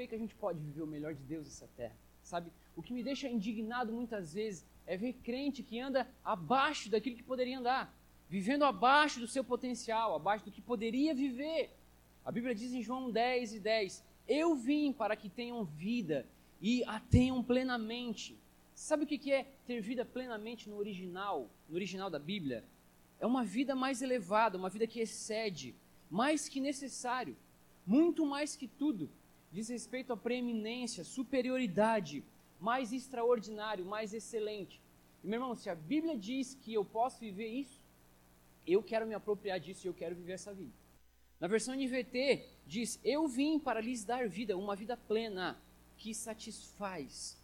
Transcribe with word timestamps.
creio 0.00 0.08
que 0.08 0.14
a 0.14 0.18
gente 0.18 0.34
pode 0.34 0.58
viver 0.58 0.82
o 0.82 0.86
melhor 0.86 1.14
de 1.14 1.22
Deus 1.22 1.44
nessa 1.44 1.68
terra. 1.76 1.94
Sabe? 2.22 2.50
O 2.74 2.82
que 2.82 2.94
me 2.94 3.02
deixa 3.02 3.28
indignado 3.28 3.92
muitas 3.92 4.32
vezes 4.32 4.64
é 4.86 4.96
ver 4.96 5.12
crente 5.14 5.62
que 5.62 5.78
anda 5.78 6.08
abaixo 6.24 6.88
daquilo 6.90 7.16
que 7.16 7.22
poderia 7.22 7.58
andar, 7.58 7.94
vivendo 8.28 8.64
abaixo 8.64 9.20
do 9.20 9.28
seu 9.28 9.44
potencial, 9.44 10.14
abaixo 10.14 10.44
do 10.44 10.50
que 10.50 10.62
poderia 10.62 11.14
viver. 11.14 11.76
A 12.24 12.32
Bíblia 12.32 12.54
diz 12.54 12.72
em 12.72 12.82
João 12.82 13.10
10 13.10 13.54
e 13.54 13.60
10: 13.60 14.04
Eu 14.26 14.54
vim 14.54 14.92
para 14.92 15.16
que 15.16 15.28
tenham 15.28 15.64
vida 15.64 16.26
e 16.62 16.82
a 16.84 16.98
tenham 16.98 17.42
plenamente. 17.42 18.38
Sabe 18.74 19.04
o 19.04 19.06
que 19.06 19.30
é 19.30 19.44
ter 19.66 19.82
vida 19.82 20.04
plenamente 20.04 20.70
no 20.70 20.76
original, 20.76 21.50
no 21.68 21.74
original 21.74 22.08
da 22.08 22.18
Bíblia? 22.18 22.64
É 23.18 23.26
uma 23.26 23.44
vida 23.44 23.74
mais 23.74 24.00
elevada, 24.00 24.56
uma 24.56 24.70
vida 24.70 24.86
que 24.86 25.00
excede, 25.00 25.74
mais 26.10 26.48
que 26.48 26.58
necessário, 26.58 27.36
muito 27.86 28.24
mais 28.24 28.56
que 28.56 28.66
tudo. 28.66 29.10
Diz 29.50 29.68
respeito 29.68 30.12
à 30.12 30.16
preeminência, 30.16 31.02
superioridade, 31.02 32.24
mais 32.60 32.92
extraordinário, 32.92 33.84
mais 33.84 34.14
excelente. 34.14 34.80
E, 35.24 35.26
meu 35.26 35.38
irmão, 35.38 35.54
se 35.54 35.68
a 35.68 35.74
Bíblia 35.74 36.16
diz 36.16 36.54
que 36.54 36.72
eu 36.72 36.84
posso 36.84 37.18
viver 37.20 37.48
isso, 37.48 37.80
eu 38.66 38.82
quero 38.82 39.06
me 39.06 39.14
apropriar 39.14 39.58
disso 39.58 39.86
e 39.86 39.88
eu 39.88 39.94
quero 39.94 40.14
viver 40.14 40.32
essa 40.32 40.52
vida. 40.52 40.72
Na 41.40 41.48
versão 41.48 41.74
NVT 41.74 42.46
diz: 42.66 43.00
Eu 43.02 43.26
vim 43.26 43.58
para 43.58 43.80
lhes 43.80 44.04
dar 44.04 44.28
vida, 44.28 44.56
uma 44.56 44.76
vida 44.76 44.96
plena, 44.96 45.60
que 45.96 46.14
satisfaz. 46.14 47.36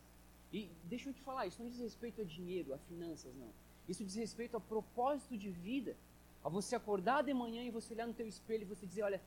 E 0.53 0.71
deixa 0.85 1.09
eu 1.09 1.15
te 1.15 1.21
falar, 1.21 1.47
isso 1.47 1.63
não 1.63 1.69
diz 1.69 1.81
respeito 1.81 2.21
a 2.21 2.25
dinheiro, 2.25 2.73
a 2.73 2.79
finanças, 2.79 3.35
não. 3.35 3.51
Isso 3.89 4.05
diz 4.05 4.15
respeito 4.15 4.57
a 4.57 4.61
propósito 4.61 5.37
de 5.37 5.51
vida. 5.51 5.97
A 6.45 6.49
você 6.49 6.77
acordar 6.77 7.23
de 7.23 7.35
manhã 7.35 7.65
e 7.65 7.71
você 7.71 7.93
olhar 7.93 8.07
no 8.07 8.15
teu 8.15 8.27
espelho 8.27 8.63
e 8.63 8.67
você 8.67 8.87
dizer, 8.87 9.03
olha, 9.03 9.21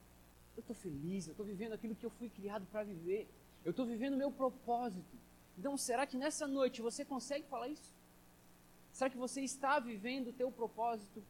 eu 0.59 0.61
estou 0.61 0.75
feliz, 0.75 1.27
eu 1.27 1.31
estou 1.31 1.45
vivendo 1.45 1.73
aquilo 1.73 1.95
que 1.95 2.05
eu 2.05 2.09
fui 2.09 2.29
criado 2.29 2.65
para 2.71 2.83
viver. 2.83 3.27
Eu 3.65 3.71
estou 3.71 3.85
vivendo 3.85 4.13
o 4.13 4.17
meu 4.17 4.31
propósito. 4.31 5.15
Então, 5.57 5.75
será 5.77 6.05
que 6.05 6.17
nessa 6.17 6.47
noite 6.47 6.81
você 6.81 7.03
consegue 7.03 7.45
falar 7.47 7.67
isso? 7.67 7.91
Será 8.91 9.09
que 9.09 9.17
você 9.17 9.41
está 9.41 9.79
vivendo 9.79 10.27
o 10.29 10.33
teu 10.33 10.51
propósito? 10.51 11.23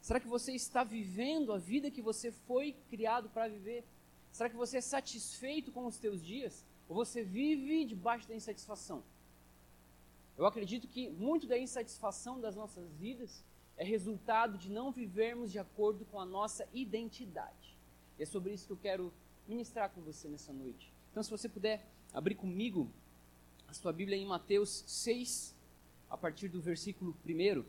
Será 0.00 0.18
que 0.18 0.28
você 0.36 0.52
está 0.52 0.82
vivendo 0.82 1.52
a 1.52 1.58
vida 1.58 1.90
que 1.90 2.02
você 2.10 2.32
foi 2.48 2.66
criado 2.88 3.28
para 3.28 3.48
viver? 3.48 3.84
Será 4.32 4.48
que 4.48 4.56
você 4.56 4.78
é 4.78 4.80
satisfeito 4.80 5.72
com 5.72 5.86
os 5.86 5.98
teus 5.98 6.24
dias? 6.24 6.64
Ou 6.88 6.94
você 6.96 7.22
vive 7.22 7.84
debaixo 7.84 8.28
da 8.28 8.34
insatisfação? 8.34 9.02
Eu 10.38 10.46
acredito 10.46 10.88
que 10.88 11.10
muito 11.10 11.46
da 11.46 11.58
insatisfação 11.58 12.40
das 12.40 12.56
nossas 12.56 12.90
vidas 12.94 13.44
é 13.76 13.84
resultado 13.84 14.56
de 14.56 14.70
não 14.70 14.90
vivermos 14.90 15.50
de 15.52 15.58
acordo 15.58 16.04
com 16.06 16.18
a 16.18 16.24
nossa 16.24 16.66
identidade. 16.72 17.59
E 18.20 18.22
é 18.22 18.26
sobre 18.26 18.52
isso 18.52 18.66
que 18.66 18.72
eu 18.74 18.76
quero 18.76 19.10
ministrar 19.48 19.88
com 19.88 20.02
você 20.02 20.28
nessa 20.28 20.52
noite. 20.52 20.92
Então, 21.10 21.22
se 21.22 21.30
você 21.30 21.48
puder 21.48 21.86
abrir 22.12 22.34
comigo 22.34 22.92
a 23.66 23.72
sua 23.72 23.94
Bíblia 23.94 24.14
em 24.14 24.26
Mateus 24.26 24.84
6, 24.86 25.56
a 26.10 26.18
partir 26.18 26.48
do 26.48 26.60
versículo 26.60 27.16
1. 27.26 27.64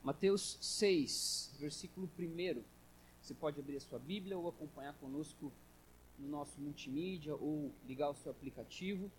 Mateus 0.00 0.56
6, 0.60 1.56
versículo 1.58 2.08
1. 2.16 2.62
Você 3.20 3.34
pode 3.34 3.58
abrir 3.58 3.78
a 3.78 3.80
sua 3.80 3.98
Bíblia 3.98 4.38
ou 4.38 4.48
acompanhar 4.48 4.94
conosco 4.94 5.52
no 6.16 6.28
nosso 6.28 6.60
multimídia 6.60 7.34
ou 7.34 7.74
ligar 7.84 8.10
o 8.10 8.14
seu 8.14 8.30
aplicativo, 8.30 9.10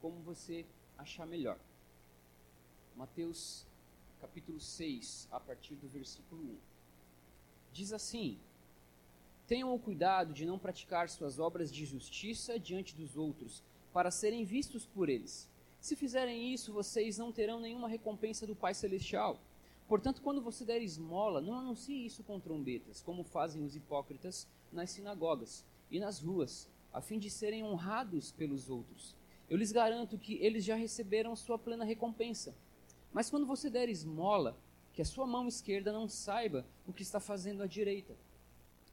como 0.00 0.22
você 0.22 0.64
achar 0.96 1.26
melhor. 1.26 1.58
Mateus 2.96 3.66
capítulo 4.22 4.58
6, 4.58 5.28
a 5.30 5.38
partir 5.38 5.74
do 5.74 5.86
versículo 5.86 6.40
1. 6.40 6.56
Diz 7.74 7.92
assim: 7.92 8.40
Tenham 9.46 9.74
o 9.74 9.78
cuidado 9.78 10.32
de 10.32 10.46
não 10.46 10.58
praticar 10.58 11.08
suas 11.08 11.38
obras 11.38 11.70
de 11.70 11.84
justiça 11.84 12.58
diante 12.58 12.94
dos 12.94 13.16
outros, 13.16 13.62
para 13.92 14.10
serem 14.10 14.42
vistos 14.42 14.86
por 14.86 15.08
eles. 15.08 15.48
Se 15.78 15.94
fizerem 15.94 16.52
isso, 16.52 16.72
vocês 16.72 17.18
não 17.18 17.30
terão 17.30 17.60
nenhuma 17.60 17.86
recompensa 17.86 18.46
do 18.46 18.56
Pai 18.56 18.72
Celestial. 18.72 19.38
Portanto, 19.86 20.22
quando 20.22 20.40
você 20.40 20.64
der 20.64 20.80
esmola, 20.80 21.42
não 21.42 21.54
anuncie 21.54 22.06
isso 22.06 22.24
com 22.24 22.40
trombetas, 22.40 23.02
como 23.02 23.22
fazem 23.22 23.62
os 23.62 23.76
hipócritas 23.76 24.48
nas 24.72 24.90
sinagogas 24.90 25.62
e 25.90 26.00
nas 26.00 26.20
ruas, 26.20 26.70
a 26.90 27.02
fim 27.02 27.18
de 27.18 27.28
serem 27.28 27.62
honrados 27.62 28.32
pelos 28.32 28.70
outros. 28.70 29.14
Eu 29.48 29.58
lhes 29.58 29.72
garanto 29.72 30.16
que 30.16 30.36
eles 30.36 30.64
já 30.64 30.74
receberam 30.74 31.36
sua 31.36 31.58
plena 31.58 31.84
recompensa. 31.84 32.56
Mas 33.12 33.28
quando 33.28 33.46
você 33.46 33.68
der 33.68 33.90
esmola, 33.90 34.58
que 34.94 35.02
a 35.02 35.04
sua 35.04 35.26
mão 35.26 35.46
esquerda 35.46 35.92
não 35.92 36.08
saiba 36.08 36.64
o 36.86 36.92
que 36.94 37.02
está 37.02 37.20
fazendo 37.20 37.62
a 37.62 37.66
direita, 37.66 38.16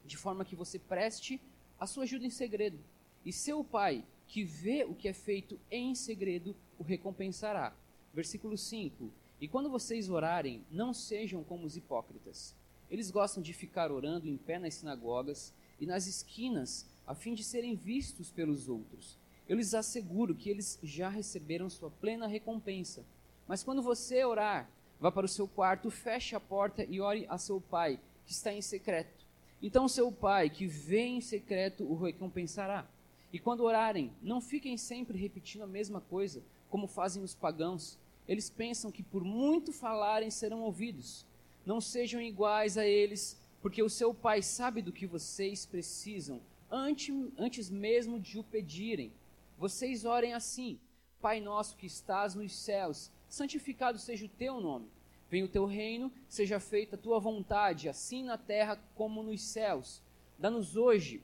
de 0.05 0.17
forma 0.17 0.45
que 0.45 0.55
você 0.55 0.79
preste 0.79 1.41
a 1.79 1.87
sua 1.87 2.03
ajuda 2.03 2.25
em 2.25 2.29
segredo. 2.29 2.79
E 3.25 3.31
seu 3.31 3.63
pai, 3.63 4.03
que 4.27 4.43
vê 4.43 4.83
o 4.83 4.95
que 4.95 5.07
é 5.07 5.13
feito 5.13 5.59
em 5.69 5.93
segredo, 5.93 6.55
o 6.77 6.83
recompensará. 6.83 7.75
Versículo 8.13 8.57
5: 8.57 9.11
E 9.39 9.47
quando 9.47 9.69
vocês 9.69 10.09
orarem, 10.09 10.65
não 10.69 10.93
sejam 10.93 11.43
como 11.43 11.65
os 11.65 11.75
hipócritas. 11.77 12.55
Eles 12.89 13.09
gostam 13.09 13.41
de 13.41 13.53
ficar 13.53 13.91
orando 13.91 14.27
em 14.27 14.37
pé 14.37 14.59
nas 14.59 14.75
sinagogas 14.75 15.53
e 15.79 15.85
nas 15.85 16.07
esquinas, 16.07 16.85
a 17.07 17.15
fim 17.15 17.33
de 17.33 17.43
serem 17.43 17.75
vistos 17.75 18.31
pelos 18.31 18.67
outros. 18.67 19.17
Eu 19.47 19.57
lhes 19.57 19.73
asseguro 19.73 20.35
que 20.35 20.49
eles 20.49 20.79
já 20.83 21.09
receberam 21.09 21.69
sua 21.69 21.89
plena 21.89 22.27
recompensa. 22.27 23.05
Mas 23.47 23.63
quando 23.63 23.81
você 23.81 24.23
orar, 24.23 24.69
vá 24.99 25.11
para 25.11 25.25
o 25.25 25.29
seu 25.29 25.47
quarto, 25.47 25.89
feche 25.89 26.35
a 26.35 26.39
porta 26.39 26.85
e 26.85 27.01
ore 27.01 27.25
a 27.29 27.37
seu 27.37 27.59
pai, 27.59 27.99
que 28.25 28.31
está 28.31 28.53
em 28.53 28.61
secreto. 28.61 29.20
Então 29.61 29.87
seu 29.87 30.11
pai, 30.11 30.49
que 30.49 30.65
vê 30.65 31.01
em 31.01 31.21
secreto, 31.21 31.83
o 31.83 31.95
recompensará. 31.95 32.87
E 33.31 33.39
quando 33.39 33.63
orarem, 33.63 34.11
não 34.21 34.41
fiquem 34.41 34.75
sempre 34.75 35.17
repetindo 35.17 35.61
a 35.61 35.67
mesma 35.67 36.01
coisa, 36.01 36.43
como 36.69 36.87
fazem 36.87 37.23
os 37.23 37.35
pagãos. 37.35 37.97
Eles 38.27 38.49
pensam 38.49 38.91
que 38.91 39.03
por 39.03 39.23
muito 39.23 39.71
falarem 39.71 40.29
serão 40.29 40.61
ouvidos. 40.61 41.25
Não 41.65 41.79
sejam 41.79 42.21
iguais 42.21 42.77
a 42.77 42.85
eles, 42.85 43.39
porque 43.61 43.83
o 43.83 43.89
seu 43.89 44.13
pai 44.13 44.41
sabe 44.41 44.81
do 44.81 44.91
que 44.91 45.05
vocês 45.05 45.65
precisam, 45.65 46.41
antes, 46.69 47.13
antes 47.37 47.69
mesmo 47.69 48.19
de 48.19 48.39
o 48.39 48.43
pedirem. 48.43 49.11
Vocês 49.57 50.05
orem 50.05 50.33
assim: 50.33 50.79
Pai 51.21 51.39
nosso 51.39 51.77
que 51.77 51.85
estás 51.85 52.33
nos 52.33 52.51
céus, 52.55 53.11
santificado 53.29 53.99
seja 53.99 54.25
o 54.25 54.29
teu 54.29 54.59
nome. 54.59 54.87
Venha 55.31 55.45
o 55.45 55.47
teu 55.47 55.65
reino, 55.65 56.11
seja 56.27 56.59
feita 56.59 56.97
a 56.97 56.99
tua 56.99 57.17
vontade, 57.17 57.87
assim 57.87 58.21
na 58.21 58.37
terra 58.37 58.77
como 58.95 59.23
nos 59.23 59.41
céus. 59.41 60.01
Dá-nos 60.37 60.75
hoje 60.75 61.23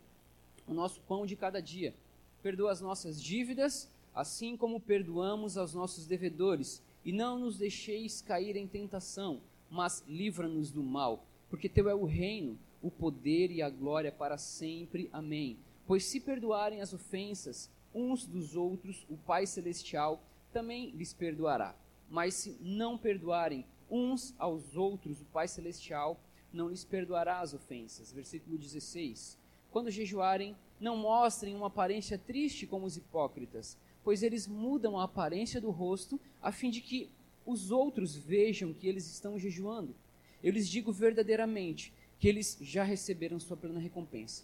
o 0.65 0.73
nosso 0.73 1.01
pão 1.01 1.25
de 1.25 1.35
cada 1.35 1.61
dia. 1.61 1.93
Perdoa 2.41 2.71
as 2.71 2.79
nossas 2.79 3.21
dívidas, 3.21 3.91
assim 4.15 4.55
como 4.55 4.79
perdoamos 4.79 5.57
aos 5.57 5.73
nossos 5.73 6.07
devedores. 6.07 6.81
E 7.03 7.11
não 7.11 7.37
nos 7.37 7.57
deixeis 7.57 8.21
cair 8.21 8.55
em 8.55 8.65
tentação, 8.65 9.41
mas 9.69 10.01
livra-nos 10.07 10.71
do 10.71 10.81
mal. 10.81 11.25
Porque 11.49 11.67
teu 11.67 11.89
é 11.89 11.93
o 11.93 12.05
reino, 12.05 12.57
o 12.81 12.89
poder 12.89 13.51
e 13.51 13.61
a 13.61 13.69
glória 13.69 14.11
para 14.11 14.37
sempre. 14.37 15.09
Amém. 15.11 15.57
Pois 15.85 16.05
se 16.05 16.21
perdoarem 16.21 16.79
as 16.79 16.93
ofensas 16.93 17.69
uns 17.93 18.25
dos 18.25 18.55
outros, 18.55 19.05
o 19.09 19.17
Pai 19.17 19.45
Celestial 19.45 20.23
também 20.53 20.91
lhes 20.91 21.11
perdoará. 21.11 21.75
Mas 22.09 22.35
se 22.35 22.57
não 22.61 22.97
perdoarem 22.97 23.65
uns 23.89 24.33
aos 24.37 24.75
outros, 24.75 25.21
o 25.21 25.25
Pai 25.25 25.47
Celestial 25.47 26.19
não 26.51 26.69
lhes 26.69 26.83
perdoará 26.83 27.39
as 27.39 27.53
ofensas. 27.53 28.11
Versículo 28.11 28.57
16. 28.57 29.37
Quando 29.71 29.91
jejuarem, 29.91 30.55
não 30.79 30.97
mostrem 30.97 31.55
uma 31.55 31.67
aparência 31.67 32.17
triste 32.17 32.65
como 32.65 32.85
os 32.85 32.97
hipócritas, 32.97 33.77
pois 34.03 34.23
eles 34.23 34.47
mudam 34.47 34.99
a 34.99 35.03
aparência 35.03 35.59
do 35.59 35.69
rosto 35.69 36.19
a 36.41 36.51
fim 36.51 36.69
de 36.69 36.81
que 36.81 37.09
os 37.45 37.71
outros 37.71 38.15
vejam 38.15 38.73
que 38.73 38.87
eles 38.87 39.09
estão 39.09 39.39
jejuando. 39.39 39.95
Eu 40.43 40.51
lhes 40.51 40.67
digo 40.67 40.91
verdadeiramente 40.91 41.93
que 42.19 42.27
eles 42.27 42.57
já 42.61 42.83
receberam 42.83 43.39
sua 43.39 43.57
plena 43.57 43.79
recompensa. 43.79 44.43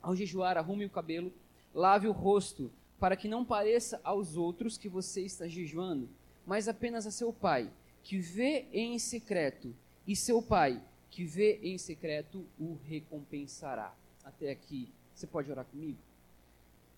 Ao 0.00 0.14
jejuar, 0.14 0.56
arrume 0.56 0.84
o 0.84 0.90
cabelo, 0.90 1.32
lave 1.74 2.06
o 2.06 2.12
rosto, 2.12 2.70
para 2.98 3.16
que 3.16 3.28
não 3.28 3.44
pareça 3.44 4.00
aos 4.02 4.36
outros 4.36 4.76
que 4.76 4.88
você 4.88 5.22
está 5.22 5.46
jejuando, 5.46 6.08
mas 6.46 6.68
apenas 6.68 7.06
a 7.06 7.10
seu 7.10 7.32
pai, 7.32 7.70
que 8.08 8.16
vê 8.16 8.66
em 8.72 8.98
secreto, 8.98 9.76
e 10.06 10.16
seu 10.16 10.40
pai, 10.40 10.82
que 11.10 11.26
vê 11.26 11.60
em 11.62 11.76
secreto, 11.76 12.46
o 12.58 12.78
recompensará. 12.82 13.94
Até 14.24 14.50
aqui, 14.50 14.90
você 15.14 15.26
pode 15.26 15.50
orar 15.50 15.66
comigo? 15.66 15.98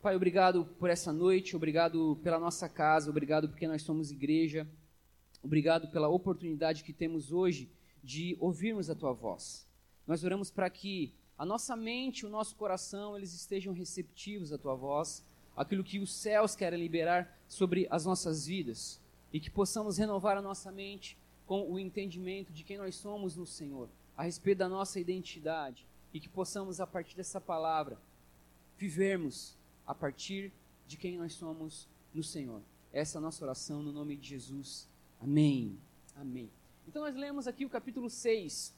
Pai, 0.01 0.15
obrigado 0.15 0.65
por 0.79 0.89
essa 0.89 1.13
noite, 1.13 1.57
obrigado 1.57 2.17
pela 2.23 2.39
nossa 2.39 2.69
casa, 2.69 3.11
obrigado 3.11 3.49
porque 3.49 3.67
nós 3.67 3.83
somos 3.83 4.13
igreja, 4.13 4.69
obrigado 5.43 5.91
pela 5.91 6.07
oportunidade 6.07 6.85
que 6.85 6.93
temos 6.93 7.33
hoje 7.33 7.69
de 8.05 8.37
ouvirmos 8.39 8.89
a 8.89 8.95
tua 8.95 9.13
voz. 9.13 9.67
Nós 10.07 10.23
oramos 10.23 10.49
para 10.49 10.71
que 10.71 11.13
a 11.37 11.45
nossa 11.45 11.75
mente, 11.75 12.25
o 12.25 12.31
nosso 12.31 12.55
coração, 12.55 13.17
eles 13.17 13.35
estejam 13.35 13.75
receptivos 13.75 14.53
à 14.53 14.59
tua 14.59 14.77
voz, 14.77 15.27
aquilo 15.57 15.83
que 15.83 15.99
os 15.99 16.15
céus 16.15 16.55
querem 16.55 16.79
liberar 16.79 17.37
sobre 17.49 17.89
as 17.91 18.05
nossas 18.07 18.47
vidas 18.47 19.01
e 19.33 19.41
que 19.41 19.51
possamos 19.51 19.99
renovar 19.99 20.37
a 20.37 20.43
nossa 20.43 20.71
mente 20.71 21.17
com 21.47 21.71
o 21.71 21.79
entendimento 21.79 22.53
de 22.53 22.65
quem 22.65 22.79
nós 22.79 22.95
somos 22.95 23.37
no 23.37 23.47
Senhor, 23.47 23.89
a 24.17 24.23
respeito 24.23 24.59
da 24.59 24.69
nossa 24.69 25.01
identidade, 25.01 25.87
e 26.13 26.21
que 26.21 26.29
possamos, 26.29 26.81
a 26.81 26.87
partir 26.87 27.17
dessa 27.17 27.41
palavra, 27.41 27.99
vivermos 28.77 29.57
a 29.87 29.95
partir 29.95 30.53
de 30.87 30.97
quem 30.97 31.19
nós 31.19 31.33
somos 31.33 31.89
no 32.15 32.23
Senhor. 32.23 32.63
Essa 32.93 33.17
é 33.17 33.19
a 33.19 33.23
nossa 33.23 33.45
oração 33.45 33.83
no 33.83 33.93
nome 33.93 34.17
de 34.17 34.29
Jesus. 34.29 34.89
Amém. 35.21 35.79
Amém. 36.17 36.51
Então 36.89 37.03
nós 37.03 37.15
lemos 37.15 37.47
aqui 37.47 37.65
o 37.65 37.71
capítulo 37.71 38.11
6 38.11 38.75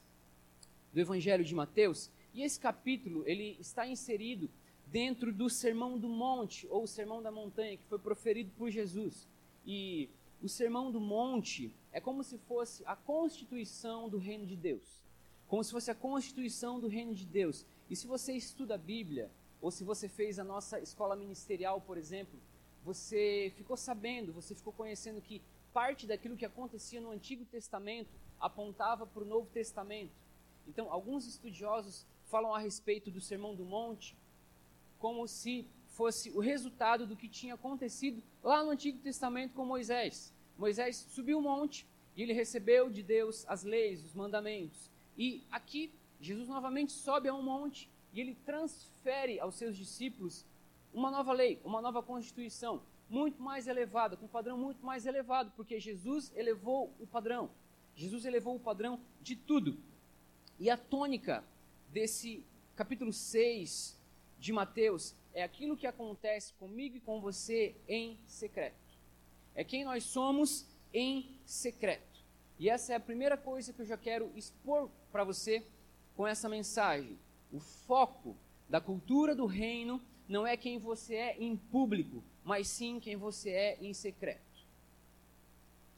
do 0.93 0.99
Evangelho 0.99 1.43
de 1.43 1.55
Mateus, 1.55 2.11
e 2.33 2.43
esse 2.43 2.59
capítulo 2.59 3.23
ele 3.25 3.57
está 3.59 3.87
inserido 3.87 4.49
dentro 4.87 5.33
do 5.33 5.49
Sermão 5.49 5.97
do 5.97 6.07
Monte 6.07 6.67
ou 6.69 6.83
o 6.83 6.87
Sermão 6.87 7.21
da 7.21 7.31
Montanha 7.31 7.77
que 7.77 7.85
foi 7.85 7.97
proferido 7.97 8.51
por 8.57 8.69
Jesus. 8.69 9.27
E 9.65 10.09
o 10.43 10.49
Sermão 10.49 10.91
do 10.91 10.99
Monte 10.99 11.73
é 11.93 12.01
como 12.01 12.21
se 12.21 12.37
fosse 12.37 12.83
a 12.85 12.97
constituição 12.97 14.09
do 14.09 14.17
reino 14.17 14.45
de 14.45 14.57
Deus. 14.57 15.01
Como 15.47 15.63
se 15.63 15.71
fosse 15.71 15.89
a 15.89 15.95
constituição 15.95 16.81
do 16.81 16.87
reino 16.89 17.15
de 17.15 17.25
Deus. 17.25 17.65
E 17.89 17.95
se 17.95 18.05
você 18.05 18.33
estuda 18.33 18.75
a 18.75 18.77
Bíblia, 18.77 19.31
ou 19.61 19.71
se 19.71 19.85
você 19.85 20.09
fez 20.09 20.39
a 20.39 20.43
nossa 20.43 20.81
escola 20.81 21.15
ministerial, 21.15 21.79
por 21.79 21.97
exemplo, 21.97 22.37
você 22.83 23.53
ficou 23.55 23.77
sabendo, 23.77 24.33
você 24.33 24.53
ficou 24.53 24.73
conhecendo 24.73 25.21
que 25.21 25.41
parte 25.71 26.05
daquilo 26.05 26.35
que 26.35 26.45
acontecia 26.45 26.99
no 26.99 27.11
Antigo 27.11 27.45
Testamento 27.45 28.09
apontava 28.37 29.07
para 29.07 29.23
o 29.23 29.25
Novo 29.25 29.47
Testamento. 29.49 30.11
Então, 30.67 30.91
alguns 30.91 31.25
estudiosos 31.25 32.05
falam 32.25 32.53
a 32.53 32.59
respeito 32.59 33.09
do 33.09 33.21
Sermão 33.21 33.55
do 33.55 33.63
Monte 33.63 34.17
como 34.99 35.25
se 35.25 35.65
fosse 35.93 36.31
o 36.31 36.39
resultado 36.39 37.05
do 37.05 37.15
que 37.15 37.27
tinha 37.27 37.53
acontecido 37.53 38.21
lá 38.43 38.63
no 38.63 38.71
Antigo 38.71 38.97
Testamento 38.99 39.53
com 39.53 39.65
Moisés. 39.65 40.33
Moisés 40.57 41.05
subiu 41.09 41.39
o 41.39 41.41
monte 41.41 41.87
e 42.15 42.21
ele 42.21 42.33
recebeu 42.33 42.89
de 42.89 43.01
Deus 43.01 43.45
as 43.47 43.63
leis, 43.63 44.03
os 44.03 44.13
mandamentos. 44.13 44.89
E 45.17 45.43
aqui, 45.51 45.91
Jesus 46.19 46.47
novamente 46.47 46.91
sobe 46.91 47.29
a 47.29 47.33
um 47.33 47.43
monte 47.43 47.89
e 48.11 48.19
ele 48.19 48.35
transfere 48.45 49.39
aos 49.39 49.55
seus 49.55 49.77
discípulos 49.77 50.45
uma 50.93 51.09
nova 51.09 51.33
lei, 51.33 51.59
uma 51.63 51.81
nova 51.81 52.01
constituição 52.01 52.81
muito 53.09 53.41
mais 53.41 53.67
elevada, 53.67 54.17
com 54.17 54.25
um 54.25 54.29
padrão 54.29 54.57
muito 54.57 54.83
mais 54.83 55.05
elevado, 55.05 55.51
porque 55.55 55.79
Jesus 55.79 56.31
elevou 56.35 56.91
o 56.99 57.05
padrão. 57.05 57.49
Jesus 57.95 58.25
elevou 58.25 58.55
o 58.55 58.59
padrão 58.59 58.99
de 59.21 59.35
tudo. 59.35 59.77
E 60.59 60.69
a 60.69 60.77
tônica 60.77 61.43
desse 61.91 62.43
capítulo 62.75 63.13
6 63.13 64.01
de 64.43 64.51
Mateus 64.51 65.15
é 65.33 65.41
aquilo 65.41 65.77
que 65.77 65.87
acontece 65.87 66.51
comigo 66.55 66.97
e 66.97 66.99
com 66.99 67.21
você 67.21 67.77
em 67.87 68.19
secreto. 68.27 68.75
É 69.55 69.63
quem 69.63 69.85
nós 69.85 70.03
somos 70.03 70.67
em 70.93 71.39
secreto. 71.45 72.21
E 72.59 72.69
essa 72.69 72.91
é 72.91 72.97
a 72.97 72.99
primeira 72.99 73.37
coisa 73.37 73.71
que 73.71 73.81
eu 73.81 73.85
já 73.85 73.95
quero 73.95 74.29
expor 74.35 74.89
para 75.13 75.23
você 75.23 75.65
com 76.13 76.27
essa 76.27 76.49
mensagem. 76.49 77.17
O 77.53 77.59
foco 77.61 78.35
da 78.67 78.81
cultura 78.81 79.33
do 79.33 79.45
reino 79.45 80.01
não 80.27 80.45
é 80.45 80.57
quem 80.57 80.77
você 80.77 81.15
é 81.15 81.37
em 81.39 81.55
público, 81.55 82.21
mas 82.43 82.67
sim 82.67 82.99
quem 82.99 83.15
você 83.15 83.49
é 83.49 83.77
em 83.79 83.93
secreto. 83.93 84.67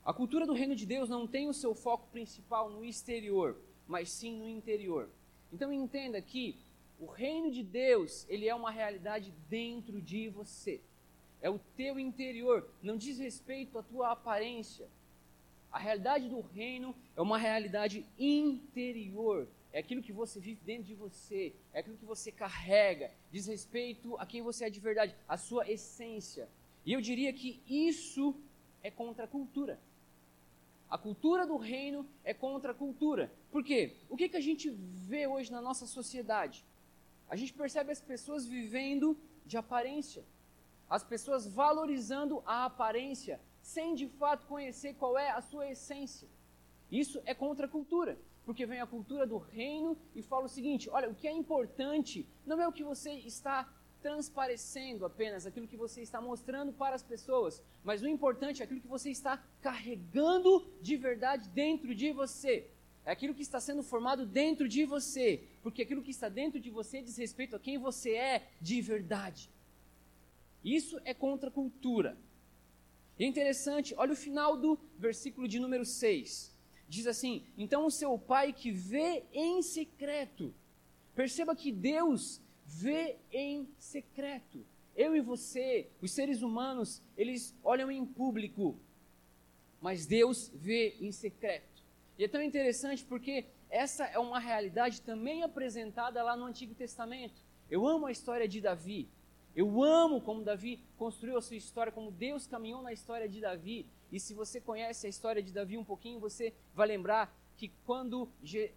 A 0.04 0.14
cultura 0.14 0.46
do 0.46 0.54
reino 0.54 0.76
de 0.76 0.86
Deus 0.86 1.10
não 1.10 1.26
tem 1.26 1.50
o 1.50 1.54
seu 1.54 1.74
foco 1.74 2.08
principal 2.12 2.70
no 2.70 2.86
exterior, 2.86 3.60
mas 3.88 4.12
sim 4.12 4.38
no 4.38 4.48
interior. 4.48 5.10
Então 5.52 5.74
entenda 5.74 6.22
que 6.22 6.60
o 7.00 7.06
reino 7.06 7.52
de 7.52 7.64
Deus, 7.64 8.26
ele 8.30 8.48
é 8.48 8.56
uma 8.56 8.72
realidade 8.72 9.34
dentro 9.50 10.02
de 10.02 10.30
você. 10.30 10.80
É 11.42 11.50
o 11.50 11.60
teu 11.76 12.00
interior, 12.00 12.68
não 12.82 12.98
diz 12.98 13.20
respeito 13.20 13.78
à 13.78 13.84
tua 13.84 14.12
aparência. 14.12 14.88
A 15.72 15.78
realidade 15.78 16.30
do 16.30 16.40
reino 16.40 16.96
é 17.16 17.22
uma 17.22 17.38
realidade 17.38 18.06
interior, 18.18 19.48
é 19.74 19.80
aquilo 19.80 20.02
que 20.02 20.14
você 20.14 20.40
vive 20.40 20.62
dentro 20.64 20.86
de 20.86 20.96
você, 20.96 21.54
é 21.74 21.80
aquilo 21.80 21.98
que 21.98 22.06
você 22.06 22.32
carrega, 22.32 23.12
diz 23.30 23.48
respeito 23.48 24.16
a 24.18 24.26
quem 24.26 24.42
você 24.42 24.66
é 24.66 24.70
de 24.70 24.80
verdade, 24.80 25.14
a 25.28 25.36
sua 25.36 25.70
essência. 25.70 26.48
E 26.86 26.94
eu 26.94 27.02
diria 27.02 27.34
que 27.34 27.62
isso 27.68 28.34
é 28.82 28.90
contra 28.90 29.26
a 29.26 29.28
cultura. 29.28 29.78
A 30.90 30.98
cultura 30.98 31.46
do 31.46 31.58
reino 31.58 32.08
é 32.24 32.34
contra 32.34 32.72
a 32.72 32.76
cultura. 32.76 33.30
Por 33.52 33.64
quê? 33.64 33.98
O 34.10 34.16
que, 34.16 34.30
que 34.30 34.38
a 34.38 34.42
gente 34.42 34.70
vê 34.70 35.28
hoje 35.28 35.52
na 35.52 35.60
nossa 35.60 35.86
sociedade? 35.86 36.64
A 37.30 37.36
gente 37.36 37.54
percebe 37.54 37.92
as 37.92 38.02
pessoas 38.02 38.46
vivendo 38.46 39.18
de 39.46 39.58
aparência. 39.58 40.24
As 40.90 41.04
pessoas 41.04 41.48
valorizando 41.48 42.44
a 42.46 42.66
aparência, 42.66 43.40
sem 43.62 43.96
de 43.96 44.08
fato 44.08 44.46
conhecer 44.46 44.94
qual 44.96 45.18
é 45.18 45.32
a 45.32 45.42
sua 45.42 45.68
essência. 45.68 46.28
Isso 46.92 47.22
é 47.26 47.34
contra 47.34 47.66
a 47.66 47.70
cultura 47.70 48.18
porque 48.46 48.66
vem 48.66 48.80
a 48.80 48.86
cultura 48.86 49.26
do 49.26 49.38
reino 49.38 49.98
e 50.14 50.22
fala 50.22 50.46
o 50.46 50.50
seguinte: 50.50 50.90
olha, 50.90 51.10
o 51.10 51.16
que 51.16 51.28
é 51.28 51.32
importante 51.32 52.28
não 52.46 52.62
é 52.62 52.68
o 52.68 52.72
que 52.72 52.84
você 52.84 53.12
está 53.12 53.68
transparecendo 54.02 55.04
apenas, 55.04 55.48
aquilo 55.48 55.68
que 55.68 55.76
você 55.76 56.02
está 56.02 56.22
mostrando 56.22 56.72
para 56.72 56.96
as 56.96 57.02
pessoas, 57.02 57.62
mas 57.84 58.04
o 58.04 58.08
importante 58.08 58.62
é 58.62 58.66
aquilo 58.66 58.80
que 58.80 58.88
você 58.88 59.10
está 59.10 59.44
carregando 59.62 60.72
de 60.80 60.96
verdade 60.96 61.50
dentro 61.50 61.96
de 61.96 62.12
você. 62.12 62.70
É 63.06 63.12
aquilo 63.12 63.36
que 63.36 63.42
está 63.42 63.60
sendo 63.60 63.84
formado 63.84 64.26
dentro 64.26 64.68
de 64.68 64.84
você, 64.84 65.44
porque 65.62 65.84
aquilo 65.84 66.02
que 66.02 66.12
está 66.12 66.28
dentro 66.28 66.60
de 66.60 66.70
você 66.70 67.02
diz 67.02 67.16
respeito 67.18 67.56
a 67.56 67.60
quem 67.60 67.78
você 67.78 68.16
é 68.16 68.50
de 68.60 68.82
verdade. 68.82 69.50
Isso 70.64 71.00
é 71.06 71.14
contra 71.14 71.50
a 71.50 71.52
cultura. 71.52 72.18
E 73.20 73.24
é 73.24 73.28
interessante, 73.28 73.94
olha 73.96 74.14
o 74.14 74.16
final 74.16 74.58
do 74.58 74.78
versículo 74.98 75.48
de 75.48 75.60
número 75.60 75.86
6 75.86 76.56
diz 76.88 77.08
assim: 77.08 77.44
então 77.58 77.86
o 77.86 77.92
seu 77.92 78.18
pai 78.18 78.54
que 78.54 78.72
vê 78.72 79.24
em 79.34 79.62
secreto, 79.62 80.54
perceba 81.14 81.56
que 81.56 81.72
Deus 81.72 82.42
vê 82.66 83.18
em 83.32 83.68
secreto. 83.78 84.66
Eu 84.96 85.16
e 85.16 85.20
você, 85.20 85.90
os 86.02 86.12
seres 86.12 86.42
humanos, 86.42 87.02
eles 87.18 87.54
olham 87.64 87.92
em 87.92 88.06
público, 88.06 88.80
mas 89.82 90.06
Deus 90.06 90.50
vê 90.54 90.96
em 91.02 91.12
secreto. 91.12 91.75
E 92.18 92.24
é 92.24 92.28
tão 92.28 92.42
interessante 92.42 93.04
porque 93.04 93.46
essa 93.70 94.06
é 94.06 94.18
uma 94.18 94.40
realidade 94.40 95.02
também 95.02 95.44
apresentada 95.44 96.24
lá 96.24 96.36
no 96.36 96.46
Antigo 96.46 96.74
Testamento. 96.74 97.44
Eu 97.70 97.86
amo 97.86 98.06
a 98.06 98.12
história 98.12 98.48
de 98.48 98.62
Davi. 98.62 99.10
Eu 99.56 99.84
amo 99.84 100.22
como 100.22 100.44
Davi 100.44 100.84
construiu 100.98 101.38
a 101.38 101.42
sua 101.42 101.56
história, 101.56 101.92
como 101.92 102.12
Deus 102.12 102.46
caminhou 102.48 102.82
na 102.82 102.94
história 102.94 103.28
de 103.28 103.42
Davi. 103.42 103.86
E 104.12 104.20
se 104.20 104.34
você 104.34 104.62
conhece 104.62 105.08
a 105.08 105.10
história 105.10 105.42
de 105.42 105.52
Davi 105.52 105.78
um 105.78 105.84
pouquinho, 105.84 106.20
você 106.20 106.54
vai 106.74 106.88
lembrar 106.88 107.34
que 107.58 107.72
quando, 107.86 108.30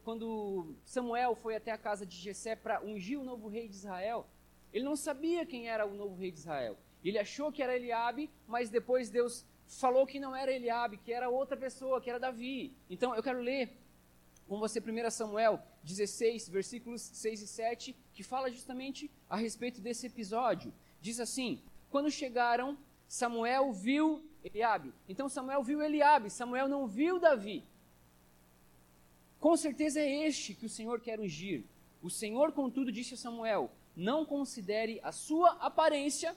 quando 0.05 0.75
Samuel 0.85 1.35
foi 1.35 1.57
até 1.57 1.71
a 1.73 1.79
casa 1.79 2.07
de 2.07 2.17
Jessé 2.17 2.55
para 2.55 2.81
ungir 2.83 3.19
o 3.19 3.25
novo 3.25 3.49
rei 3.49 3.69
de 3.69 3.75
Israel, 3.75 4.27
ele 4.73 4.85
não 4.85 4.97
sabia 4.97 5.45
quem 5.45 5.69
era 5.69 5.85
o 5.87 5.95
novo 5.95 6.15
rei 6.15 6.31
de 6.31 6.39
Israel. 6.39 6.77
Ele 7.05 7.19
achou 7.19 7.53
que 7.53 7.63
era 7.63 7.77
Eliabe, 7.77 8.31
mas 8.47 8.71
depois 8.71 9.11
Deus 9.11 9.45
falou 9.69 10.07
que 10.07 10.19
não 10.19 10.35
era 10.35 10.53
Eliabe, 10.53 10.97
que 10.97 11.13
era 11.13 11.29
outra 11.29 11.57
pessoa, 11.57 12.01
que 12.01 12.09
era 12.09 12.19
Davi. 12.19 12.75
Então 12.89 13.15
eu 13.15 13.23
quero 13.23 13.41
ler 13.41 13.77
com 14.49 14.59
você 14.59 14.81
1 14.81 15.11
Samuel 15.11 15.63
16, 15.85 16.49
versículos 16.49 17.03
6 17.03 17.43
e 17.43 17.47
7, 17.47 17.97
que 18.15 18.23
fala 18.23 18.51
justamente 18.51 19.11
a 19.29 19.37
respeito 19.37 19.81
desse 19.81 20.07
episódio. 20.07 20.73
Diz 21.01 21.21
assim: 21.21 21.63
Quando 21.91 22.11
chegaram, 22.11 22.79
Samuel 23.07 23.73
viu 23.73 24.25
Eliabe. 24.43 24.93
Então 25.09 25.29
Samuel 25.29 25.63
viu 25.63 25.83
Eliabe, 25.83 26.31
Samuel 26.31 26.67
não 26.67 26.87
viu 26.87 27.19
Davi. 27.19 27.65
Com 29.39 29.57
certeza 29.57 30.01
é 30.01 30.27
este 30.27 30.55
que 30.55 30.67
o 30.67 30.69
Senhor 30.69 31.01
quer 31.01 31.21
ungir. 31.21 31.65
O 32.03 32.11
Senhor, 32.11 32.53
contudo, 32.53 32.91
disse 32.91 33.15
a 33.15 33.17
Samuel: 33.19 33.71
Não 33.95 34.25
considere 34.25 34.99
a 35.03 35.13
sua 35.13 35.51
aparência 35.61 36.35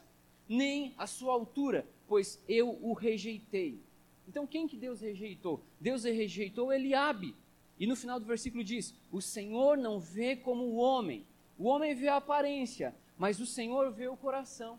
nem 0.47 0.93
a 0.97 1.07
sua 1.07 1.31
altura, 1.33 1.87
pois 2.11 2.43
eu 2.45 2.77
o 2.81 2.91
rejeitei. 2.91 3.79
Então 4.27 4.45
quem 4.45 4.67
que 4.67 4.75
Deus 4.75 4.99
rejeitou? 4.99 5.63
Deus 5.79 6.03
rejeitou 6.03 6.73
Eliabe. 6.73 7.33
E 7.79 7.87
no 7.87 7.95
final 7.95 8.19
do 8.19 8.25
versículo 8.25 8.65
diz: 8.65 8.93
O 9.09 9.21
Senhor 9.21 9.77
não 9.77 9.97
vê 9.97 10.35
como 10.35 10.65
o 10.65 10.75
homem. 10.75 11.25
O 11.57 11.69
homem 11.69 11.95
vê 11.95 12.09
a 12.09 12.17
aparência, 12.17 12.93
mas 13.17 13.39
o 13.39 13.45
Senhor 13.45 13.91
vê 13.93 14.09
o 14.09 14.17
coração. 14.17 14.77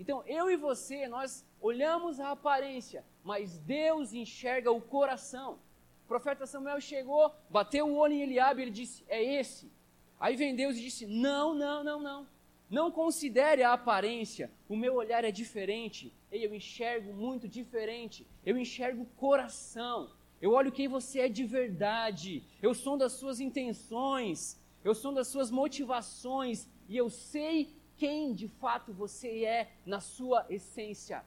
Então, 0.00 0.24
eu 0.26 0.50
e 0.50 0.56
você, 0.56 1.06
nós 1.06 1.44
olhamos 1.60 2.18
a 2.18 2.32
aparência, 2.32 3.04
mas 3.22 3.56
Deus 3.60 4.12
enxerga 4.12 4.72
o 4.72 4.80
coração. 4.80 5.60
O 6.04 6.08
profeta 6.08 6.44
Samuel 6.44 6.80
chegou, 6.80 7.32
bateu 7.48 7.86
o 7.86 7.94
olho 7.94 8.14
em 8.14 8.22
Eliabe 8.22 8.62
e 8.62 8.64
ele 8.64 8.72
disse: 8.72 9.04
É 9.06 9.22
esse. 9.22 9.70
Aí 10.18 10.34
vem 10.34 10.56
Deus 10.56 10.76
e 10.76 10.80
disse: 10.80 11.06
Não, 11.06 11.54
não, 11.54 11.84
não, 11.84 12.00
não. 12.00 12.26
Não 12.70 12.90
considere 12.90 13.62
a 13.62 13.72
aparência. 13.72 14.50
O 14.68 14.76
meu 14.76 14.94
olhar 14.94 15.24
é 15.24 15.30
diferente. 15.30 16.12
Eu 16.30 16.54
enxergo 16.54 17.12
muito 17.12 17.46
diferente. 17.48 18.26
Eu 18.44 18.56
enxergo 18.56 19.02
o 19.02 19.06
coração. 19.16 20.10
Eu 20.40 20.52
olho 20.52 20.72
quem 20.72 20.88
você 20.88 21.20
é 21.20 21.28
de 21.28 21.44
verdade. 21.44 22.42
Eu 22.60 22.74
sou 22.74 22.96
das 22.96 23.12
suas 23.12 23.40
intenções. 23.40 24.58
Eu 24.82 24.94
sou 24.94 25.12
das 25.12 25.28
suas 25.28 25.50
motivações. 25.50 26.68
E 26.88 26.96
eu 26.96 27.08
sei 27.10 27.74
quem 27.96 28.32
de 28.32 28.48
fato 28.48 28.92
você 28.92 29.44
é 29.44 29.72
na 29.86 30.00
sua 30.00 30.46
essência. 30.48 31.24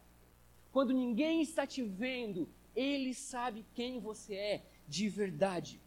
Quando 0.72 0.94
ninguém 0.94 1.42
está 1.42 1.66
te 1.66 1.82
vendo, 1.82 2.48
ele 2.76 3.14
sabe 3.14 3.66
quem 3.74 4.00
você 4.00 4.36
é 4.36 4.62
de 4.88 5.10
verdade. 5.10 5.82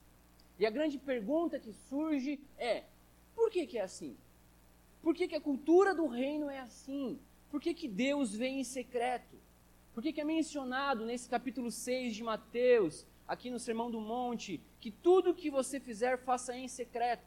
E 0.59 0.67
a 0.67 0.71
grande 0.71 0.99
pergunta 0.99 1.59
que 1.59 1.73
surge 1.73 2.41
é: 2.59 2.85
por 3.35 3.51
que, 3.51 3.67
que 3.67 3.79
é 3.79 3.83
assim? 3.83 4.17
Por 5.03 5.15
que, 5.15 5.29
que 5.29 5.37
a 5.37 5.41
cultura 5.41 5.95
do 5.95 6.07
reino 6.07 6.51
é 6.51 6.59
assim? 6.61 7.19
por 7.51 7.61
que, 7.61 7.75
que 7.75 7.89
Deus 7.89 8.35
vem 8.35 8.61
em 8.61 8.65
secreto? 8.65 9.37
Por 9.93 10.03
que, 10.03 10.13
que 10.13 10.21
é 10.21 10.25
mencionado 10.25 11.05
nesse 11.05 11.29
capítulo 11.29 11.71
6 11.71 12.15
de 12.15 12.23
Mateus, 12.23 13.05
aqui 13.27 13.51
no 13.51 13.59
Sermão 13.59 13.91
do 13.91 14.01
Monte, 14.01 14.61
que 14.81 14.91
tudo 14.91 15.35
que 15.35 15.51
você 15.51 15.81
fizer, 15.81 16.17
faça 16.19 16.57
em 16.57 16.69
secreto? 16.69 17.27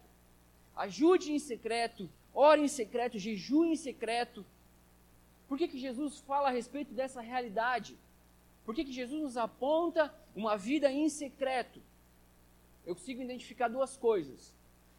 Ajude 0.75 1.33
em 1.33 1.39
secreto, 1.39 2.09
ore 2.33 2.61
em 2.61 2.67
secreto, 2.69 3.19
jejue 3.19 3.67
em 3.67 3.75
secreto. 3.75 4.45
Por 5.47 5.57
que, 5.57 5.67
que 5.67 5.77
Jesus 5.77 6.19
fala 6.19 6.47
a 6.47 6.51
respeito 6.51 6.93
dessa 6.93 7.19
realidade? 7.19 7.97
Por 8.65 8.73
que, 8.73 8.85
que 8.85 8.93
Jesus 8.93 9.21
nos 9.21 9.37
aponta 9.37 10.13
uma 10.33 10.55
vida 10.57 10.89
em 10.89 11.09
secreto? 11.09 11.81
Eu 12.85 12.95
consigo 12.95 13.21
identificar 13.21 13.67
duas 13.67 13.97
coisas. 13.97 14.53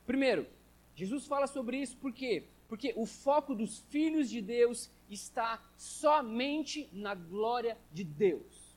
Primeiro, 0.07 0.47
Jesus 0.95 1.27
fala 1.27 1.47
sobre 1.47 1.79
isso 1.79 1.97
por 1.97 2.13
quê? 2.13 2.45
Porque 2.75 2.93
o 2.97 3.07
foco 3.07 3.55
dos 3.55 3.79
filhos 3.89 4.29
de 4.29 4.43
Deus 4.43 4.91
está 5.09 5.63
somente 5.77 6.89
na 6.93 7.15
glória 7.15 7.79
de 7.93 8.03
Deus. 8.03 8.75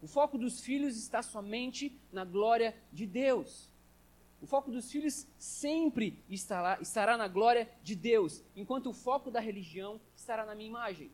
O 0.00 0.06
foco 0.06 0.38
dos 0.38 0.62
filhos 0.62 0.96
está 0.96 1.22
somente 1.22 1.94
na 2.10 2.24
glória 2.24 2.74
de 2.90 3.06
Deus. 3.06 3.70
O 4.40 4.46
foco 4.46 4.70
dos 4.70 4.90
filhos 4.90 5.26
sempre 5.36 6.18
estará, 6.30 6.78
estará 6.80 7.18
na 7.18 7.28
glória 7.28 7.70
de 7.82 7.94
Deus, 7.94 8.42
enquanto 8.56 8.88
o 8.88 8.94
foco 8.94 9.30
da 9.30 9.40
religião 9.40 10.00
estará 10.16 10.46
na 10.46 10.54
minha 10.54 10.70
imagem. 10.70 11.10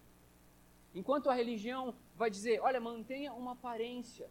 Enquanto 0.95 1.29
a 1.29 1.35
religião 1.35 1.97
vai 2.15 2.31
dizer, 2.31 2.61
olha, 2.61 2.81
mantenha 2.81 3.33
uma 3.33 3.55
aparência, 3.55 4.31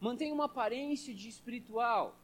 mantenha 0.00 0.32
uma 0.32 0.44
aparência 0.44 1.12
de 1.12 1.28
espiritual, 1.28 2.16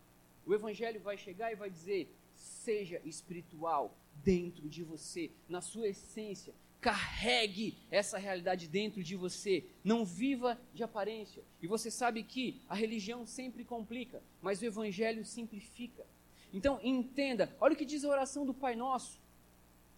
o 0.46 0.54
evangelho 0.54 1.00
vai 1.00 1.18
chegar 1.18 1.50
e 1.50 1.56
vai 1.56 1.68
dizer, 1.68 2.08
seja 2.36 3.02
espiritual 3.04 3.92
dentro 4.22 4.68
de 4.68 4.82
você, 4.82 5.30
na 5.48 5.60
sua 5.60 5.88
essência, 5.88 6.54
carregue 6.80 7.78
essa 7.90 8.18
realidade 8.18 8.68
dentro 8.68 9.02
de 9.02 9.16
você. 9.16 9.64
Não 9.82 10.04
viva 10.04 10.60
de 10.74 10.82
aparência. 10.82 11.42
E 11.62 11.66
você 11.66 11.90
sabe 11.90 12.22
que 12.22 12.60
a 12.68 12.74
religião 12.74 13.26
sempre 13.26 13.64
complica, 13.64 14.22
mas 14.42 14.60
o 14.60 14.66
evangelho 14.66 15.24
simplifica. 15.24 16.06
Então 16.52 16.78
entenda, 16.82 17.56
olha 17.60 17.74
o 17.74 17.76
que 17.76 17.86
diz 17.86 18.04
a 18.04 18.08
oração 18.08 18.44
do 18.44 18.52
Pai 18.52 18.76
Nosso, 18.76 19.18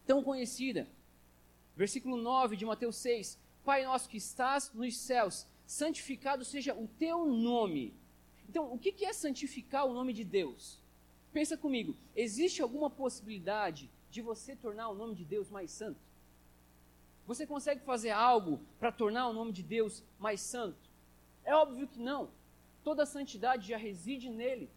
tão 0.06 0.23
conhecida. 0.23 0.88
Versículo 1.76 2.16
9 2.16 2.56
de 2.56 2.64
Mateus 2.64 2.96
6: 2.96 3.38
Pai 3.64 3.85
nosso 3.85 4.08
que 4.08 4.16
estás 4.16 4.73
nos 4.73 4.96
céus, 4.96 5.44
santificado 5.66 6.44
seja 6.44 6.73
o 6.73 6.87
teu 6.87 7.26
nome. 7.26 7.94
Então, 8.49 8.73
o 8.73 8.78
que 8.78 9.04
é 9.04 9.12
santificar 9.12 9.87
o 9.87 9.92
nome 9.92 10.12
de 10.12 10.23
Deus? 10.23 10.80
Pensa 11.32 11.56
comigo, 11.56 11.96
existe 12.14 12.62
alguma 12.62 12.88
possibilidade 12.88 13.90
de 14.10 14.20
você 14.22 14.54
tornar 14.54 14.88
o 14.88 14.94
nome 14.94 15.14
de 15.14 15.25
Deus 15.25 15.50
mais 15.50 15.70
santo? 15.70 16.00
Você 17.26 17.46
consegue 17.46 17.80
fazer 17.80 18.10
algo 18.10 18.60
para 18.78 18.92
tornar 18.92 19.28
o 19.28 19.32
nome 19.32 19.52
de 19.52 19.62
Deus 19.62 20.04
mais 20.18 20.40
santo? 20.40 20.88
É 21.44 21.54
óbvio 21.54 21.88
que 21.88 21.98
não. 21.98 22.30
Toda 22.84 23.04
santidade 23.04 23.68
já 23.68 23.76
reside 23.76 24.30
nele. 24.30 24.70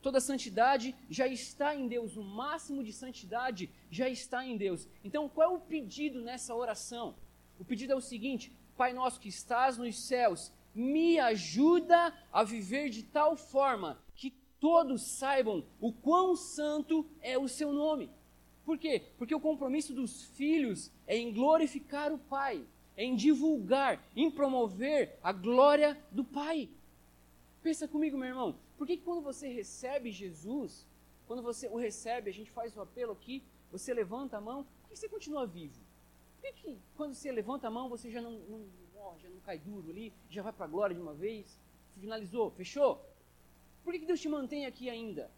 Toda 0.00 0.20
santidade 0.20 0.94
já 1.10 1.26
está 1.26 1.74
em 1.74 1.88
Deus. 1.88 2.16
O 2.16 2.22
máximo 2.22 2.84
de 2.84 2.92
santidade 2.92 3.68
já 3.90 4.08
está 4.08 4.44
em 4.44 4.56
Deus. 4.56 4.88
Então, 5.02 5.28
qual 5.28 5.52
é 5.52 5.56
o 5.56 5.60
pedido 5.60 6.20
nessa 6.20 6.54
oração? 6.54 7.16
O 7.58 7.64
pedido 7.64 7.92
é 7.92 7.96
o 7.96 8.00
seguinte: 8.00 8.52
Pai 8.76 8.92
nosso 8.92 9.18
que 9.18 9.28
estás 9.28 9.76
nos 9.76 9.98
céus, 9.98 10.52
me 10.72 11.18
ajuda 11.18 12.14
a 12.32 12.44
viver 12.44 12.90
de 12.90 13.02
tal 13.02 13.36
forma 13.36 13.98
que 14.14 14.30
todos 14.60 15.02
saibam 15.02 15.64
o 15.80 15.92
quão 15.92 16.36
santo 16.36 17.04
é 17.20 17.36
o 17.36 17.48
seu 17.48 17.72
nome. 17.72 18.08
Por 18.68 18.76
quê? 18.76 19.02
Porque 19.16 19.34
o 19.34 19.40
compromisso 19.40 19.94
dos 19.94 20.24
filhos 20.24 20.92
é 21.06 21.16
em 21.16 21.32
glorificar 21.32 22.12
o 22.12 22.18
Pai, 22.18 22.62
é 22.98 23.02
em 23.02 23.16
divulgar, 23.16 24.06
em 24.14 24.30
promover 24.30 25.18
a 25.22 25.32
glória 25.32 25.98
do 26.12 26.22
Pai. 26.22 26.68
Pensa 27.62 27.88
comigo, 27.88 28.18
meu 28.18 28.28
irmão, 28.28 28.58
por 28.76 28.86
que 28.86 28.98
quando 28.98 29.22
você 29.22 29.48
recebe 29.48 30.10
Jesus, 30.10 30.86
quando 31.26 31.40
você 31.40 31.66
o 31.68 31.78
recebe, 31.78 32.28
a 32.28 32.32
gente 32.34 32.50
faz 32.50 32.76
o 32.76 32.82
apelo 32.82 33.12
aqui, 33.12 33.42
você 33.72 33.94
levanta 33.94 34.36
a 34.36 34.40
mão, 34.42 34.66
por 34.82 34.90
que 34.90 34.96
você 34.96 35.08
continua 35.08 35.46
vivo? 35.46 35.80
Por 36.34 36.42
que, 36.42 36.52
que 36.60 36.78
quando 36.94 37.14
você 37.14 37.32
levanta 37.32 37.68
a 37.68 37.70
mão 37.70 37.88
você 37.88 38.10
já 38.10 38.20
não, 38.20 38.32
não 38.32 38.66
morre, 38.94 39.20
já 39.22 39.30
não 39.30 39.40
cai 39.40 39.58
duro 39.58 39.88
ali, 39.88 40.12
já 40.28 40.42
vai 40.42 40.52
para 40.52 40.66
a 40.66 40.68
glória 40.68 40.94
de 40.94 41.00
uma 41.00 41.14
vez? 41.14 41.58
Finalizou, 41.98 42.50
fechou? 42.50 43.02
Por 43.82 43.94
que, 43.94 44.00
que 44.00 44.06
Deus 44.06 44.20
te 44.20 44.28
mantém 44.28 44.66
aqui 44.66 44.90
ainda? 44.90 45.30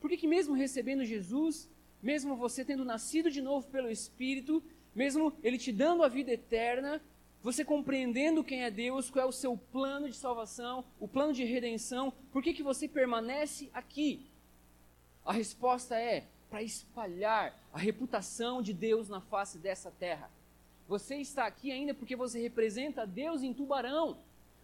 Por 0.00 0.08
que, 0.08 0.16
que 0.16 0.26
mesmo 0.26 0.54
recebendo 0.54 1.04
Jesus, 1.04 1.68
mesmo 2.04 2.36
você 2.36 2.62
tendo 2.62 2.84
nascido 2.84 3.30
de 3.30 3.40
novo 3.40 3.66
pelo 3.68 3.90
Espírito, 3.90 4.62
mesmo 4.94 5.32
Ele 5.42 5.56
te 5.56 5.72
dando 5.72 6.02
a 6.02 6.08
vida 6.08 6.30
eterna, 6.30 7.00
você 7.42 7.64
compreendendo 7.64 8.44
quem 8.44 8.62
é 8.62 8.70
Deus, 8.70 9.08
qual 9.08 9.24
é 9.24 9.28
o 9.28 9.32
seu 9.32 9.56
plano 9.72 10.08
de 10.08 10.14
salvação, 10.14 10.84
o 11.00 11.08
plano 11.08 11.32
de 11.32 11.44
redenção, 11.44 12.12
por 12.30 12.42
que, 12.42 12.52
que 12.52 12.62
você 12.62 12.86
permanece 12.86 13.70
aqui? 13.72 14.26
A 15.24 15.32
resposta 15.32 15.98
é 15.98 16.24
para 16.50 16.62
espalhar 16.62 17.58
a 17.72 17.78
reputação 17.78 18.60
de 18.60 18.74
Deus 18.74 19.08
na 19.08 19.22
face 19.22 19.56
dessa 19.56 19.90
terra. 19.90 20.30
Você 20.86 21.16
está 21.16 21.46
aqui 21.46 21.72
ainda 21.72 21.94
porque 21.94 22.14
você 22.14 22.38
representa 22.38 23.06
Deus 23.06 23.42
em 23.42 23.54
Tubarão. 23.54 24.18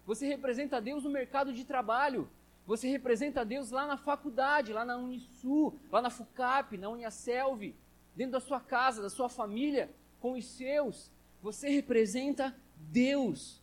Você 0.06 0.26
representa 0.26 0.78
Deus 0.78 1.04
no 1.04 1.10
mercado 1.10 1.54
de 1.54 1.64
trabalho. 1.64 2.28
Você 2.70 2.88
representa 2.88 3.44
Deus 3.44 3.72
lá 3.72 3.84
na 3.84 3.96
faculdade, 3.96 4.72
lá 4.72 4.84
na 4.84 4.96
Unisul, 4.96 5.76
lá 5.90 6.00
na 6.00 6.08
FUCAP, 6.08 6.78
na 6.78 6.88
Uniaselv, 6.88 7.74
dentro 8.14 8.30
da 8.34 8.38
sua 8.38 8.60
casa, 8.60 9.02
da 9.02 9.10
sua 9.10 9.28
família, 9.28 9.92
com 10.20 10.34
os 10.34 10.44
seus. 10.44 11.10
Você 11.42 11.68
representa 11.68 12.56
Deus. 12.76 13.60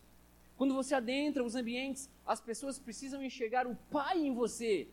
Quando 0.57 0.73
você 0.73 0.93
adentra 0.93 1.41
os 1.41 1.55
ambientes, 1.55 2.09
as 2.25 2.41
pessoas 2.41 2.77
precisam 2.77 3.23
enxergar 3.23 3.65
o 3.65 3.77
Pai 3.89 4.19
em 4.19 4.33
você. 4.33 4.89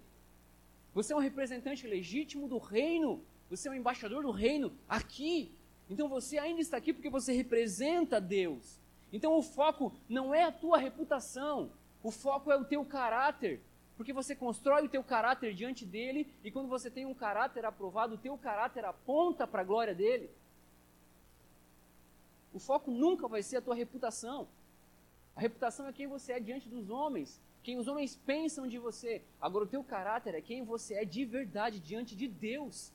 Você 0.94 1.12
é 1.12 1.16
um 1.16 1.18
representante 1.18 1.84
legítimo 1.84 2.46
do 2.46 2.58
reino. 2.58 3.20
Você 3.50 3.66
é 3.66 3.72
um 3.72 3.74
embaixador 3.74 4.22
do 4.22 4.30
reino 4.30 4.72
aqui. 4.88 5.50
Então 5.90 6.08
você 6.08 6.38
ainda 6.38 6.60
está 6.60 6.76
aqui 6.76 6.92
porque 6.92 7.10
você 7.10 7.32
representa 7.32 8.20
Deus. 8.20 8.78
Então 9.12 9.36
o 9.36 9.42
foco 9.42 9.92
não 10.08 10.32
é 10.32 10.44
a 10.44 10.52
tua 10.52 10.78
reputação, 10.78 11.72
o 12.00 12.12
foco 12.12 12.52
é 12.52 12.56
o 12.56 12.64
teu 12.64 12.84
caráter, 12.84 13.60
porque 13.96 14.12
você 14.12 14.34
constrói 14.34 14.84
o 14.84 14.88
teu 14.88 15.04
caráter 15.04 15.54
diante 15.54 15.84
dele, 15.84 16.26
e 16.42 16.50
quando 16.50 16.68
você 16.68 16.90
tem 16.90 17.06
um 17.06 17.14
caráter 17.14 17.64
aprovado, 17.64 18.14
o 18.14 18.18
teu 18.18 18.36
caráter 18.36 18.84
aponta 18.84 19.46
para 19.46 19.62
a 19.62 19.64
glória 19.64 19.94
dele. 19.94 20.30
O 22.52 22.58
foco 22.58 22.90
nunca 22.90 23.28
vai 23.28 23.42
ser 23.42 23.58
a 23.58 23.62
tua 23.62 23.74
reputação. 23.74 24.48
A 25.36 25.40
reputação 25.40 25.86
é 25.86 25.92
quem 25.92 26.06
você 26.06 26.34
é 26.34 26.40
diante 26.40 26.68
dos 26.68 26.90
homens, 26.90 27.40
quem 27.62 27.78
os 27.78 27.88
homens 27.88 28.14
pensam 28.14 28.66
de 28.66 28.78
você. 28.78 29.22
Agora, 29.40 29.64
o 29.64 29.68
teu 29.68 29.82
caráter 29.82 30.34
é 30.34 30.40
quem 30.40 30.64
você 30.64 30.94
é 30.94 31.04
de 31.04 31.24
verdade 31.24 31.80
diante 31.80 32.14
de 32.14 32.28
Deus. 32.28 32.92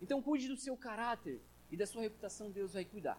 Então, 0.00 0.22
cuide 0.22 0.48
do 0.48 0.56
seu 0.56 0.76
caráter 0.76 1.40
e 1.70 1.76
da 1.76 1.86
sua 1.86 2.02
reputação, 2.02 2.50
Deus 2.50 2.74
vai 2.74 2.84
cuidar. 2.84 3.18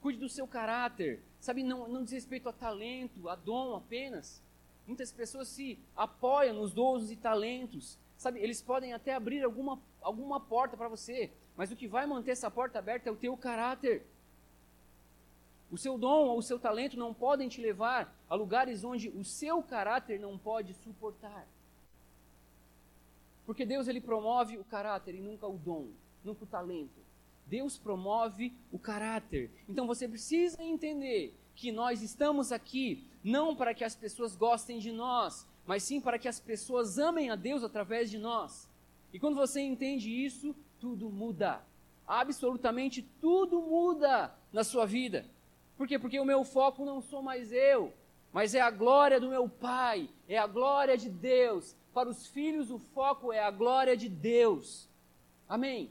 Cuide 0.00 0.18
do 0.18 0.28
seu 0.28 0.46
caráter, 0.46 1.20
sabe? 1.40 1.62
Não, 1.62 1.88
não 1.88 2.04
diz 2.04 2.12
respeito 2.12 2.48
a 2.48 2.52
talento, 2.52 3.28
a 3.28 3.36
dom 3.36 3.74
apenas. 3.74 4.40
Muitas 4.90 5.12
pessoas 5.12 5.46
se 5.46 5.78
apoiam 5.94 6.56
nos 6.56 6.72
dons 6.72 7.12
e 7.12 7.16
talentos. 7.16 7.96
Sabe, 8.16 8.40
eles 8.40 8.60
podem 8.60 8.92
até 8.92 9.14
abrir 9.14 9.40
alguma, 9.44 9.80
alguma 10.02 10.40
porta 10.40 10.76
para 10.76 10.88
você, 10.88 11.30
mas 11.56 11.70
o 11.70 11.76
que 11.76 11.86
vai 11.86 12.06
manter 12.06 12.32
essa 12.32 12.50
porta 12.50 12.80
aberta 12.80 13.08
é 13.08 13.12
o 13.12 13.16
teu 13.16 13.36
caráter. 13.36 14.04
O 15.70 15.78
seu 15.78 15.96
dom 15.96 16.26
ou 16.26 16.38
o 16.38 16.42
seu 16.42 16.58
talento 16.58 16.98
não 16.98 17.14
podem 17.14 17.48
te 17.48 17.60
levar 17.60 18.12
a 18.28 18.34
lugares 18.34 18.82
onde 18.82 19.10
o 19.10 19.22
seu 19.22 19.62
caráter 19.62 20.18
não 20.18 20.36
pode 20.36 20.74
suportar. 20.74 21.46
Porque 23.46 23.64
Deus 23.64 23.86
ele 23.86 24.00
promove 24.00 24.58
o 24.58 24.64
caráter 24.64 25.14
e 25.14 25.20
nunca 25.20 25.46
o 25.46 25.56
dom, 25.56 25.86
nunca 26.24 26.42
o 26.42 26.48
talento. 26.48 26.98
Deus 27.46 27.78
promove 27.78 28.52
o 28.72 28.78
caráter. 28.78 29.52
Então 29.68 29.86
você 29.86 30.08
precisa 30.08 30.60
entender 30.60 31.32
que 31.54 31.70
nós 31.70 32.02
estamos 32.02 32.52
aqui 32.52 33.06
não 33.22 33.54
para 33.54 33.74
que 33.74 33.84
as 33.84 33.94
pessoas 33.94 34.34
gostem 34.34 34.78
de 34.78 34.92
nós, 34.92 35.46
mas 35.66 35.82
sim 35.82 36.00
para 36.00 36.18
que 36.18 36.28
as 36.28 36.40
pessoas 36.40 36.98
amem 36.98 37.30
a 37.30 37.36
Deus 37.36 37.62
através 37.62 38.10
de 38.10 38.18
nós. 38.18 38.68
E 39.12 39.18
quando 39.18 39.36
você 39.36 39.60
entende 39.60 40.10
isso, 40.10 40.54
tudo 40.78 41.10
muda. 41.10 41.62
Absolutamente 42.06 43.02
tudo 43.20 43.60
muda 43.60 44.34
na 44.52 44.64
sua 44.64 44.86
vida. 44.86 45.26
Por 45.76 45.86
quê? 45.86 45.98
Porque 45.98 46.18
o 46.18 46.24
meu 46.24 46.44
foco 46.44 46.84
não 46.84 47.00
sou 47.00 47.22
mais 47.22 47.52
eu, 47.52 47.92
mas 48.32 48.54
é 48.54 48.60
a 48.60 48.70
glória 48.70 49.20
do 49.20 49.28
meu 49.28 49.48
Pai, 49.48 50.08
é 50.28 50.38
a 50.38 50.46
glória 50.46 50.96
de 50.96 51.08
Deus. 51.08 51.76
Para 51.92 52.08
os 52.08 52.26
filhos, 52.26 52.70
o 52.70 52.78
foco 52.78 53.32
é 53.32 53.40
a 53.40 53.50
glória 53.50 53.96
de 53.96 54.08
Deus. 54.08 54.88
Amém? 55.48 55.90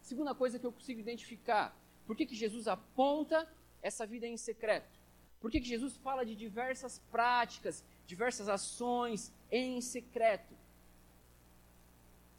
Segunda 0.00 0.34
coisa 0.34 0.58
que 0.58 0.64
eu 0.64 0.72
consigo 0.72 1.00
identificar: 1.00 1.76
por 2.06 2.16
que, 2.16 2.24
que 2.24 2.34
Jesus 2.34 2.68
aponta 2.68 3.48
essa 3.82 4.06
vida 4.06 4.26
em 4.26 4.36
secreto? 4.36 4.98
Por 5.40 5.50
que, 5.50 5.60
que 5.60 5.68
Jesus 5.68 5.96
fala 5.96 6.24
de 6.24 6.34
diversas 6.34 6.98
práticas, 7.10 7.84
diversas 8.06 8.48
ações 8.48 9.32
em 9.50 9.80
secreto? 9.80 10.54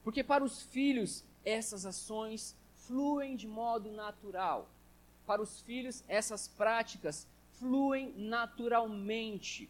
Porque 0.03 0.23
para 0.23 0.43
os 0.43 0.63
filhos, 0.63 1.23
essas 1.43 1.85
ações 1.85 2.55
fluem 2.85 3.35
de 3.35 3.47
modo 3.47 3.91
natural. 3.91 4.69
Para 5.25 5.41
os 5.41 5.61
filhos, 5.61 6.03
essas 6.07 6.47
práticas 6.47 7.27
fluem 7.59 8.13
naturalmente. 8.15 9.69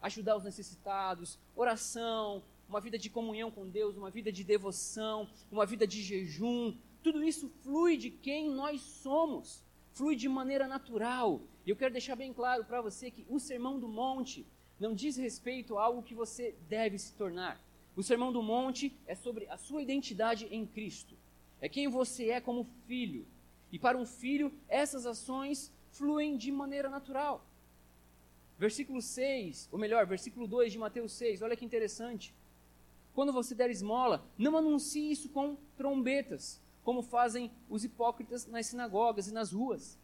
Ajudar 0.00 0.36
os 0.36 0.44
necessitados, 0.44 1.38
oração, 1.54 2.42
uma 2.68 2.80
vida 2.80 2.98
de 2.98 3.10
comunhão 3.10 3.50
com 3.50 3.68
Deus, 3.68 3.96
uma 3.96 4.10
vida 4.10 4.32
de 4.32 4.42
devoção, 4.44 5.28
uma 5.50 5.66
vida 5.66 5.86
de 5.86 6.02
jejum, 6.02 6.76
tudo 7.02 7.22
isso 7.24 7.48
flui 7.62 7.96
de 7.96 8.10
quem 8.10 8.50
nós 8.50 8.80
somos, 8.80 9.62
flui 9.92 10.16
de 10.16 10.28
maneira 10.28 10.66
natural. 10.66 11.40
E 11.64 11.70
eu 11.70 11.76
quero 11.76 11.92
deixar 11.92 12.16
bem 12.16 12.32
claro 12.32 12.64
para 12.64 12.80
você 12.80 13.10
que 13.10 13.24
o 13.28 13.38
Sermão 13.38 13.78
do 13.78 13.88
Monte 13.88 14.46
não 14.78 14.94
diz 14.94 15.16
respeito 15.16 15.76
a 15.76 15.84
algo 15.84 16.02
que 16.02 16.14
você 16.14 16.54
deve 16.68 16.98
se 16.98 17.12
tornar. 17.14 17.60
O 17.94 18.02
Sermão 18.02 18.32
do 18.32 18.42
Monte 18.42 18.96
é 19.06 19.14
sobre 19.14 19.46
a 19.48 19.56
sua 19.56 19.82
identidade 19.82 20.46
em 20.50 20.64
Cristo. 20.64 21.14
É 21.60 21.68
quem 21.68 21.88
você 21.88 22.30
é 22.30 22.40
como 22.40 22.66
filho. 22.86 23.26
E 23.70 23.78
para 23.78 23.98
um 23.98 24.06
filho, 24.06 24.52
essas 24.68 25.04
ações 25.06 25.72
fluem 25.90 26.36
de 26.36 26.50
maneira 26.50 26.88
natural. 26.88 27.44
Versículo 28.58 29.00
6, 29.00 29.68
ou 29.72 29.78
melhor, 29.78 30.06
versículo 30.06 30.46
2 30.46 30.72
de 30.72 30.78
Mateus 30.78 31.12
6, 31.12 31.42
olha 31.42 31.56
que 31.56 31.64
interessante. 31.64 32.34
Quando 33.14 33.32
você 33.32 33.54
der 33.54 33.70
esmola, 33.70 34.24
não 34.38 34.56
anuncie 34.56 35.10
isso 35.10 35.28
com 35.30 35.56
trombetas, 35.76 36.60
como 36.84 37.02
fazem 37.02 37.50
os 37.68 37.84
hipócritas 37.84 38.46
nas 38.46 38.66
sinagogas 38.66 39.28
e 39.28 39.32
nas 39.32 39.52
ruas. 39.52 39.98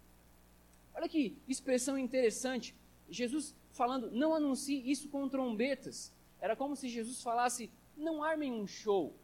Olha 0.94 1.08
que 1.08 1.36
expressão 1.46 1.98
interessante. 1.98 2.74
Jesus 3.08 3.54
falando, 3.72 4.10
não 4.10 4.34
anuncie 4.34 4.90
isso 4.90 5.08
com 5.08 5.28
trombetas. 5.28 6.12
Era 6.40 6.56
como 6.56 6.74
se 6.74 6.88
Jesus 6.88 7.22
falasse, 7.22 7.70
não 7.96 8.22
armem 8.22 8.52
um 8.52 8.66
show. 8.66 9.14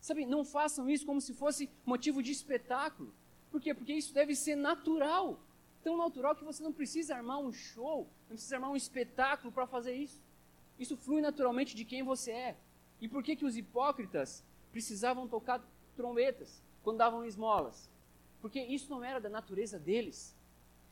Sabe, 0.00 0.24
não 0.24 0.44
façam 0.44 0.88
isso 0.88 1.04
como 1.04 1.20
se 1.20 1.34
fosse 1.34 1.68
motivo 1.84 2.22
de 2.22 2.32
espetáculo. 2.32 3.12
Por 3.50 3.60
quê? 3.60 3.74
Porque 3.74 3.92
isso 3.92 4.14
deve 4.14 4.34
ser 4.34 4.56
natural. 4.56 5.40
Tão 5.82 5.96
natural 5.96 6.36
que 6.36 6.44
você 6.44 6.62
não 6.62 6.72
precisa 6.72 7.16
armar 7.16 7.38
um 7.38 7.52
show, 7.52 8.08
não 8.28 8.36
precisa 8.36 8.56
armar 8.56 8.70
um 8.70 8.76
espetáculo 8.76 9.52
para 9.52 9.66
fazer 9.66 9.94
isso. 9.94 10.22
Isso 10.78 10.96
flui 10.96 11.20
naturalmente 11.20 11.74
de 11.74 11.84
quem 11.84 12.02
você 12.02 12.30
é. 12.32 12.56
E 13.00 13.08
por 13.08 13.22
que, 13.22 13.36
que 13.36 13.44
os 13.44 13.56
hipócritas 13.56 14.44
precisavam 14.70 15.26
tocar 15.26 15.62
trombetas 16.00 16.62
quando 16.82 16.98
davam 16.98 17.24
esmolas? 17.24 17.88
Porque 18.40 18.60
isso 18.60 18.90
não 18.90 19.04
era 19.04 19.20
da 19.20 19.28
natureza 19.28 19.78
deles. 19.78 20.34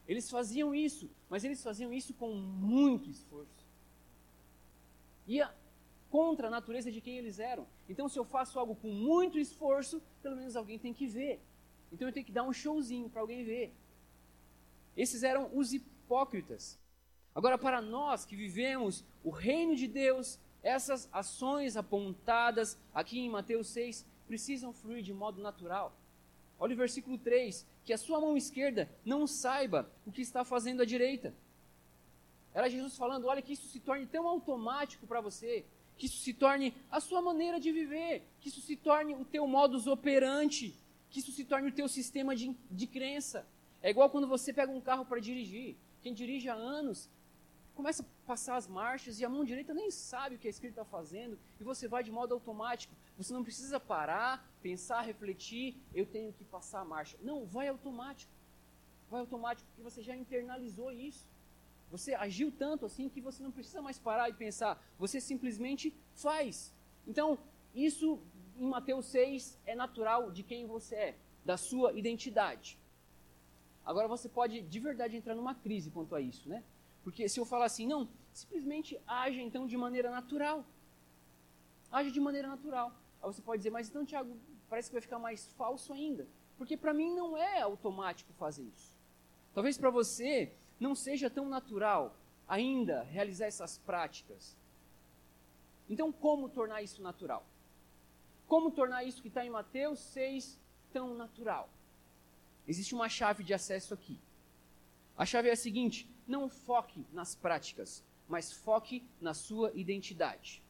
Eles 0.06 0.30
faziam 0.30 0.74
isso, 0.74 1.10
mas 1.30 1.44
eles 1.44 1.62
faziam 1.62 1.92
isso 1.92 2.12
com 2.14 2.30
muito 2.34 3.10
esforço. 3.10 3.66
Ia 5.26 5.54
contra 6.10 6.48
a 6.48 6.50
natureza 6.50 6.90
de 6.90 7.00
quem 7.00 7.18
eles 7.18 7.38
eram. 7.38 7.66
Então, 7.88 8.08
se 8.08 8.18
eu 8.18 8.24
faço 8.24 8.58
algo 8.58 8.74
com 8.74 8.88
muito 8.88 9.38
esforço, 9.38 10.02
pelo 10.22 10.36
menos 10.36 10.56
alguém 10.56 10.78
tem 10.78 10.94
que 10.94 11.06
ver. 11.06 11.40
Então, 11.92 12.08
eu 12.08 12.12
tenho 12.12 12.24
que 12.24 12.32
dar 12.32 12.44
um 12.44 12.52
showzinho 12.52 13.10
para 13.10 13.20
alguém 13.20 13.44
ver. 13.44 13.72
Esses 14.96 15.22
eram 15.22 15.50
os 15.54 15.72
hipócritas. 15.72 16.78
Agora, 17.34 17.58
para 17.58 17.80
nós 17.80 18.24
que 18.24 18.34
vivemos 18.34 19.04
o 19.22 19.30
reino 19.30 19.76
de 19.76 19.86
Deus, 19.86 20.38
essas 20.62 21.08
ações 21.12 21.76
apontadas 21.76 22.78
aqui 22.92 23.20
em 23.20 23.30
Mateus 23.30 23.68
6 23.68 24.06
precisam 24.30 24.72
fluir 24.72 25.02
de 25.02 25.12
modo 25.12 25.42
natural. 25.48 25.88
Olha 26.60 26.74
o 26.74 26.76
versículo 26.84 27.16
3: 27.18 27.66
que 27.84 27.92
a 27.92 27.98
sua 27.98 28.20
mão 28.20 28.36
esquerda 28.36 28.88
não 29.04 29.26
saiba 29.26 29.90
o 30.06 30.12
que 30.12 30.22
está 30.22 30.44
fazendo 30.44 30.82
a 30.82 30.84
direita. 30.94 31.34
Era 32.52 32.68
Jesus 32.68 32.96
falando: 32.96 33.26
olha, 33.26 33.42
que 33.42 33.54
isso 33.54 33.68
se 33.68 33.80
torne 33.80 34.06
tão 34.06 34.26
automático 34.28 35.06
para 35.06 35.20
você, 35.20 35.64
que 35.96 36.06
isso 36.06 36.18
se 36.18 36.34
torne 36.34 36.74
a 36.90 37.00
sua 37.00 37.20
maneira 37.22 37.58
de 37.58 37.72
viver, 37.72 38.22
que 38.40 38.48
isso 38.48 38.60
se 38.60 38.76
torne 38.76 39.14
o 39.14 39.24
teu 39.24 39.46
modus 39.46 39.86
operandi, 39.86 40.74
que 41.10 41.20
isso 41.20 41.32
se 41.32 41.44
torne 41.44 41.68
o 41.68 41.72
teu 41.72 41.88
sistema 41.88 42.36
de, 42.36 42.54
de 42.70 42.86
crença. 42.86 43.46
É 43.82 43.90
igual 43.90 44.10
quando 44.10 44.26
você 44.26 44.52
pega 44.52 44.72
um 44.72 44.80
carro 44.80 45.04
para 45.04 45.20
dirigir. 45.20 45.76
Quem 46.02 46.12
dirige 46.14 46.48
há 46.48 46.54
anos 46.54 47.08
começa 47.78 48.02
a 48.02 48.26
passar 48.26 48.56
as 48.56 48.66
marchas 48.66 49.20
e 49.20 49.24
a 49.24 49.28
mão 49.28 49.44
direita 49.44 49.72
nem 49.72 49.88
sabe 49.88 50.34
o 50.34 50.38
que 50.38 50.48
a 50.48 50.50
esquerda 50.50 50.82
está 50.82 50.84
fazendo 50.84 51.38
e 51.60 51.62
você 51.62 51.86
vai 51.86 52.02
de 52.02 52.10
modo 52.10 52.34
automático. 52.34 52.92
Você 53.16 53.32
não 53.32 53.44
precisa 53.44 53.78
parar, 53.78 54.32
pensar, 54.60 55.02
refletir, 55.02 55.76
eu 55.94 56.04
tenho 56.04 56.32
que 56.32 56.44
passar 56.44 56.80
a 56.80 56.84
marcha. 56.84 57.16
Não, 57.22 57.46
vai 57.46 57.68
automático. 57.68 58.32
Vai 59.08 59.20
automático 59.20 59.68
porque 59.68 59.88
você 59.88 60.02
já 60.02 60.16
internalizou 60.16 60.90
isso. 60.90 61.24
Você 61.88 62.14
agiu 62.14 62.50
tanto 62.50 62.84
assim 62.84 63.08
que 63.08 63.20
você 63.20 63.44
não 63.44 63.52
precisa 63.52 63.80
mais 63.80 63.96
parar 63.96 64.28
e 64.28 64.32
pensar, 64.32 64.72
você 64.98 65.20
simplesmente 65.20 65.94
faz. 66.14 66.74
Então, 67.06 67.38
isso 67.72 68.20
em 68.56 68.66
Mateus 68.66 69.06
6 69.06 69.56
é 69.64 69.76
natural 69.76 70.32
de 70.32 70.42
quem 70.42 70.66
você 70.66 70.96
é, 70.96 71.18
da 71.44 71.56
sua 71.56 71.92
identidade. 71.92 72.76
Agora 73.86 74.08
você 74.08 74.28
pode 74.28 74.62
de 74.62 74.80
verdade 74.80 75.16
entrar 75.16 75.36
numa 75.36 75.54
crise 75.54 75.92
quanto 75.92 76.16
a 76.16 76.20
isso, 76.20 76.48
né? 76.48 76.64
Porque 77.08 77.26
se 77.26 77.40
eu 77.40 77.46
falar 77.46 77.64
assim, 77.64 77.86
não, 77.86 78.06
simplesmente 78.34 79.00
age 79.06 79.40
então 79.40 79.66
de 79.66 79.78
maneira 79.78 80.10
natural. 80.10 80.62
Age 81.90 82.10
de 82.10 82.20
maneira 82.20 82.46
natural. 82.46 82.92
Aí 83.22 83.32
você 83.32 83.40
pode 83.40 83.60
dizer, 83.60 83.70
mas 83.70 83.88
então, 83.88 84.04
Tiago, 84.04 84.36
parece 84.68 84.90
que 84.90 84.92
vai 84.92 85.00
ficar 85.00 85.18
mais 85.18 85.50
falso 85.54 85.94
ainda. 85.94 86.28
Porque 86.58 86.76
para 86.76 86.92
mim 86.92 87.10
não 87.14 87.34
é 87.34 87.62
automático 87.62 88.30
fazer 88.34 88.64
isso. 88.64 88.94
Talvez 89.54 89.78
para 89.78 89.88
você 89.88 90.52
não 90.78 90.94
seja 90.94 91.30
tão 91.30 91.48
natural 91.48 92.14
ainda 92.46 93.04
realizar 93.04 93.46
essas 93.46 93.78
práticas. 93.78 94.54
Então, 95.88 96.12
como 96.12 96.50
tornar 96.50 96.82
isso 96.82 97.00
natural? 97.00 97.46
Como 98.46 98.70
tornar 98.70 99.02
isso 99.02 99.22
que 99.22 99.28
está 99.28 99.46
em 99.46 99.50
Mateus 99.50 99.98
6 99.98 100.60
tão 100.92 101.14
natural? 101.14 101.70
Existe 102.66 102.94
uma 102.94 103.08
chave 103.08 103.42
de 103.42 103.54
acesso 103.54 103.94
aqui. 103.94 104.20
A 105.16 105.24
chave 105.24 105.48
é 105.48 105.52
a 105.52 105.56
seguinte: 105.56 106.06
não 106.28 106.48
foque 106.48 107.04
nas 107.12 107.34
práticas, 107.34 108.04
mas 108.28 108.52
foque 108.52 109.02
na 109.20 109.32
sua 109.32 109.72
identidade. 109.74 110.62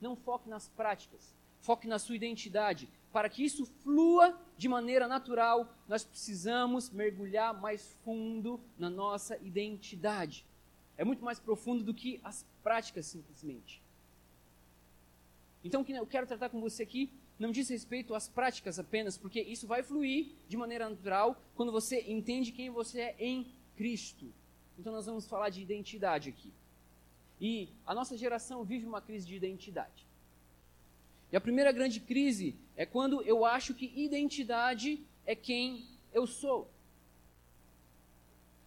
Não 0.00 0.14
foque 0.14 0.48
nas 0.48 0.68
práticas, 0.68 1.34
foque 1.60 1.88
na 1.88 1.98
sua 1.98 2.14
identidade. 2.14 2.88
Para 3.10 3.28
que 3.28 3.42
isso 3.42 3.64
flua 3.64 4.38
de 4.56 4.68
maneira 4.68 5.08
natural, 5.08 5.74
nós 5.88 6.04
precisamos 6.04 6.90
mergulhar 6.90 7.58
mais 7.58 7.96
fundo 8.04 8.60
na 8.78 8.90
nossa 8.90 9.36
identidade. 9.38 10.44
É 10.96 11.04
muito 11.04 11.24
mais 11.24 11.40
profundo 11.40 11.82
do 11.82 11.94
que 11.94 12.20
as 12.22 12.44
práticas, 12.62 13.06
simplesmente. 13.06 13.82
Então, 15.64 15.80
o 15.80 15.84
que 15.84 15.92
eu 15.92 16.06
quero 16.06 16.26
tratar 16.26 16.50
com 16.50 16.60
você 16.60 16.82
aqui 16.82 17.10
não 17.38 17.50
diz 17.50 17.68
respeito 17.68 18.14
às 18.14 18.28
práticas 18.28 18.78
apenas, 18.78 19.16
porque 19.16 19.40
isso 19.40 19.66
vai 19.66 19.82
fluir 19.82 20.32
de 20.48 20.56
maneira 20.56 20.88
natural 20.88 21.40
quando 21.54 21.72
você 21.72 22.02
entende 22.02 22.52
quem 22.52 22.68
você 22.68 23.00
é 23.00 23.16
em 23.18 23.46
Cristo. 23.76 24.32
Então 24.78 24.92
nós 24.92 25.06
vamos 25.06 25.26
falar 25.26 25.48
de 25.48 25.60
identidade 25.60 26.28
aqui. 26.28 26.52
E 27.40 27.68
a 27.84 27.94
nossa 27.94 28.16
geração 28.16 28.64
vive 28.64 28.86
uma 28.86 29.00
crise 29.00 29.26
de 29.26 29.34
identidade. 29.34 30.06
E 31.32 31.36
a 31.36 31.40
primeira 31.40 31.72
grande 31.72 32.00
crise 32.00 32.54
é 32.76 32.86
quando 32.86 33.22
eu 33.22 33.44
acho 33.44 33.74
que 33.74 33.92
identidade 33.96 35.02
é 35.26 35.34
quem 35.34 35.84
eu 36.12 36.26
sou. 36.26 36.70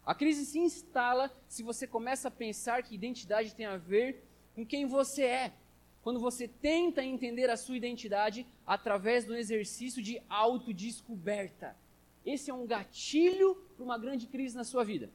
A 0.06 0.14
crise 0.14 0.46
se 0.46 0.60
instala 0.60 1.32
se 1.48 1.64
você 1.64 1.88
começa 1.88 2.28
a 2.28 2.32
pensar 2.32 2.84
que 2.84 2.94
identidade 2.94 3.56
tem 3.56 3.66
a 3.66 3.78
ver 3.78 4.24
com 4.54 4.66
quem 4.66 4.86
você 4.86 5.24
é. 5.24 5.54
Quando 6.04 6.20
você 6.20 6.48
tenta 6.48 7.04
entender 7.04 7.50
a 7.50 7.56
sua 7.56 7.78
identidade 7.78 8.46
através 8.66 9.24
do 9.24 9.36
exercício 9.36 10.02
de 10.02 10.22
autodescoberta. 10.28 11.76
Esse 12.26 12.50
é 12.50 12.54
um 12.54 12.66
gatilho 12.66 13.56
para 13.76 13.84
uma 13.84 13.98
grande 13.98 14.28
crise 14.28 14.56
na 14.56 14.64
sua 14.64 14.84
vida. 14.84 15.10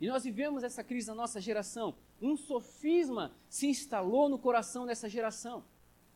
E 0.00 0.06
nós 0.06 0.24
vivemos 0.24 0.62
essa 0.62 0.84
crise 0.84 1.08
na 1.08 1.14
nossa 1.14 1.40
geração. 1.40 1.96
Um 2.22 2.36
sofisma 2.36 3.34
se 3.48 3.66
instalou 3.66 4.28
no 4.28 4.38
coração 4.38 4.86
dessa 4.86 5.08
geração. 5.08 5.64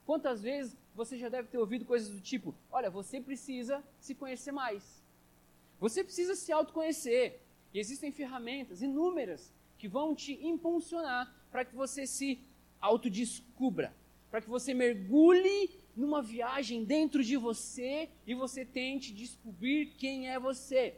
Quantas 0.05 0.43
vezes 0.43 0.77
você 0.95 1.17
já 1.17 1.29
deve 1.29 1.49
ter 1.49 1.59
ouvido 1.59 1.85
coisas 1.85 2.09
do 2.09 2.21
tipo: 2.21 2.55
olha, 2.71 2.91
você 2.91 3.21
precisa 3.21 3.83
se 3.99 4.15
conhecer 4.15 4.53
mais. 4.53 5.03
Você 5.81 6.05
precisa 6.05 6.35
se 6.37 6.53
autoconhecer. 6.53 7.41
E 7.75 7.79
existem 7.79 8.13
ferramentas 8.13 8.83
inúmeras 8.83 9.53
que 9.79 9.89
vão 9.89 10.15
te 10.15 10.35
impulsionar 10.47 11.35
para 11.51 11.65
que 11.65 11.75
você 11.75 12.07
se 12.07 12.39
autodescubra, 12.81 13.95
para 14.31 14.41
que 14.41 14.49
você 14.49 14.73
mergulhe 14.75 15.71
numa 15.97 16.23
viagem 16.23 16.85
dentro 16.85 17.23
de 17.25 17.37
você 17.37 18.09
e 18.27 18.35
você 18.35 18.65
tente 18.65 19.13
descobrir 19.13 19.95
quem 19.97 20.29
é 20.29 20.39
você. 20.39 20.97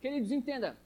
Queridos, 0.00 0.30
entenda, 0.30 0.76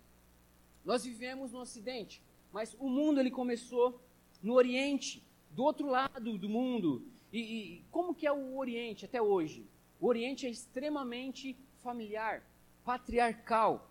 nós 0.90 1.05
vivemos 1.05 1.53
no 1.53 1.61
Ocidente, 1.61 2.20
mas 2.50 2.76
o 2.81 2.88
mundo 2.88 3.20
ele 3.20 3.31
começou 3.31 4.03
no 4.42 4.55
Oriente, 4.55 5.24
do 5.53 5.62
outro 5.62 5.87
lado 5.87 6.37
do 6.37 6.48
mundo. 6.48 7.07
E, 7.33 7.38
e 7.38 7.85
como 7.92 8.12
que 8.12 8.26
é 8.26 8.33
o 8.33 8.57
Oriente 8.57 9.05
até 9.05 9.22
hoje? 9.22 9.64
O 10.00 10.09
Oriente 10.09 10.48
é 10.48 10.50
extremamente 10.50 11.57
familiar, 11.76 12.42
patriarcal. 12.85 13.88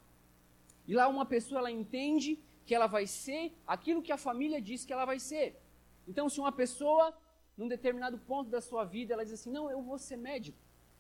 E 0.86 0.94
lá 0.94 1.08
uma 1.08 1.26
pessoa 1.26 1.60
ela 1.60 1.72
entende 1.72 2.38
que 2.66 2.76
ela 2.76 2.88
vai 2.88 3.08
ser 3.08 3.54
aquilo 3.66 4.02
que 4.02 4.12
a 4.12 4.18
família 4.18 4.62
diz 4.62 4.84
que 4.84 4.92
ela 4.92 5.06
vai 5.06 5.20
ser. 5.20 5.58
Então, 6.06 6.28
se 6.28 6.38
uma 6.42 6.52
pessoa, 6.52 7.18
num 7.56 7.70
determinado 7.70 8.18
ponto 8.18 8.50
da 8.50 8.60
sua 8.60 8.84
vida, 8.84 9.14
ela 9.14 9.24
diz 9.24 9.36
assim: 9.36 9.52
Não, 9.52 9.72
eu 9.72 9.82
vou 9.82 9.98
ser 9.98 10.18
médico. 10.18 10.60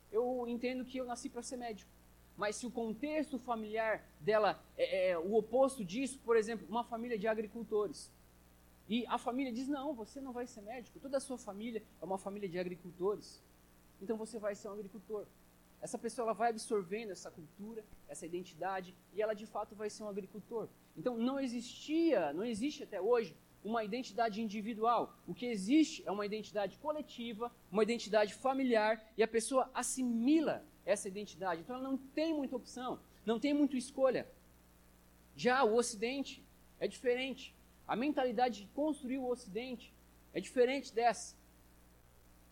eu 0.09 0.47
entendo 0.47 0.85
que 0.85 0.97
eu 0.97 1.03
nasci 1.03 1.27
para 1.29 1.41
ser 1.41 1.57
médico. 1.57 1.91
Mas 2.39 2.55
se 2.55 2.65
o 2.65 2.71
contexto 2.71 3.37
familiar 3.37 4.01
dela 4.21 4.63
é, 4.77 5.09
é, 5.09 5.17
o 5.17 5.35
oposto 5.35 5.83
disso, 5.83 6.17
por 6.23 6.37
exemplo, 6.37 6.65
uma 6.69 6.85
família 6.85 7.17
de 7.19 7.27
agricultores. 7.27 8.09
E 8.87 9.05
a 9.07 9.17
família 9.17 9.51
diz: 9.51 9.67
não, 9.67 9.93
você 9.93 10.21
não 10.21 10.31
vai 10.31 10.47
ser 10.47 10.61
médico, 10.61 11.01
toda 11.01 11.17
a 11.17 11.19
sua 11.19 11.37
família 11.37 11.83
é 12.01 12.05
uma 12.05 12.17
família 12.17 12.47
de 12.47 12.57
agricultores. 12.57 13.43
Então 14.01 14.15
você 14.15 14.39
vai 14.39 14.55
ser 14.55 14.69
um 14.69 14.71
agricultor. 14.71 15.25
Essa 15.81 15.97
pessoa 15.97 16.27
ela 16.27 16.33
vai 16.33 16.49
absorvendo 16.51 17.11
essa 17.11 17.29
cultura, 17.29 17.83
essa 18.07 18.25
identidade, 18.25 18.95
e 19.13 19.21
ela 19.21 19.33
de 19.33 19.45
fato 19.45 19.75
vai 19.75 19.89
ser 19.89 20.03
um 20.03 20.07
agricultor. 20.07 20.69
Então 20.95 21.17
não 21.17 21.37
existia, 21.41 22.31
não 22.31 22.45
existe 22.45 22.83
até 22.83 23.01
hoje, 23.01 23.35
uma 23.61 23.83
identidade 23.83 24.41
individual. 24.41 25.13
O 25.27 25.33
que 25.33 25.45
existe 25.45 26.03
é 26.05 26.11
uma 26.11 26.25
identidade 26.25 26.77
coletiva, 26.77 27.51
uma 27.69 27.83
identidade 27.83 28.33
familiar, 28.33 28.93
e 29.17 29.23
a 29.23 29.27
pessoa 29.27 29.69
assimila 29.73 30.63
essa 30.89 31.07
identidade. 31.07 31.61
Então 31.61 31.75
ela 31.75 31.87
não 31.87 31.97
tem 31.97 32.33
muita 32.33 32.55
opção, 32.55 32.99
não 33.25 33.39
tem 33.39 33.53
muita 33.53 33.77
escolha. 33.77 34.27
Já 35.35 35.63
o 35.63 35.75
Ocidente 35.75 36.43
é 36.79 36.87
diferente. 36.87 37.55
A 37.87 37.95
mentalidade 37.95 38.61
de 38.61 38.67
construir 38.67 39.19
o 39.19 39.29
Ocidente 39.29 39.93
é 40.33 40.39
diferente 40.39 40.93
dessa. 40.93 41.35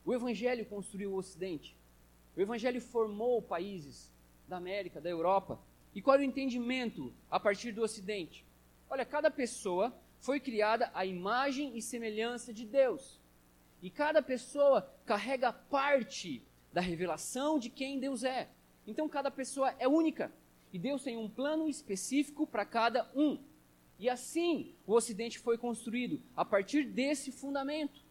O 0.05 0.13
Evangelho 0.13 0.65
construiu 0.65 1.11
o 1.11 1.15
Ocidente. 1.15 1.75
O 2.35 2.39
Evangelho 2.39 2.79
formou 2.79 3.41
países 3.41 4.11
da 4.47 4.57
América, 4.57 5.01
da 5.01 5.09
Europa. 5.09 5.59
E 5.95 6.01
qual 6.01 6.17
é 6.17 6.19
o 6.19 6.23
entendimento 6.23 7.11
a 7.31 7.39
partir 7.39 7.71
do 7.71 7.81
Ocidente? 7.81 8.45
Olha, 8.89 9.03
cada 9.03 9.31
pessoa 9.31 9.93
foi 10.19 10.39
criada 10.39 10.91
à 10.93 11.05
imagem 11.05 11.75
e 11.75 11.81
semelhança 11.81 12.53
de 12.53 12.65
Deus. 12.65 13.19
E 13.81 13.89
cada 13.89 14.21
pessoa 14.21 14.89
carrega 15.05 15.51
parte 15.51 16.43
da 16.77 16.81
revelação 16.81 17.57
de 17.57 17.71
quem 17.71 17.99
Deus 17.99 18.23
é. 18.23 18.47
Então 18.85 19.09
cada 19.09 19.31
pessoa 19.31 19.73
é 19.79 19.87
única. 19.87 20.31
E 20.71 20.77
Deus 20.77 21.01
tem 21.01 21.17
um 21.17 21.27
plano 21.27 21.67
específico 21.67 22.45
para 22.45 22.63
cada 22.65 23.09
um. 23.15 23.39
E 23.97 24.07
assim 24.07 24.75
o 24.85 24.93
Ocidente 24.93 25.39
foi 25.39 25.57
construído, 25.57 26.21
a 26.35 26.45
partir 26.45 26.83
desse 26.83 27.31
fundamento. 27.31 28.05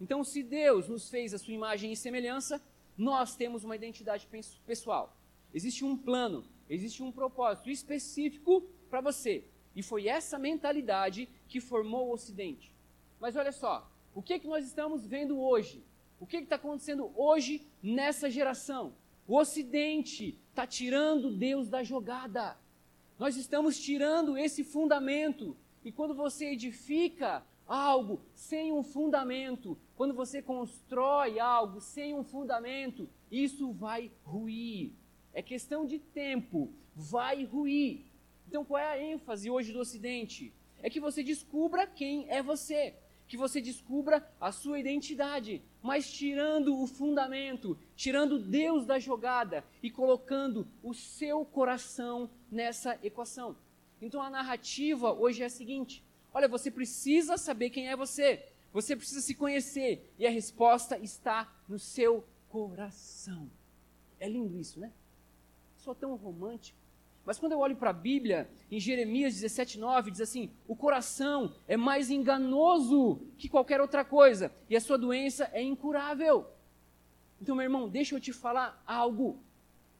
Então, 0.00 0.24
se 0.24 0.42
Deus 0.42 0.88
nos 0.88 1.08
fez 1.08 1.32
a 1.32 1.38
sua 1.38 1.54
imagem 1.54 1.92
e 1.92 1.96
semelhança, 1.96 2.60
nós 2.96 3.36
temos 3.36 3.62
uma 3.62 3.76
identidade 3.76 4.28
pessoal. 4.66 5.16
Existe 5.54 5.84
um 5.84 5.96
plano, 5.96 6.44
existe 6.68 7.04
um 7.04 7.12
propósito 7.12 7.70
específico 7.70 8.62
para 8.90 9.00
você. 9.00 9.44
E 9.76 9.82
foi 9.82 10.08
essa 10.08 10.40
mentalidade 10.40 11.28
que 11.46 11.60
formou 11.60 12.08
o 12.08 12.14
Ocidente. 12.14 12.74
Mas 13.20 13.36
olha 13.36 13.52
só, 13.52 13.88
o 14.12 14.20
que, 14.20 14.40
que 14.40 14.48
nós 14.48 14.66
estamos 14.66 15.06
vendo 15.06 15.40
hoje? 15.40 15.84
O 16.20 16.26
que 16.26 16.38
está 16.38 16.56
acontecendo 16.56 17.12
hoje 17.14 17.66
nessa 17.82 18.28
geração? 18.28 18.92
O 19.26 19.36
Ocidente 19.36 20.38
está 20.50 20.66
tirando 20.66 21.30
Deus 21.30 21.68
da 21.68 21.84
jogada. 21.84 22.56
Nós 23.18 23.36
estamos 23.36 23.78
tirando 23.78 24.36
esse 24.36 24.64
fundamento. 24.64 25.56
E 25.84 25.92
quando 25.92 26.14
você 26.14 26.46
edifica 26.46 27.44
algo 27.66 28.20
sem 28.34 28.72
um 28.72 28.82
fundamento, 28.82 29.78
quando 29.94 30.12
você 30.12 30.42
constrói 30.42 31.38
algo 31.38 31.80
sem 31.80 32.14
um 32.14 32.24
fundamento, 32.24 33.08
isso 33.30 33.72
vai 33.72 34.10
ruir. 34.24 34.92
É 35.32 35.40
questão 35.40 35.86
de 35.86 35.98
tempo, 35.98 36.72
vai 36.96 37.44
ruir. 37.44 38.06
Então 38.48 38.64
qual 38.64 38.82
é 38.82 38.86
a 38.86 39.00
ênfase 39.00 39.50
hoje 39.50 39.72
do 39.72 39.78
Ocidente? 39.78 40.52
É 40.82 40.90
que 40.90 40.98
você 40.98 41.22
descubra 41.22 41.86
quem 41.86 42.28
é 42.28 42.42
você, 42.42 42.94
que 43.26 43.36
você 43.36 43.60
descubra 43.60 44.26
a 44.40 44.50
sua 44.50 44.80
identidade, 44.80 45.62
mas 45.82 46.10
tirando 46.10 46.80
o 46.80 46.86
fundamento, 46.86 47.78
tirando 47.94 48.38
Deus 48.38 48.84
da 48.84 48.98
jogada 48.98 49.64
e 49.82 49.90
colocando 49.90 50.66
o 50.82 50.92
seu 50.92 51.44
coração 51.44 52.30
nessa 52.50 52.98
equação. 53.02 53.56
Então 54.00 54.22
a 54.22 54.30
narrativa 54.30 55.12
hoje 55.12 55.42
é 55.42 55.46
a 55.46 55.50
seguinte: 55.50 56.04
Olha, 56.32 56.48
você 56.48 56.70
precisa 56.70 57.36
saber 57.36 57.70
quem 57.70 57.88
é 57.88 57.96
você. 57.96 58.44
Você 58.72 58.94
precisa 58.94 59.20
se 59.20 59.34
conhecer. 59.34 60.12
E 60.18 60.26
a 60.26 60.30
resposta 60.30 60.98
está 60.98 61.52
no 61.68 61.78
seu 61.78 62.24
coração. 62.48 63.50
É 64.20 64.28
lindo 64.28 64.58
isso, 64.58 64.78
né? 64.78 64.92
Sou 65.78 65.94
tão 65.94 66.14
romântico. 66.16 66.78
Mas 67.28 67.38
quando 67.38 67.52
eu 67.52 67.58
olho 67.58 67.76
para 67.76 67.90
a 67.90 67.92
Bíblia, 67.92 68.48
em 68.70 68.80
Jeremias 68.80 69.34
17,9, 69.34 70.10
diz 70.10 70.22
assim: 70.22 70.50
o 70.66 70.74
coração 70.74 71.54
é 71.66 71.76
mais 71.76 72.10
enganoso 72.10 73.20
que 73.36 73.50
qualquer 73.50 73.82
outra 73.82 74.02
coisa, 74.02 74.50
e 74.66 74.74
a 74.74 74.80
sua 74.80 74.96
doença 74.96 75.50
é 75.52 75.60
incurável. 75.60 76.46
Então, 77.38 77.54
meu 77.54 77.64
irmão, 77.64 77.86
deixa 77.86 78.14
eu 78.14 78.20
te 78.20 78.32
falar 78.32 78.82
algo. 78.86 79.42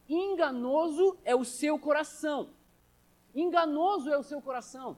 Enganoso 0.09 1.19
é 1.23 1.37
o 1.37 1.45
seu 1.45 1.79
coração. 1.79 2.55
Enganoso 3.35 4.09
é 4.09 4.17
o 4.17 4.23
seu 4.23 4.41
coração. 4.41 4.97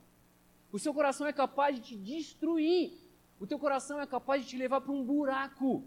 O 0.71 0.79
seu 0.79 0.95
coração 0.95 1.27
é 1.27 1.33
capaz 1.33 1.75
de 1.75 1.83
te 1.83 1.97
destruir. 1.97 2.93
O 3.41 3.47
teu 3.49 3.59
coração 3.59 4.01
é 4.01 4.07
capaz 4.07 4.45
de 4.45 4.51
te 4.51 4.57
levar 4.57 4.81
para 4.83 4.93
um 4.93 5.03
buraco. 5.03 5.83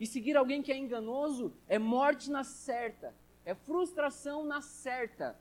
E 0.00 0.08
seguir 0.08 0.36
alguém 0.36 0.60
que 0.60 0.72
é 0.72 0.76
enganoso 0.76 1.54
é 1.68 1.78
morte 1.78 2.32
na 2.32 2.42
certa, 2.42 3.14
é 3.46 3.54
frustração 3.54 4.44
na 4.44 4.60
certa, 4.60 5.40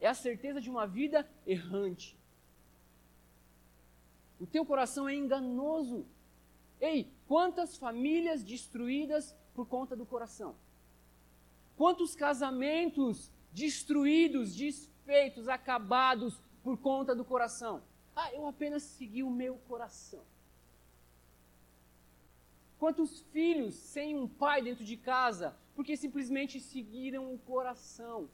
é 0.00 0.06
a 0.06 0.14
certeza 0.14 0.60
de 0.60 0.70
uma 0.70 0.86
vida 0.86 1.28
errante. 1.44 2.16
O 4.38 4.46
teu 4.46 4.64
coração 4.64 5.08
é 5.08 5.14
enganoso. 5.14 6.06
Ei, 6.80 7.12
quantas 7.26 7.76
famílias 7.76 8.44
destruídas 8.44 9.34
por 9.52 9.66
conta 9.66 9.96
do 9.96 10.06
coração? 10.06 10.54
Quantos 11.76 12.14
casamentos 12.14 13.32
destruídos, 13.52 14.54
desfeitos, 14.54 15.48
acabados 15.48 16.40
por 16.62 16.76
conta 16.78 17.14
do 17.14 17.24
coração. 17.24 17.82
Ah, 18.14 18.32
eu 18.32 18.46
apenas 18.46 18.82
segui 18.82 19.22
o 19.22 19.30
meu 19.30 19.56
coração. 19.68 20.22
Quantos 22.78 23.20
filhos 23.32 23.74
sem 23.74 24.16
um 24.16 24.28
pai 24.28 24.62
dentro 24.62 24.84
de 24.84 24.96
casa 24.96 25.56
porque 25.78 25.96
simplesmente 25.96 26.58
seguiram 26.58 27.32
o 27.32 27.38
coração? 27.38 28.28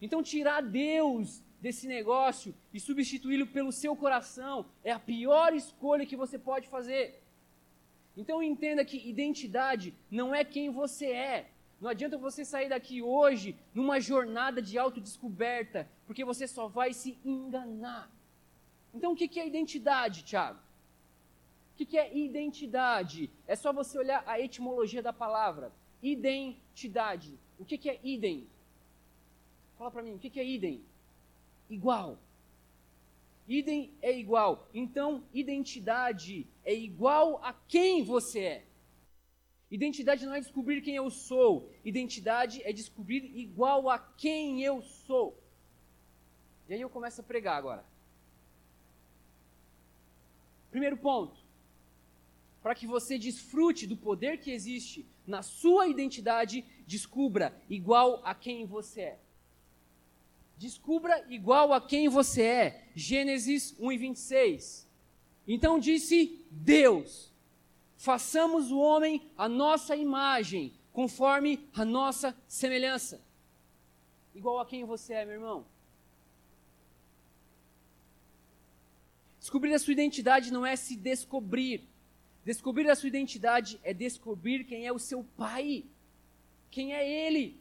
Então, 0.00 0.22
tirar 0.22 0.60
Deus 0.60 1.42
desse 1.60 1.88
negócio 1.88 2.54
e 2.72 2.78
substituí-lo 2.78 3.48
pelo 3.48 3.72
seu 3.72 3.96
coração 3.96 4.64
é 4.84 4.92
a 4.92 5.00
pior 5.00 5.52
escolha 5.52 6.06
que 6.06 6.14
você 6.14 6.38
pode 6.38 6.68
fazer. 6.68 7.20
Então, 8.16 8.40
entenda 8.40 8.84
que 8.84 9.08
identidade 9.08 9.92
não 10.08 10.32
é 10.32 10.44
quem 10.44 10.70
você 10.70 11.06
é, 11.06 11.50
não 11.80 11.90
adianta 11.90 12.16
você 12.16 12.44
sair 12.44 12.68
daqui 12.68 13.02
hoje 13.02 13.56
numa 13.74 13.98
jornada 13.98 14.62
de 14.62 14.78
autodescoberta, 14.78 15.90
porque 16.06 16.24
você 16.24 16.46
só 16.46 16.68
vai 16.68 16.92
se 16.92 17.18
enganar. 17.24 18.08
Então, 18.94 19.10
o 19.10 19.16
que 19.16 19.40
é 19.40 19.44
identidade, 19.44 20.22
Tiago? 20.22 20.60
O 21.72 21.84
que 21.84 21.98
é 21.98 22.16
identidade? 22.16 23.28
É 23.48 23.56
só 23.56 23.72
você 23.72 23.98
olhar 23.98 24.22
a 24.28 24.38
etimologia 24.38 25.02
da 25.02 25.12
palavra. 25.12 25.72
Identidade. 26.02 27.38
O 27.58 27.64
que 27.64 27.88
é 27.88 27.98
idem? 28.02 28.46
Fala 29.76 29.90
para 29.90 30.02
mim, 30.02 30.14
o 30.14 30.18
que 30.18 30.38
é 30.38 30.44
idem? 30.44 30.82
Igual. 31.68 32.18
Idem 33.46 33.92
é 34.02 34.16
igual. 34.16 34.68
Então, 34.74 35.24
identidade 35.32 36.46
é 36.64 36.74
igual 36.74 37.42
a 37.42 37.52
quem 37.52 38.04
você 38.04 38.40
é. 38.40 38.64
Identidade 39.70 40.24
não 40.24 40.34
é 40.34 40.40
descobrir 40.40 40.80
quem 40.82 40.96
eu 40.96 41.10
sou. 41.10 41.70
Identidade 41.84 42.62
é 42.62 42.72
descobrir 42.72 43.24
igual 43.38 43.88
a 43.88 43.98
quem 43.98 44.62
eu 44.62 44.82
sou. 44.82 45.36
E 46.68 46.74
aí 46.74 46.80
eu 46.80 46.90
começo 46.90 47.20
a 47.20 47.24
pregar 47.24 47.56
agora. 47.56 47.84
Primeiro 50.70 50.96
ponto. 50.96 51.38
Para 52.62 52.74
que 52.74 52.86
você 52.86 53.18
desfrute 53.18 53.86
do 53.86 53.96
poder 53.96 54.38
que 54.38 54.50
existe 54.50 55.06
na 55.28 55.42
sua 55.42 55.86
identidade, 55.86 56.64
descubra 56.86 57.54
igual 57.68 58.22
a 58.24 58.34
quem 58.34 58.64
você 58.64 59.00
é. 59.02 59.18
Descubra 60.56 61.24
igual 61.28 61.72
a 61.72 61.80
quem 61.80 62.08
você 62.08 62.42
é. 62.42 62.88
Gênesis 62.94 63.76
1 63.78 63.92
e 63.92 63.98
26. 63.98 64.88
Então 65.46 65.78
disse 65.78 66.44
Deus: 66.50 67.30
façamos 67.96 68.72
o 68.72 68.78
homem 68.78 69.30
a 69.36 69.48
nossa 69.48 69.94
imagem, 69.94 70.72
conforme 70.92 71.68
a 71.74 71.84
nossa 71.84 72.34
semelhança. 72.48 73.20
Igual 74.34 74.58
a 74.60 74.66
quem 74.66 74.84
você 74.84 75.12
é, 75.12 75.24
meu 75.26 75.34
irmão. 75.34 75.66
Descobrir 79.38 79.74
a 79.74 79.78
sua 79.78 79.92
identidade 79.92 80.50
não 80.50 80.64
é 80.64 80.74
se 80.74 80.96
descobrir. 80.96 81.86
Descobrir 82.48 82.88
a 82.88 82.94
sua 82.94 83.08
identidade 83.08 83.78
é 83.84 83.92
descobrir 83.92 84.64
quem 84.64 84.86
é 84.86 84.90
o 84.90 84.98
seu 84.98 85.22
pai, 85.36 85.84
quem 86.70 86.94
é 86.94 87.26
ele. 87.26 87.60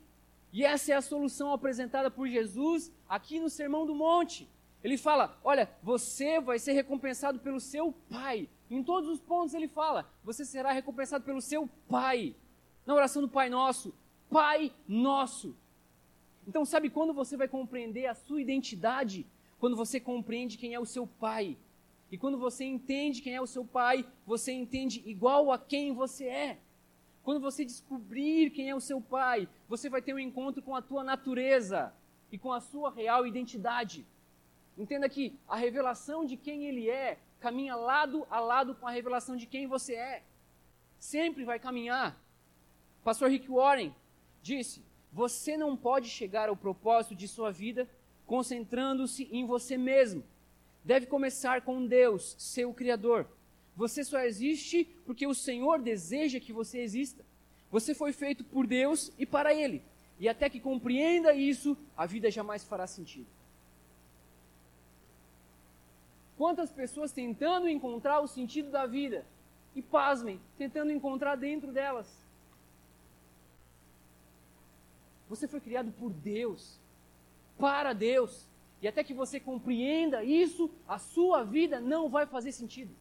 E 0.53 0.63
essa 0.63 0.93
é 0.93 0.95
a 0.95 1.01
solução 1.01 1.51
apresentada 1.51 2.09
por 2.09 2.25
Jesus 2.25 2.89
aqui 3.09 3.37
no 3.37 3.49
Sermão 3.49 3.85
do 3.85 3.93
Monte. 3.93 4.47
Ele 4.81 4.97
fala: 4.97 5.37
Olha, 5.43 5.69
você 5.83 6.39
vai 6.39 6.57
ser 6.57 6.71
recompensado 6.71 7.37
pelo 7.37 7.59
seu 7.59 7.91
pai. 8.09 8.47
Em 8.71 8.81
todos 8.81 9.09
os 9.09 9.19
pontos 9.19 9.53
ele 9.53 9.67
fala: 9.67 10.09
Você 10.23 10.45
será 10.45 10.71
recompensado 10.71 11.25
pelo 11.25 11.41
seu 11.41 11.67
pai. 11.89 12.33
Na 12.85 12.93
oração 12.93 13.21
do 13.21 13.27
Pai 13.27 13.49
Nosso, 13.49 13.93
Pai 14.29 14.71
Nosso. 14.87 15.53
Então, 16.47 16.63
sabe 16.63 16.89
quando 16.89 17.13
você 17.13 17.35
vai 17.35 17.49
compreender 17.49 18.05
a 18.05 18.15
sua 18.15 18.41
identidade? 18.41 19.27
Quando 19.59 19.75
você 19.75 19.99
compreende 19.99 20.57
quem 20.57 20.73
é 20.73 20.79
o 20.79 20.85
seu 20.85 21.05
Pai. 21.05 21.57
E 22.11 22.17
quando 22.17 22.37
você 22.37 22.63
entende 22.63 23.21
quem 23.21 23.35
é 23.35 23.41
o 23.41 23.47
seu 23.47 23.65
Pai, 23.65 24.05
você 24.25 24.51
entende 24.51 25.03
igual 25.05 25.51
a 25.51 25.59
quem 25.59 25.93
você 25.93 26.25
é. 26.25 26.59
Quando 27.23 27.41
você 27.41 27.65
descobrir 27.65 28.51
quem 28.51 28.69
é 28.69 28.75
o 28.75 28.79
seu 28.79 29.01
Pai, 29.01 29.49
você 29.67 29.89
vai 29.89 30.01
ter 30.01 30.13
um 30.13 30.19
encontro 30.19 30.61
com 30.61 30.75
a 30.75 30.81
tua 30.81 31.03
natureza 31.03 31.93
e 32.31 32.37
com 32.37 32.53
a 32.53 32.61
sua 32.61 32.89
real 32.89 33.27
identidade. 33.27 34.05
Entenda 34.77 35.09
que 35.09 35.37
a 35.47 35.57
revelação 35.57 36.23
de 36.23 36.37
quem 36.37 36.65
Ele 36.65 36.89
é 36.89 37.17
caminha 37.39 37.75
lado 37.75 38.25
a 38.29 38.39
lado 38.39 38.75
com 38.75 38.87
a 38.87 38.91
revelação 38.91 39.35
de 39.35 39.45
quem 39.45 39.67
você 39.67 39.95
é. 39.95 40.23
Sempre 40.97 41.43
vai 41.43 41.59
caminhar. 41.59 42.17
Pastor 43.03 43.29
Rick 43.29 43.49
Warren 43.49 43.93
disse: 44.41 44.83
Você 45.11 45.57
não 45.57 45.75
pode 45.75 46.09
chegar 46.09 46.47
ao 46.47 46.55
propósito 46.55 47.15
de 47.15 47.27
sua 47.27 47.51
vida 47.51 47.89
concentrando-se 48.25 49.27
em 49.31 49.45
você 49.45 49.77
mesmo. 49.77 50.23
Deve 50.87 51.05
começar 51.05 51.63
com 51.63 51.85
Deus, 51.85 52.33
seu 52.39 52.73
Criador. 52.73 53.27
Você 53.75 54.05
só 54.05 54.19
existe 54.21 54.85
porque 55.05 55.27
o 55.27 55.33
Senhor 55.33 55.81
deseja 55.81 56.39
que 56.39 56.53
você 56.53 56.79
exista. 56.79 57.25
Você 57.69 57.93
foi 57.93 58.13
feito 58.13 58.41
por 58.45 58.65
Deus 58.65 59.11
e 59.19 59.25
para 59.25 59.53
Ele. 59.53 59.83
E 60.17 60.29
até 60.29 60.49
que 60.49 60.61
compreenda 60.61 61.33
isso, 61.33 61.75
a 61.97 62.05
vida 62.05 62.31
jamais 62.31 62.63
fará 62.63 62.87
sentido. 62.87 63.27
Quantas 66.37 66.71
pessoas 66.71 67.11
tentando 67.11 67.67
encontrar 67.67 68.21
o 68.21 68.27
sentido 68.27 68.71
da 68.71 68.85
vida 68.85 69.25
e, 69.75 69.81
pasmem, 69.81 70.39
tentando 70.57 70.93
encontrar 70.93 71.35
dentro 71.35 71.73
delas. 71.73 72.07
Você 75.27 75.49
foi 75.49 75.59
criado 75.59 75.91
por 75.99 76.13
Deus, 76.13 76.79
para 77.59 77.91
Deus. 77.91 78.47
E 78.81 78.87
até 78.87 79.03
que 79.03 79.13
você 79.13 79.39
compreenda 79.39 80.23
isso, 80.23 80.69
a 80.87 80.99
sua 80.99 81.43
vida 81.43 81.79
não 81.79 82.09
vai 82.09 82.25
fazer 82.25 82.51
sentido. 82.51 82.93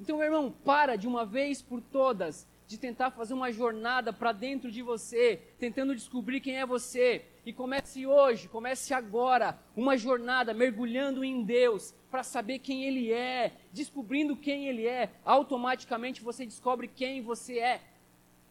Então, 0.00 0.16
meu 0.16 0.26
irmão, 0.26 0.54
para 0.64 0.96
de 0.96 1.06
uma 1.06 1.26
vez 1.26 1.60
por 1.60 1.80
todas 1.80 2.46
de 2.70 2.78
tentar 2.78 3.10
fazer 3.10 3.34
uma 3.34 3.50
jornada 3.50 4.12
para 4.12 4.30
dentro 4.30 4.70
de 4.70 4.80
você, 4.80 5.42
tentando 5.58 5.92
descobrir 5.92 6.40
quem 6.40 6.56
é 6.56 6.64
você. 6.64 7.24
E 7.44 7.52
comece 7.52 8.06
hoje, 8.06 8.46
comece 8.46 8.94
agora, 8.94 9.58
uma 9.74 9.96
jornada 9.96 10.54
mergulhando 10.54 11.24
em 11.24 11.42
Deus, 11.42 11.92
para 12.08 12.22
saber 12.22 12.60
quem 12.60 12.84
Ele 12.84 13.12
é, 13.12 13.54
descobrindo 13.72 14.36
quem 14.36 14.68
Ele 14.68 14.86
é. 14.86 15.10
Automaticamente 15.24 16.22
você 16.22 16.46
descobre 16.46 16.86
quem 16.86 17.20
você 17.20 17.58
é. 17.58 17.80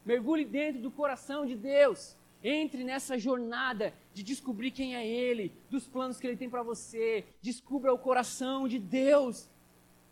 Mergulhe 0.05 0.43
dentro 0.43 0.81
do 0.81 0.91
coração 0.91 1.45
de 1.45 1.55
Deus. 1.55 2.17
Entre 2.43 2.83
nessa 2.83 3.17
jornada 3.17 3.93
de 4.19 4.25
descobrir 4.33 4.71
quem 4.71 4.95
é 4.95 5.07
Ele, 5.07 5.51
dos 5.69 5.87
planos 5.87 6.19
que 6.19 6.27
Ele 6.27 6.37
tem 6.37 6.49
para 6.49 6.63
você. 6.63 7.25
Descubra 7.41 7.93
o 7.93 7.97
coração 7.97 8.67
de 8.67 8.77
Deus. 8.77 9.49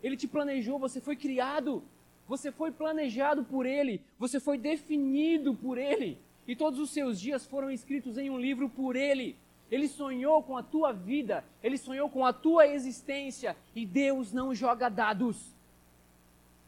Ele 0.01 0.15
te 0.15 0.27
planejou, 0.27 0.79
você 0.79 1.01
foi 1.01 1.15
criado 1.15 1.83
você 2.27 2.51
foi 2.51 2.71
planejado 2.71 3.43
por 3.43 3.65
Ele, 3.65 4.01
você 4.19 4.39
foi 4.39 4.57
definido 4.57 5.55
por 5.55 5.77
Ele, 5.77 6.17
e 6.45 6.55
todos 6.55 6.79
os 6.79 6.89
seus 6.89 7.19
dias 7.19 7.45
foram 7.45 7.71
escritos 7.71 8.17
em 8.17 8.29
um 8.29 8.39
livro 8.39 8.69
por 8.69 8.95
Ele. 8.95 9.35
Ele 9.71 9.87
sonhou 9.87 10.43
com 10.43 10.57
a 10.57 10.63
tua 10.63 10.91
vida, 10.91 11.43
Ele 11.63 11.77
sonhou 11.77 12.09
com 12.09 12.25
a 12.25 12.33
tua 12.33 12.67
existência, 12.67 13.55
e 13.75 13.85
Deus 13.85 14.33
não 14.33 14.53
joga 14.53 14.89
dados. 14.89 15.55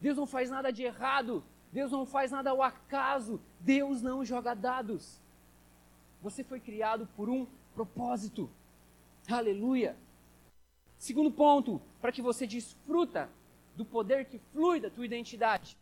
Deus 0.00 0.16
não 0.16 0.26
faz 0.26 0.48
nada 0.48 0.70
de 0.70 0.82
errado, 0.82 1.44
Deus 1.70 1.92
não 1.92 2.06
faz 2.06 2.30
nada 2.30 2.50
ao 2.50 2.62
acaso, 2.62 3.38
Deus 3.60 4.00
não 4.00 4.24
joga 4.24 4.54
dados. 4.54 5.20
Você 6.22 6.44
foi 6.44 6.60
criado 6.60 7.08
por 7.16 7.28
um 7.28 7.46
propósito. 7.74 8.50
Aleluia. 9.28 9.96
Segundo 10.98 11.30
ponto, 11.30 11.80
para 12.00 12.12
que 12.12 12.20
você 12.20 12.46
desfruta 12.46 13.30
do 13.74 13.84
poder 13.84 14.26
que 14.26 14.38
flui 14.52 14.80
da 14.80 14.90
tua 14.90 15.06
identidade. 15.06 15.78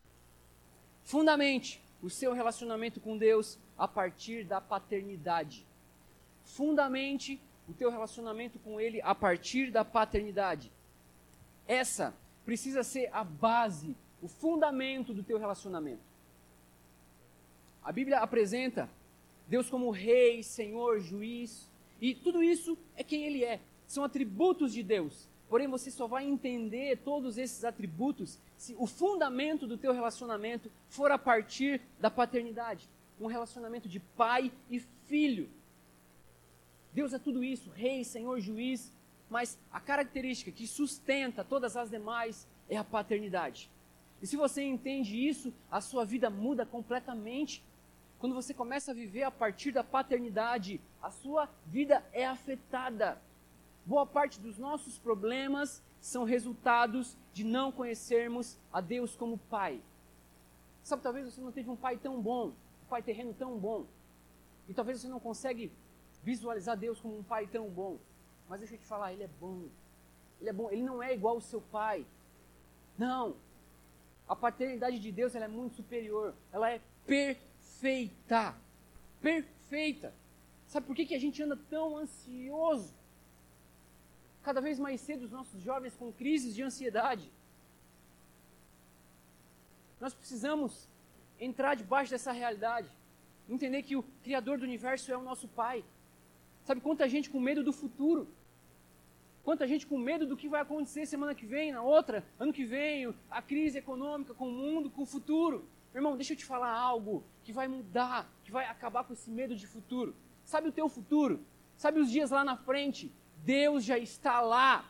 Fundamente 1.03 1.83
o 2.01 2.09
seu 2.09 2.33
relacionamento 2.33 3.01
com 3.01 3.19
Deus 3.19 3.59
a 3.77 3.89
partir 3.89 4.45
da 4.45 4.61
paternidade. 4.61 5.67
Fundamente 6.45 7.41
o 7.69 7.73
teu 7.73 7.91
relacionamento 7.91 8.59
com 8.61 8.81
Ele 8.81 9.01
a 9.03 9.15
partir 9.15 9.71
da 9.73 9.85
paternidade. 9.85 10.71
Essa 11.67 12.15
precisa 12.45 12.83
ser 12.83 13.11
a 13.13 13.25
base, 13.25 13.97
o 14.23 14.29
fundamento 14.29 15.13
do 15.13 15.23
teu 15.23 15.39
relacionamento. 15.39 16.03
A 17.83 17.91
Bíblia 17.91 18.21
apresenta 18.21 18.89
Deus 19.49 19.71
como 19.71 19.91
Rei, 19.91 20.43
Senhor, 20.43 21.01
Juiz, 21.01 21.69
e 22.01 22.15
tudo 22.15 22.43
isso 22.43 22.77
é 22.97 23.03
quem 23.03 23.25
Ele 23.25 23.45
é. 23.45 23.61
São 23.87 24.05
atributos 24.05 24.73
de 24.73 24.83
Deus. 24.83 25.29
Porém, 25.49 25.67
você 25.67 25.91
só 25.91 26.07
vai 26.07 26.27
entender 26.27 26.99
todos 26.99 27.39
esses 27.39 27.65
atributos 27.65 28.39
se 28.57 28.77
o 28.79 28.87
fundamento 28.87 29.67
do 29.67 29.79
teu 29.79 29.93
relacionamento 29.93 30.71
for 30.91 31.11
a 31.11 31.19
partir 31.19 31.81
da 31.99 32.11
paternidade. 32.11 32.89
Um 33.19 33.27
relacionamento 33.27 33.89
de 33.89 33.99
pai 33.99 34.53
e 34.69 34.79
filho. 35.07 35.49
Deus 36.93 37.15
é 37.15 37.19
tudo 37.19 37.43
isso, 37.43 37.71
rei, 37.71 38.05
senhor, 38.05 38.41
juiz, 38.41 38.93
mas 39.31 39.59
a 39.73 39.81
característica 39.81 40.51
que 40.51 40.67
sustenta 40.67 41.45
todas 41.45 41.77
as 41.77 41.91
demais 41.91 42.47
é 42.69 42.77
a 42.77 42.85
paternidade. 42.85 43.71
E 44.21 44.27
se 44.27 44.37
você 44.37 44.63
entende 44.63 45.17
isso, 45.17 45.53
a 45.71 45.81
sua 45.81 46.05
vida 46.05 46.29
muda 46.29 46.67
completamente. 46.67 47.63
Quando 48.19 48.35
você 48.35 48.53
começa 48.53 48.91
a 48.91 48.95
viver 48.95 49.23
a 49.23 49.31
partir 49.31 49.73
da 49.73 49.85
paternidade, 49.85 50.81
a 51.01 51.11
sua 51.11 51.49
vida 51.67 52.05
é 52.13 52.27
afetada 52.27 53.21
boa 53.89 54.05
parte 54.05 54.39
dos 54.39 54.59
nossos 54.59 54.99
problemas 54.99 55.83
são 55.99 56.23
resultados 56.23 57.17
de 57.33 57.43
não 57.43 57.73
conhecermos 57.73 58.59
a 58.71 58.83
Deus 58.83 59.17
como 59.17 59.39
Pai. 59.39 59.81
Sabe, 60.83 61.03
talvez 61.03 61.25
você 61.25 61.41
não 61.41 61.51
teve 61.51 61.71
um 61.71 61.77
pai 61.77 61.97
tão 61.97 62.21
bom, 62.21 62.49
um 62.49 62.89
pai 62.91 63.03
terreno 63.03 63.33
tão 63.33 63.57
bom, 63.59 63.87
e 64.69 64.75
talvez 64.75 65.01
você 65.01 65.09
não 65.09 65.19
consegue 65.19 65.73
visualizar 66.23 66.77
Deus 66.77 67.01
como 67.01 67.19
um 67.19 67.23
pai 67.23 67.47
tão 67.47 67.67
bom. 67.71 67.97
Mas 68.47 68.61
deixa 68.61 68.75
eu 68.75 68.79
te 68.79 68.85
falar, 68.85 69.15
ele 69.15 69.23
é 69.23 69.31
bom. 69.41 69.63
Ele 70.39 70.51
é 70.51 70.53
bom, 70.53 70.71
ele 70.71 70.83
não 70.83 71.03
é 71.03 71.15
igual 71.15 71.37
ao 71.37 71.41
seu 71.41 71.63
pai. 71.63 72.07
Não. 72.99 73.37
A 74.29 74.37
paternidade 74.37 74.99
de 74.99 75.11
Deus 75.11 75.35
ela 75.35 75.47
é 75.47 75.49
muito 75.49 75.77
superior. 75.77 76.35
Ela 76.53 76.71
é 76.71 76.81
perfeita. 77.07 77.48
Perfeita. 79.21 80.15
Sabe 80.67 80.87
por 80.87 80.95
que, 80.97 81.07
que 81.07 81.15
a 81.15 81.21
gente 81.21 81.43
anda 81.43 81.57
tão 81.69 81.97
ansioso? 81.97 82.99
cada 84.49 84.63
vez 84.63 84.79
mais 84.79 84.99
cedo 85.03 85.27
os 85.27 85.31
nossos 85.31 85.61
jovens 85.61 85.95
com 85.95 86.11
crises 86.11 86.55
de 86.55 86.63
ansiedade. 86.63 87.31
Nós 90.01 90.15
precisamos 90.15 90.89
entrar 91.39 91.75
debaixo 91.75 92.13
dessa 92.13 92.33
realidade, 92.33 92.89
entender 93.47 93.83
que 93.83 93.95
o 93.95 94.03
Criador 94.25 94.57
do 94.57 94.65
universo 94.65 95.13
é 95.13 95.17
o 95.19 95.23
nosso 95.23 95.47
Pai. 95.49 95.85
Sabe 96.65 96.81
quanta 96.81 97.07
gente 97.07 97.29
com 97.29 97.39
medo 97.39 97.63
do 97.63 97.75
futuro? 97.75 98.27
Quanta 99.49 99.67
gente 99.67 99.87
com 99.87 99.97
medo 99.97 100.27
do 100.27 100.37
que 100.37 100.47
vai 100.47 100.61
acontecer 100.61 101.07
semana 101.07 101.35
que 101.35 101.47
vem, 101.47 101.73
na 101.73 101.81
outra, 101.81 102.23
ano 102.39 102.53
que 102.53 102.67
vem, 102.67 103.15
a 103.31 103.41
crise 103.41 103.79
econômica 103.79 104.35
com 104.35 104.47
o 104.47 104.53
mundo, 104.53 104.91
com 104.91 105.01
o 105.01 105.07
futuro. 105.07 105.67
Meu 105.91 106.01
irmão, 106.01 106.19
deixa 106.19 106.35
eu 106.35 106.37
te 106.37 106.45
falar 106.45 106.71
algo 106.71 107.25
que 107.43 107.51
vai 107.51 107.67
mudar, 107.67 108.31
que 108.45 108.53
vai 108.53 108.67
acabar 108.67 109.05
com 109.05 109.15
esse 109.15 109.31
medo 109.31 109.57
de 109.57 109.67
futuro. 109.67 110.15
Sabe 110.45 110.69
o 110.69 110.73
teu 110.73 110.87
futuro? 110.87 111.41
Sabe 111.79 111.99
os 111.99 112.11
dias 112.11 112.31
lá 112.31 112.45
na 112.45 112.59
frente? 112.59 113.11
Deus 113.39 113.85
já 113.85 113.97
está 113.97 114.43
lá. 114.43 114.85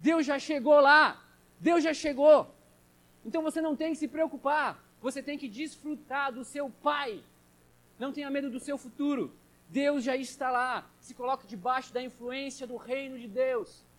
Deus 0.00 0.26
já 0.26 0.36
chegou 0.36 0.80
lá. 0.80 1.24
Deus 1.60 1.84
já 1.84 1.94
chegou. 1.94 2.52
Então 3.24 3.40
você 3.40 3.60
não 3.60 3.76
tem 3.76 3.92
que 3.92 3.98
se 4.00 4.08
preocupar. 4.08 4.82
Você 5.00 5.22
tem 5.22 5.38
que 5.38 5.46
desfrutar 5.46 6.32
do 6.32 6.44
seu 6.44 6.68
Pai. 6.68 7.22
Não 8.00 8.12
tenha 8.12 8.28
medo 8.28 8.50
do 8.50 8.58
seu 8.58 8.76
futuro. 8.76 9.32
Deus 9.68 10.02
já 10.02 10.16
está 10.16 10.50
lá. 10.50 10.90
Se 10.98 11.14
coloque 11.14 11.46
debaixo 11.46 11.94
da 11.94 12.02
influência 12.02 12.66
do 12.66 12.76
reino 12.76 13.16
de 13.16 13.28
Deus. 13.28 13.91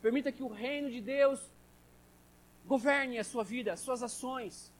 Permita 0.00 0.32
que 0.32 0.42
o 0.42 0.48
reino 0.48 0.90
de 0.90 1.00
Deus 1.00 1.40
governe 2.66 3.18
a 3.18 3.24
sua 3.24 3.42
vida, 3.42 3.72
as 3.72 3.80
suas 3.80 4.02
ações. 4.02 4.72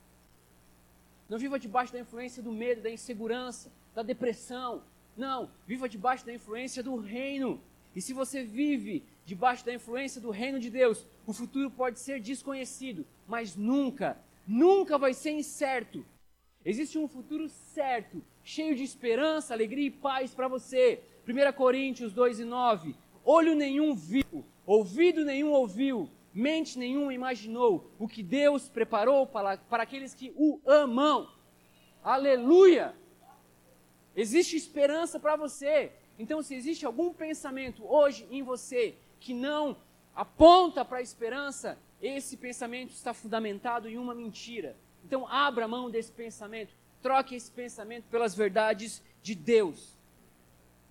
Não 1.28 1.38
viva 1.38 1.58
debaixo 1.58 1.92
da 1.92 2.00
influência 2.00 2.42
do 2.42 2.52
medo, 2.52 2.82
da 2.82 2.90
insegurança, 2.90 3.70
da 3.94 4.02
depressão. 4.02 4.82
Não, 5.16 5.50
viva 5.66 5.88
debaixo 5.88 6.24
da 6.24 6.32
influência 6.32 6.82
do 6.82 6.96
reino. 6.96 7.60
E 7.94 8.00
se 8.00 8.12
você 8.12 8.44
vive 8.44 9.02
debaixo 9.24 9.64
da 9.64 9.74
influência 9.74 10.20
do 10.20 10.30
reino 10.30 10.60
de 10.60 10.70
Deus, 10.70 11.06
o 11.26 11.32
futuro 11.32 11.70
pode 11.70 11.98
ser 11.98 12.20
desconhecido, 12.20 13.04
mas 13.26 13.56
nunca, 13.56 14.16
nunca 14.46 14.96
vai 14.96 15.12
ser 15.12 15.32
incerto. 15.32 16.04
Existe 16.64 16.98
um 16.98 17.08
futuro 17.08 17.48
certo, 17.48 18.22
cheio 18.42 18.74
de 18.74 18.82
esperança, 18.82 19.52
alegria 19.52 19.86
e 19.86 19.90
paz 19.90 20.34
para 20.34 20.48
você. 20.48 21.02
1 21.26 21.52
Coríntios 21.52 22.12
2 22.12 22.40
e 22.40 22.44
9. 22.44 22.94
Olho 23.24 23.54
nenhum 23.54 23.94
viu, 23.94 24.44
ouvido 24.68 25.24
nenhum 25.24 25.50
ouviu, 25.52 26.10
mente 26.32 26.78
nenhuma 26.78 27.14
imaginou 27.14 27.90
o 27.98 28.06
que 28.06 28.22
Deus 28.22 28.68
preparou 28.68 29.26
para, 29.26 29.56
para 29.56 29.82
aqueles 29.82 30.12
que 30.14 30.30
o 30.36 30.60
amam. 30.66 31.26
Aleluia! 32.04 32.94
Existe 34.14 34.56
esperança 34.56 35.18
para 35.18 35.36
você. 35.36 35.90
Então, 36.18 36.42
se 36.42 36.54
existe 36.54 36.84
algum 36.84 37.14
pensamento 37.14 37.82
hoje 37.90 38.28
em 38.30 38.42
você 38.42 38.94
que 39.18 39.32
não 39.32 39.76
aponta 40.14 40.84
para 40.84 40.98
a 40.98 41.02
esperança, 41.02 41.78
esse 42.02 42.36
pensamento 42.36 42.90
está 42.90 43.14
fundamentado 43.14 43.88
em 43.88 43.96
uma 43.96 44.14
mentira. 44.14 44.76
Então, 45.02 45.26
abra 45.26 45.66
mão 45.66 45.90
desse 45.90 46.12
pensamento, 46.12 46.74
troque 47.00 47.34
esse 47.34 47.50
pensamento 47.50 48.04
pelas 48.10 48.34
verdades 48.34 49.02
de 49.22 49.34
Deus. 49.34 49.96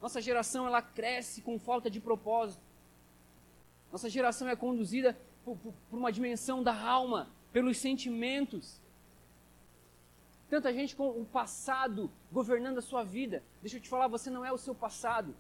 Nossa 0.02 0.20
geração 0.20 0.66
ela 0.66 0.82
cresce 0.82 1.42
com 1.42 1.60
falta 1.60 1.90
de 1.92 2.00
propósito. 2.00 2.67
Nossa 3.92 4.10
geração 4.10 4.48
é 4.48 4.56
conduzida 4.56 5.18
por, 5.44 5.58
por, 5.58 5.74
por 5.90 5.98
uma 5.98 6.12
dimensão 6.12 6.62
da 6.62 6.76
alma, 6.76 7.30
pelos 7.52 7.78
sentimentos. 7.78 8.82
Tanta 10.50 10.74
gente 10.74 10.96
com 10.96 11.10
o 11.10 11.26
passado 11.26 12.10
governando 12.32 12.78
a 12.78 12.82
sua 12.82 13.04
vida. 13.04 13.44
Deixa 13.62 13.78
eu 13.78 13.82
te 13.82 13.90
falar, 13.90 14.08
você 14.08 14.30
não 14.30 14.46
é 14.46 14.52
o 14.52 14.58
seu 14.58 14.74
passado. 14.74 15.36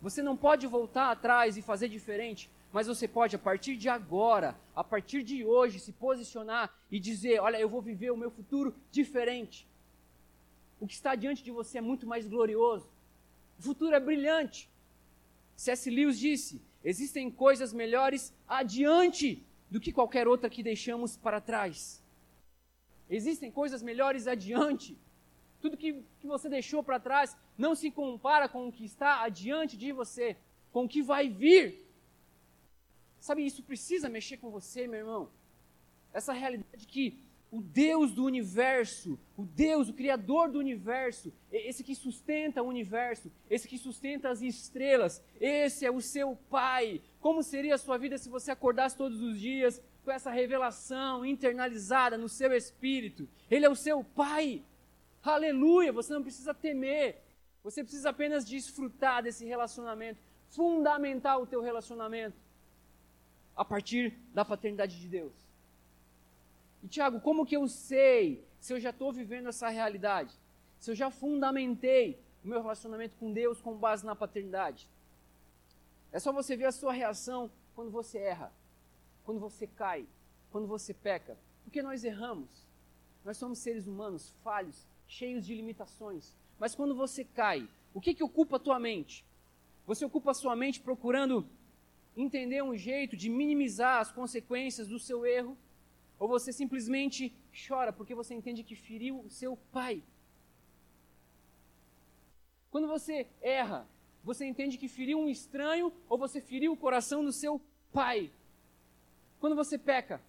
Você 0.00 0.22
não 0.22 0.36
pode 0.36 0.66
voltar 0.66 1.10
atrás 1.10 1.56
e 1.56 1.62
fazer 1.62 1.88
diferente, 1.88 2.50
mas 2.72 2.88
você 2.88 3.06
pode, 3.06 3.36
a 3.36 3.38
partir 3.38 3.76
de 3.76 3.88
agora, 3.88 4.56
a 4.74 4.82
partir 4.82 5.22
de 5.22 5.44
hoje, 5.44 5.78
se 5.78 5.92
posicionar 5.92 6.74
e 6.90 6.98
dizer: 6.98 7.40
Olha, 7.40 7.58
eu 7.60 7.68
vou 7.68 7.80
viver 7.80 8.10
o 8.10 8.16
meu 8.16 8.30
futuro 8.30 8.74
diferente. 8.90 9.66
O 10.80 10.86
que 10.88 10.94
está 10.94 11.14
diante 11.14 11.44
de 11.44 11.52
você 11.52 11.78
é 11.78 11.80
muito 11.80 12.06
mais 12.06 12.26
glorioso. 12.26 12.88
O 13.58 13.62
futuro 13.62 13.94
é 13.94 14.00
brilhante. 14.00 14.68
C.S. 15.54 15.88
Lewis 15.88 16.18
disse: 16.18 16.60
existem 16.84 17.30
coisas 17.30 17.72
melhores 17.72 18.34
adiante 18.46 19.44
do 19.70 19.80
que 19.80 19.92
qualquer 19.92 20.28
outra 20.28 20.50
que 20.50 20.62
deixamos 20.62 21.16
para 21.16 21.40
trás. 21.40 22.02
Existem 23.08 23.50
coisas 23.50 23.82
melhores 23.82 24.26
adiante. 24.26 24.96
Tudo 25.60 25.76
que, 25.76 26.02
que 26.18 26.26
você 26.26 26.48
deixou 26.48 26.82
para 26.82 26.98
trás 26.98 27.36
não 27.56 27.74
se 27.74 27.90
compara 27.90 28.48
com 28.48 28.68
o 28.68 28.72
que 28.72 28.84
está 28.84 29.22
adiante 29.22 29.76
de 29.76 29.92
você, 29.92 30.36
com 30.72 30.84
o 30.84 30.88
que 30.88 31.02
vai 31.02 31.28
vir. 31.28 31.86
Sabe, 33.20 33.46
isso 33.46 33.62
precisa 33.62 34.08
mexer 34.08 34.38
com 34.38 34.50
você, 34.50 34.86
meu 34.88 35.00
irmão. 35.00 35.30
Essa 36.12 36.32
realidade 36.32 36.86
que 36.86 37.18
o 37.52 37.60
Deus 37.60 38.12
do 38.12 38.24
universo, 38.24 39.18
o 39.36 39.44
Deus, 39.44 39.90
o 39.90 39.92
Criador 39.92 40.50
do 40.50 40.58
universo, 40.58 41.30
esse 41.52 41.84
que 41.84 41.94
sustenta 41.94 42.62
o 42.62 42.66
universo, 42.66 43.30
esse 43.50 43.68
que 43.68 43.76
sustenta 43.76 44.30
as 44.30 44.40
estrelas, 44.40 45.22
esse 45.38 45.84
é 45.84 45.90
o 45.90 46.00
seu 46.00 46.34
Pai. 46.48 47.02
Como 47.20 47.42
seria 47.42 47.74
a 47.74 47.78
sua 47.78 47.98
vida 47.98 48.16
se 48.16 48.30
você 48.30 48.50
acordasse 48.50 48.96
todos 48.96 49.20
os 49.20 49.38
dias 49.38 49.82
com 50.02 50.10
essa 50.10 50.30
revelação 50.30 51.26
internalizada 51.26 52.16
no 52.16 52.26
seu 52.26 52.54
espírito. 52.54 53.28
Ele 53.50 53.66
é 53.66 53.68
o 53.68 53.76
seu 53.76 54.02
Pai. 54.02 54.64
Aleluia! 55.22 55.92
Você 55.92 56.14
não 56.14 56.22
precisa 56.22 56.54
temer. 56.54 57.22
Você 57.62 57.84
precisa 57.84 58.08
apenas 58.08 58.46
desfrutar 58.46 59.22
desse 59.22 59.44
relacionamento, 59.44 60.22
fundamentar 60.48 61.38
o 61.38 61.46
teu 61.46 61.60
relacionamento 61.60 62.40
a 63.54 63.62
partir 63.62 64.18
da 64.32 64.42
paternidade 64.42 64.98
de 64.98 65.06
Deus. 65.06 65.41
E 66.82 66.88
Tiago, 66.88 67.20
como 67.20 67.46
que 67.46 67.56
eu 67.56 67.68
sei 67.68 68.46
se 68.60 68.72
eu 68.72 68.80
já 68.80 68.90
estou 68.90 69.12
vivendo 69.12 69.48
essa 69.48 69.68
realidade? 69.68 70.34
Se 70.78 70.90
eu 70.90 70.94
já 70.94 71.10
fundamentei 71.10 72.20
o 72.44 72.48
meu 72.48 72.60
relacionamento 72.60 73.16
com 73.16 73.32
Deus 73.32 73.60
com 73.60 73.76
base 73.76 74.04
na 74.04 74.16
paternidade? 74.16 74.88
É 76.10 76.18
só 76.18 76.32
você 76.32 76.56
ver 76.56 76.66
a 76.66 76.72
sua 76.72 76.92
reação 76.92 77.50
quando 77.74 77.90
você 77.90 78.18
erra 78.18 78.52
quando 79.24 79.40
você 79.40 79.66
cai, 79.66 80.06
quando 80.50 80.66
você 80.66 80.92
peca. 80.92 81.36
Porque 81.64 81.82
nós 81.82 82.04
erramos. 82.04 82.50
Nós 83.24 83.36
somos 83.36 83.58
seres 83.58 83.86
humanos 83.86 84.34
falhos, 84.42 84.86
cheios 85.06 85.46
de 85.46 85.54
limitações. 85.54 86.34
Mas 86.58 86.74
quando 86.74 86.94
você 86.94 87.24
cai, 87.24 87.68
o 87.94 88.00
que, 88.00 88.14
que 88.14 88.24
ocupa 88.24 88.56
a 88.56 88.60
tua 88.60 88.78
mente? 88.78 89.24
Você 89.86 90.04
ocupa 90.04 90.32
a 90.32 90.34
sua 90.34 90.56
mente 90.56 90.80
procurando 90.80 91.46
entender 92.16 92.62
um 92.62 92.76
jeito 92.76 93.16
de 93.16 93.30
minimizar 93.30 94.00
as 94.00 94.10
consequências 94.10 94.88
do 94.88 94.98
seu 94.98 95.24
erro? 95.24 95.56
Ou 96.22 96.28
você 96.28 96.52
simplesmente 96.52 97.34
chora 97.66 97.92
porque 97.92 98.14
você 98.14 98.32
entende 98.32 98.62
que 98.62 98.76
feriu 98.76 99.14
o 99.22 99.28
seu 99.28 99.56
pai? 99.72 100.04
Quando 102.70 102.86
você 102.86 103.26
erra, 103.40 103.88
você 104.22 104.46
entende 104.46 104.78
que 104.78 104.86
feriu 104.86 105.18
um 105.18 105.28
estranho 105.28 105.92
ou 106.08 106.16
você 106.16 106.40
feriu 106.40 106.70
o 106.70 106.76
coração 106.76 107.24
do 107.24 107.32
seu 107.32 107.60
pai? 107.92 108.30
Quando 109.40 109.56
você 109.56 109.76
peca, 109.76 110.22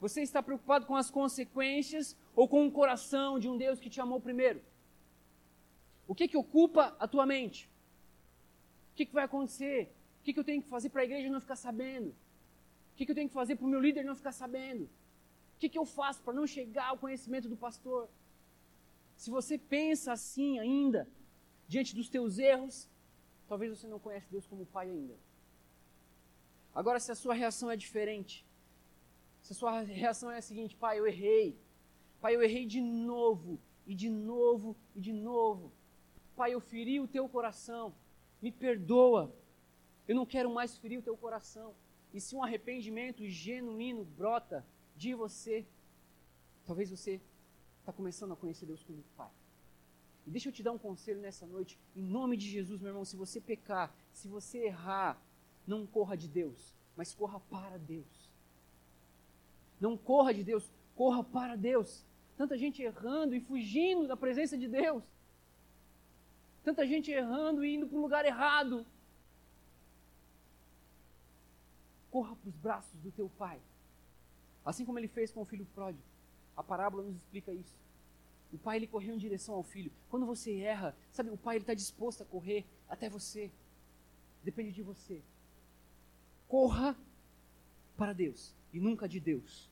você 0.00 0.22
está 0.22 0.42
preocupado 0.42 0.86
com 0.86 0.96
as 0.96 1.10
consequências 1.10 2.16
ou 2.34 2.48
com 2.48 2.66
o 2.66 2.72
coração 2.72 3.38
de 3.38 3.46
um 3.46 3.58
Deus 3.58 3.78
que 3.78 3.90
te 3.90 4.00
amou 4.00 4.22
primeiro? 4.22 4.62
O 6.08 6.14
que, 6.14 6.26
que 6.26 6.38
ocupa 6.38 6.96
a 6.98 7.06
tua 7.06 7.26
mente? 7.26 7.68
O 8.92 8.94
que, 8.96 9.04
que 9.04 9.12
vai 9.12 9.24
acontecer? 9.24 9.94
O 10.20 10.24
que, 10.24 10.32
que 10.32 10.40
eu 10.40 10.44
tenho 10.44 10.62
que 10.62 10.70
fazer 10.70 10.88
para 10.88 11.02
a 11.02 11.04
igreja 11.04 11.28
não 11.28 11.38
ficar 11.38 11.56
sabendo? 11.56 12.08
O 12.92 12.96
que, 12.96 13.04
que 13.04 13.12
eu 13.12 13.14
tenho 13.14 13.28
que 13.28 13.34
fazer 13.34 13.56
para 13.56 13.66
o 13.66 13.68
meu 13.68 13.78
líder 13.78 14.04
não 14.04 14.16
ficar 14.16 14.32
sabendo? 14.32 14.88
O 15.54 15.58
que, 15.58 15.68
que 15.68 15.78
eu 15.78 15.84
faço 15.84 16.22
para 16.22 16.34
não 16.34 16.46
chegar 16.46 16.88
ao 16.88 16.98
conhecimento 16.98 17.48
do 17.48 17.56
pastor? 17.56 18.08
Se 19.16 19.30
você 19.30 19.56
pensa 19.56 20.12
assim 20.12 20.58
ainda, 20.58 21.08
diante 21.68 21.94
dos 21.94 22.08
teus 22.08 22.38
erros, 22.38 22.88
talvez 23.48 23.70
você 23.70 23.86
não 23.86 23.98
conhece 23.98 24.30
Deus 24.30 24.46
como 24.46 24.66
Pai 24.66 24.90
ainda. 24.90 25.16
Agora, 26.74 26.98
se 26.98 27.12
a 27.12 27.14
sua 27.14 27.34
reação 27.34 27.70
é 27.70 27.76
diferente, 27.76 28.44
se 29.40 29.52
a 29.52 29.56
sua 29.56 29.80
reação 29.80 30.30
é 30.30 30.38
a 30.38 30.42
seguinte, 30.42 30.74
pai, 30.74 30.98
eu 30.98 31.06
errei. 31.06 31.56
Pai, 32.20 32.34
eu 32.34 32.42
errei 32.42 32.66
de 32.66 32.80
novo, 32.80 33.60
e 33.86 33.94
de 33.94 34.08
novo, 34.08 34.74
e 34.94 35.00
de 35.00 35.12
novo. 35.12 35.70
Pai, 36.34 36.52
eu 36.52 36.60
feri 36.60 36.98
o 36.98 37.06
teu 37.06 37.28
coração. 37.28 37.94
Me 38.42 38.50
perdoa. 38.50 39.32
Eu 40.08 40.16
não 40.16 40.26
quero 40.26 40.50
mais 40.50 40.76
ferir 40.76 40.98
o 40.98 41.02
teu 41.02 41.16
coração. 41.16 41.74
E 42.12 42.20
se 42.20 42.34
um 42.34 42.42
arrependimento 42.42 43.28
genuíno 43.28 44.04
brota 44.04 44.66
de 44.96 45.14
você, 45.14 45.66
talvez 46.64 46.90
você 46.90 47.20
está 47.80 47.92
começando 47.92 48.32
a 48.32 48.36
conhecer 48.36 48.66
Deus 48.66 48.82
como 48.82 49.02
Pai. 49.16 49.30
E 50.26 50.30
deixa 50.30 50.48
eu 50.48 50.52
te 50.52 50.62
dar 50.62 50.72
um 50.72 50.78
conselho 50.78 51.20
nessa 51.20 51.46
noite, 51.46 51.78
em 51.94 52.02
nome 52.02 52.36
de 52.36 52.48
Jesus, 52.48 52.80
meu 52.80 52.90
irmão. 52.90 53.04
Se 53.04 53.16
você 53.16 53.40
pecar, 53.40 53.94
se 54.12 54.26
você 54.26 54.58
errar, 54.66 55.20
não 55.66 55.86
corra 55.86 56.16
de 56.16 56.28
Deus, 56.28 56.74
mas 56.96 57.14
corra 57.14 57.38
para 57.40 57.76
Deus. 57.76 58.30
Não 59.80 59.98
corra 59.98 60.32
de 60.32 60.42
Deus, 60.42 60.70
corra 60.94 61.22
para 61.22 61.56
Deus. 61.56 62.04
Tanta 62.36 62.56
gente 62.56 62.82
errando 62.82 63.34
e 63.34 63.40
fugindo 63.40 64.08
da 64.08 64.16
presença 64.16 64.56
de 64.56 64.66
Deus. 64.66 65.02
Tanta 66.62 66.86
gente 66.86 67.10
errando 67.10 67.62
e 67.62 67.74
indo 67.74 67.86
para 67.86 67.98
o 67.98 68.00
lugar 68.00 68.24
errado. 68.24 68.86
Corra 72.10 72.34
para 72.34 72.48
os 72.48 72.56
braços 72.56 72.98
do 73.00 73.10
teu 73.12 73.28
pai. 73.28 73.60
Assim 74.64 74.84
como 74.84 74.98
ele 74.98 75.08
fez 75.08 75.30
com 75.30 75.42
o 75.42 75.44
filho 75.44 75.66
pródigo. 75.74 76.02
A 76.56 76.62
parábola 76.62 77.02
nos 77.02 77.16
explica 77.16 77.52
isso. 77.52 77.76
O 78.52 78.58
pai 78.58 78.76
ele 78.76 78.86
correu 78.86 79.14
em 79.14 79.18
direção 79.18 79.54
ao 79.56 79.62
filho. 79.62 79.90
Quando 80.08 80.24
você 80.24 80.60
erra, 80.60 80.96
sabe, 81.10 81.30
o 81.30 81.36
pai 81.36 81.56
está 81.56 81.74
disposto 81.74 82.22
a 82.22 82.26
correr 82.26 82.64
até 82.88 83.08
você. 83.08 83.50
Depende 84.44 84.72
de 84.72 84.82
você. 84.82 85.20
Corra 86.46 86.96
para 87.96 88.12
Deus 88.12 88.54
e 88.72 88.78
nunca 88.78 89.08
de 89.08 89.18
Deus. 89.18 89.68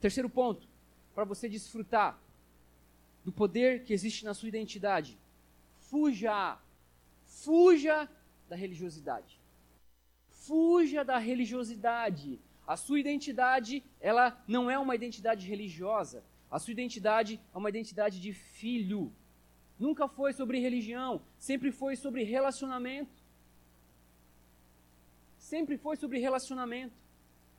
Terceiro 0.00 0.28
ponto, 0.28 0.66
para 1.14 1.24
você 1.24 1.48
desfrutar 1.48 2.18
do 3.24 3.30
poder 3.30 3.84
que 3.84 3.92
existe 3.92 4.24
na 4.24 4.34
sua 4.34 4.48
identidade. 4.48 5.18
Fuja, 5.78 6.58
fuja 7.24 8.08
da 8.48 8.56
religiosidade. 8.56 9.38
Fuja 10.30 11.04
da 11.04 11.18
religiosidade. 11.18 12.40
A 12.72 12.76
sua 12.76 13.00
identidade, 13.00 13.82
ela 14.00 14.40
não 14.46 14.70
é 14.70 14.78
uma 14.78 14.94
identidade 14.94 15.44
religiosa. 15.52 16.22
A 16.48 16.56
sua 16.60 16.70
identidade 16.70 17.40
é 17.52 17.58
uma 17.58 17.68
identidade 17.68 18.20
de 18.20 18.32
filho. 18.32 19.12
Nunca 19.76 20.06
foi 20.06 20.32
sobre 20.32 20.60
religião, 20.60 21.20
sempre 21.36 21.72
foi 21.72 21.96
sobre 21.96 22.22
relacionamento. 22.22 23.16
Sempre 25.36 25.76
foi 25.84 25.96
sobre 25.96 26.20
relacionamento. 26.20 26.94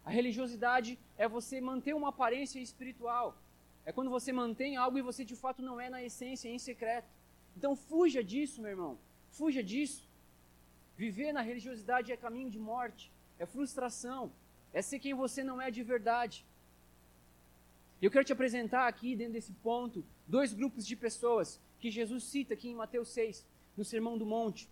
A 0.06 0.10
religiosidade 0.10 0.98
é 1.18 1.28
você 1.28 1.60
manter 1.60 1.94
uma 1.94 2.08
aparência 2.08 2.62
espiritual. 2.62 3.38
É 3.84 3.92
quando 3.92 4.10
você 4.18 4.32
mantém 4.32 4.78
algo 4.78 4.98
e 4.98 5.08
você 5.10 5.26
de 5.26 5.36
fato 5.36 5.62
não 5.62 5.78
é 5.78 5.90
na 5.90 6.02
essência, 6.02 6.48
é 6.48 6.54
em 6.54 6.66
secreto. 6.70 7.12
Então 7.58 7.76
fuja 7.76 8.24
disso, 8.24 8.62
meu 8.62 8.72
irmão. 8.72 8.98
Fuja 9.30 9.62
disso. 9.62 10.10
Viver 10.96 11.34
na 11.34 11.42
religiosidade 11.42 12.14
é 12.14 12.16
caminho 12.16 12.50
de 12.50 12.60
morte, 12.60 13.12
é 13.38 13.46
frustração, 13.46 14.32
é 14.74 14.82
ser 14.82 15.00
quem 15.00 15.14
você 15.14 15.44
não 15.44 15.62
é 15.62 15.70
de 15.70 15.84
verdade. 15.84 16.46
Eu 18.02 18.10
quero 18.10 18.26
te 18.26 18.34
apresentar 18.34 18.88
aqui, 18.88 19.16
dentro 19.16 19.34
desse 19.34 19.54
ponto, 19.54 20.04
dois 20.28 20.54
grupos 20.54 20.86
de 20.88 20.96
pessoas 20.96 21.60
que 21.80 21.92
Jesus 21.92 22.24
cita 22.24 22.54
aqui 22.54 22.70
em 22.70 22.76
Mateus 22.76 23.10
6, 23.10 23.46
no 23.78 23.86
Sermão 23.86 24.18
do 24.18 24.26
Monte. 24.26 24.70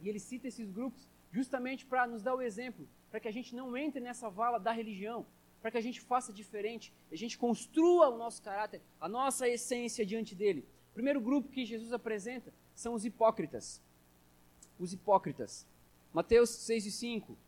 E 0.00 0.08
ele 0.08 0.18
cita 0.18 0.48
esses 0.48 0.70
grupos 0.70 1.08
justamente 1.32 1.86
para 1.86 2.06
nos 2.06 2.22
dar 2.22 2.34
o 2.34 2.42
exemplo, 2.42 2.86
para 3.10 3.20
que 3.20 3.28
a 3.28 3.32
gente 3.32 3.54
não 3.54 3.76
entre 3.76 4.00
nessa 4.00 4.28
vala 4.28 4.58
da 4.58 4.72
religião, 4.72 5.26
para 5.60 5.70
que 5.70 5.78
a 5.78 5.80
gente 5.80 6.00
faça 6.00 6.32
diferente, 6.32 6.92
a 7.12 7.16
gente 7.16 7.38
construa 7.38 8.08
o 8.08 8.18
nosso 8.18 8.42
caráter, 8.42 8.80
a 9.00 9.08
nossa 9.08 9.48
essência 9.48 10.04
diante 10.04 10.34
dele. 10.34 10.64
O 10.90 10.94
primeiro 10.94 11.20
grupo 11.20 11.48
que 11.48 11.64
Jesus 11.64 11.92
apresenta 11.92 12.52
são 12.74 12.94
os 12.94 13.04
hipócritas. 13.04 13.80
Os 14.78 14.92
hipócritas. 14.92 15.66
Mateus 16.12 16.50
6 16.50 16.86
e 16.86 16.90
5. 16.90 17.38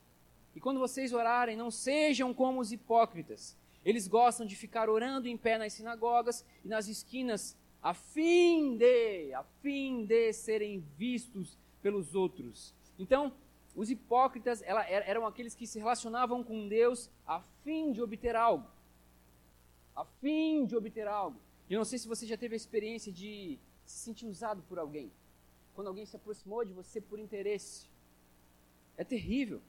E 0.54 0.60
quando 0.60 0.80
vocês 0.80 1.12
orarem, 1.12 1.56
não 1.56 1.70
sejam 1.70 2.32
como 2.34 2.60
os 2.60 2.72
hipócritas. 2.72 3.56
Eles 3.84 4.06
gostam 4.06 4.46
de 4.46 4.54
ficar 4.54 4.88
orando 4.88 5.26
em 5.26 5.36
pé 5.36 5.58
nas 5.58 5.72
sinagogas 5.72 6.44
e 6.64 6.68
nas 6.68 6.86
esquinas, 6.86 7.56
a 7.82 7.92
fim 7.92 8.76
de, 8.76 9.32
a 9.34 9.42
fim 9.60 10.04
de 10.04 10.32
serem 10.32 10.84
vistos 10.96 11.58
pelos 11.82 12.14
outros. 12.14 12.72
Então, 12.98 13.32
os 13.74 13.90
hipócritas 13.90 14.62
ela, 14.62 14.88
eram 14.88 15.26
aqueles 15.26 15.54
que 15.54 15.66
se 15.66 15.78
relacionavam 15.78 16.44
com 16.44 16.68
Deus 16.68 17.10
a 17.26 17.40
fim 17.64 17.90
de 17.90 18.02
obter 18.02 18.36
algo. 18.36 18.66
A 19.96 20.04
fim 20.04 20.64
de 20.64 20.76
obter 20.76 21.08
algo. 21.08 21.40
Eu 21.68 21.78
não 21.78 21.84
sei 21.84 21.98
se 21.98 22.06
você 22.06 22.26
já 22.26 22.36
teve 22.36 22.54
a 22.54 22.56
experiência 22.56 23.10
de 23.10 23.58
se 23.84 24.04
sentir 24.04 24.26
usado 24.26 24.62
por 24.68 24.78
alguém. 24.78 25.10
Quando 25.74 25.88
alguém 25.88 26.04
se 26.04 26.14
aproximou 26.14 26.64
de 26.64 26.72
você 26.72 27.00
por 27.00 27.18
interesse. 27.18 27.86
É 28.96 29.02
terrível. 29.02 29.60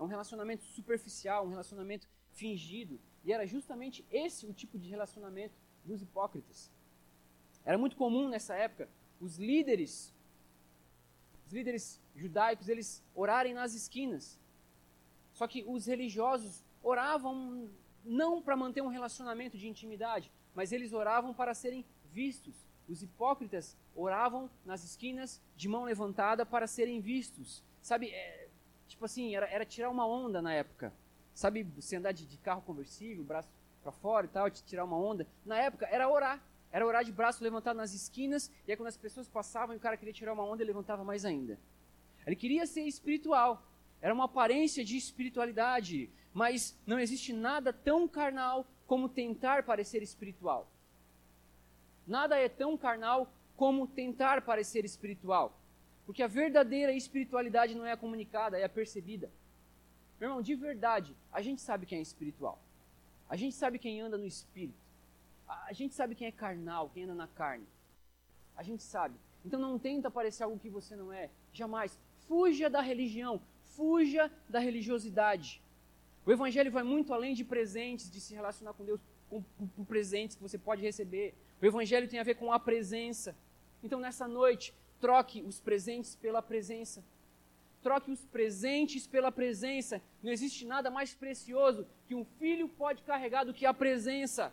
É 0.00 0.02
um 0.02 0.06
relacionamento 0.06 0.64
superficial, 0.64 1.44
um 1.44 1.50
relacionamento 1.50 2.08
fingido. 2.32 2.98
E 3.22 3.34
era 3.34 3.46
justamente 3.46 4.02
esse 4.10 4.46
o 4.46 4.52
tipo 4.54 4.78
de 4.78 4.88
relacionamento 4.88 5.54
dos 5.84 6.00
hipócritas. 6.00 6.72
Era 7.66 7.76
muito 7.76 7.96
comum 7.96 8.26
nessa 8.26 8.54
época 8.54 8.88
os 9.20 9.36
líderes, 9.36 10.14
os 11.46 11.52
líderes 11.52 12.00
judaicos, 12.16 12.70
eles 12.70 13.04
orarem 13.14 13.52
nas 13.52 13.74
esquinas. 13.74 14.40
Só 15.34 15.46
que 15.46 15.62
os 15.66 15.84
religiosos 15.84 16.64
oravam 16.82 17.70
não 18.02 18.40
para 18.40 18.56
manter 18.56 18.82
um 18.82 18.88
relacionamento 18.88 19.58
de 19.58 19.68
intimidade, 19.68 20.32
mas 20.54 20.72
eles 20.72 20.94
oravam 20.94 21.34
para 21.34 21.52
serem 21.52 21.84
vistos. 22.10 22.66
Os 22.88 23.02
hipócritas 23.02 23.76
oravam 23.94 24.50
nas 24.64 24.82
esquinas 24.82 25.42
de 25.54 25.68
mão 25.68 25.84
levantada 25.84 26.46
para 26.46 26.66
serem 26.66 27.02
vistos. 27.02 27.62
Sabe, 27.82 28.08
é, 28.08 28.39
tipo 28.90 29.04
assim, 29.04 29.34
era, 29.34 29.46
era, 29.46 29.64
tirar 29.64 29.88
uma 29.88 30.06
onda 30.06 30.42
na 30.42 30.52
época. 30.52 30.92
Sabe, 31.32 31.62
você 31.62 31.96
andar 31.96 32.12
de, 32.12 32.26
de 32.26 32.36
carro 32.36 32.60
conversível, 32.62 33.24
braço 33.24 33.48
para 33.82 33.92
fora 33.92 34.26
e 34.26 34.28
tal, 34.28 34.50
te 34.50 34.62
tirar 34.64 34.84
uma 34.84 34.98
onda. 34.98 35.26
Na 35.46 35.56
época 35.56 35.86
era 35.86 36.08
orar. 36.08 36.42
Era 36.72 36.86
orar 36.86 37.04
de 37.04 37.12
braço 37.12 37.42
levantado 37.42 37.76
nas 37.76 37.92
esquinas, 37.94 38.50
e 38.66 38.70
aí 38.70 38.76
quando 38.76 38.88
as 38.88 38.96
pessoas 38.96 39.28
passavam 39.28 39.74
e 39.74 39.78
o 39.78 39.80
cara 39.80 39.96
queria 39.96 40.12
tirar 40.12 40.32
uma 40.32 40.44
onda, 40.44 40.62
ele 40.62 40.70
levantava 40.70 41.02
mais 41.02 41.24
ainda. 41.24 41.58
Ele 42.26 42.36
queria 42.36 42.66
ser 42.66 42.82
espiritual. 42.82 43.64
Era 44.00 44.14
uma 44.14 44.24
aparência 44.24 44.84
de 44.84 44.96
espiritualidade, 44.96 46.10
mas 46.32 46.78
não 46.86 46.98
existe 46.98 47.32
nada 47.32 47.72
tão 47.72 48.06
carnal 48.06 48.66
como 48.86 49.08
tentar 49.08 49.64
parecer 49.64 50.02
espiritual. 50.02 50.70
Nada 52.06 52.36
é 52.38 52.48
tão 52.48 52.76
carnal 52.76 53.32
como 53.56 53.86
tentar 53.86 54.42
parecer 54.42 54.84
espiritual. 54.84 55.59
Porque 56.10 56.24
a 56.24 56.26
verdadeira 56.26 56.92
espiritualidade 56.92 57.72
não 57.72 57.86
é 57.86 57.94
comunicada, 57.96 58.58
é 58.58 58.66
percebida. 58.66 59.30
Meu 60.18 60.28
irmão, 60.28 60.42
de 60.42 60.56
verdade, 60.56 61.16
a 61.32 61.40
gente 61.40 61.60
sabe 61.62 61.86
quem 61.86 62.00
é 62.00 62.02
espiritual. 62.02 62.60
A 63.28 63.36
gente 63.36 63.54
sabe 63.54 63.78
quem 63.78 64.00
anda 64.00 64.18
no 64.18 64.26
espírito. 64.26 64.82
A 65.46 65.72
gente 65.72 65.94
sabe 65.94 66.16
quem 66.16 66.26
é 66.26 66.32
carnal, 66.32 66.90
quem 66.92 67.04
anda 67.04 67.14
na 67.14 67.28
carne. 67.28 67.64
A 68.56 68.64
gente 68.64 68.82
sabe. 68.82 69.14
Então 69.44 69.60
não 69.60 69.78
tenta 69.78 70.10
parecer 70.10 70.42
algo 70.42 70.58
que 70.58 70.68
você 70.68 70.96
não 70.96 71.12
é. 71.12 71.30
Jamais. 71.52 71.96
Fuja 72.26 72.68
da 72.68 72.80
religião. 72.80 73.40
Fuja 73.76 74.28
da 74.48 74.58
religiosidade. 74.58 75.62
O 76.26 76.32
evangelho 76.32 76.72
vai 76.72 76.82
muito 76.82 77.14
além 77.14 77.34
de 77.34 77.44
presentes, 77.44 78.10
de 78.10 78.20
se 78.20 78.34
relacionar 78.34 78.72
com 78.72 78.84
Deus 78.84 79.00
com, 79.28 79.44
com 79.76 79.84
presentes 79.84 80.34
que 80.34 80.42
você 80.42 80.58
pode 80.58 80.82
receber. 80.82 81.36
O 81.62 81.66
evangelho 81.66 82.08
tem 82.08 82.18
a 82.18 82.24
ver 82.24 82.34
com 82.34 82.52
a 82.52 82.58
presença. 82.58 83.36
Então 83.80 84.00
nessa 84.00 84.26
noite, 84.26 84.74
troque 85.00 85.42
os 85.42 85.60
presentes 85.60 86.14
pela 86.14 86.42
presença. 86.42 87.02
Troque 87.82 88.10
os 88.10 88.24
presentes 88.26 89.06
pela 89.06 89.32
presença. 89.32 90.02
Não 90.22 90.30
existe 90.30 90.66
nada 90.66 90.90
mais 90.90 91.14
precioso 91.14 91.86
que 92.06 92.14
um 92.14 92.24
filho 92.24 92.68
pode 92.68 93.02
carregar 93.02 93.44
do 93.44 93.54
que 93.54 93.64
a 93.64 93.72
presença. 93.72 94.52